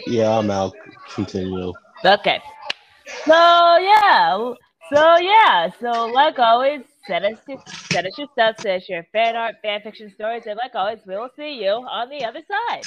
[0.06, 0.74] yeah, I'm out.
[1.14, 1.72] Continue.
[2.04, 2.40] Okay.
[3.24, 3.32] So
[3.78, 4.52] yeah.
[4.92, 5.70] So yeah.
[5.80, 7.58] So like always, send us your,
[7.90, 10.98] send us your stuff, send us your fan art, fan fiction stories, and like always,
[11.06, 12.84] we will see you on the other side.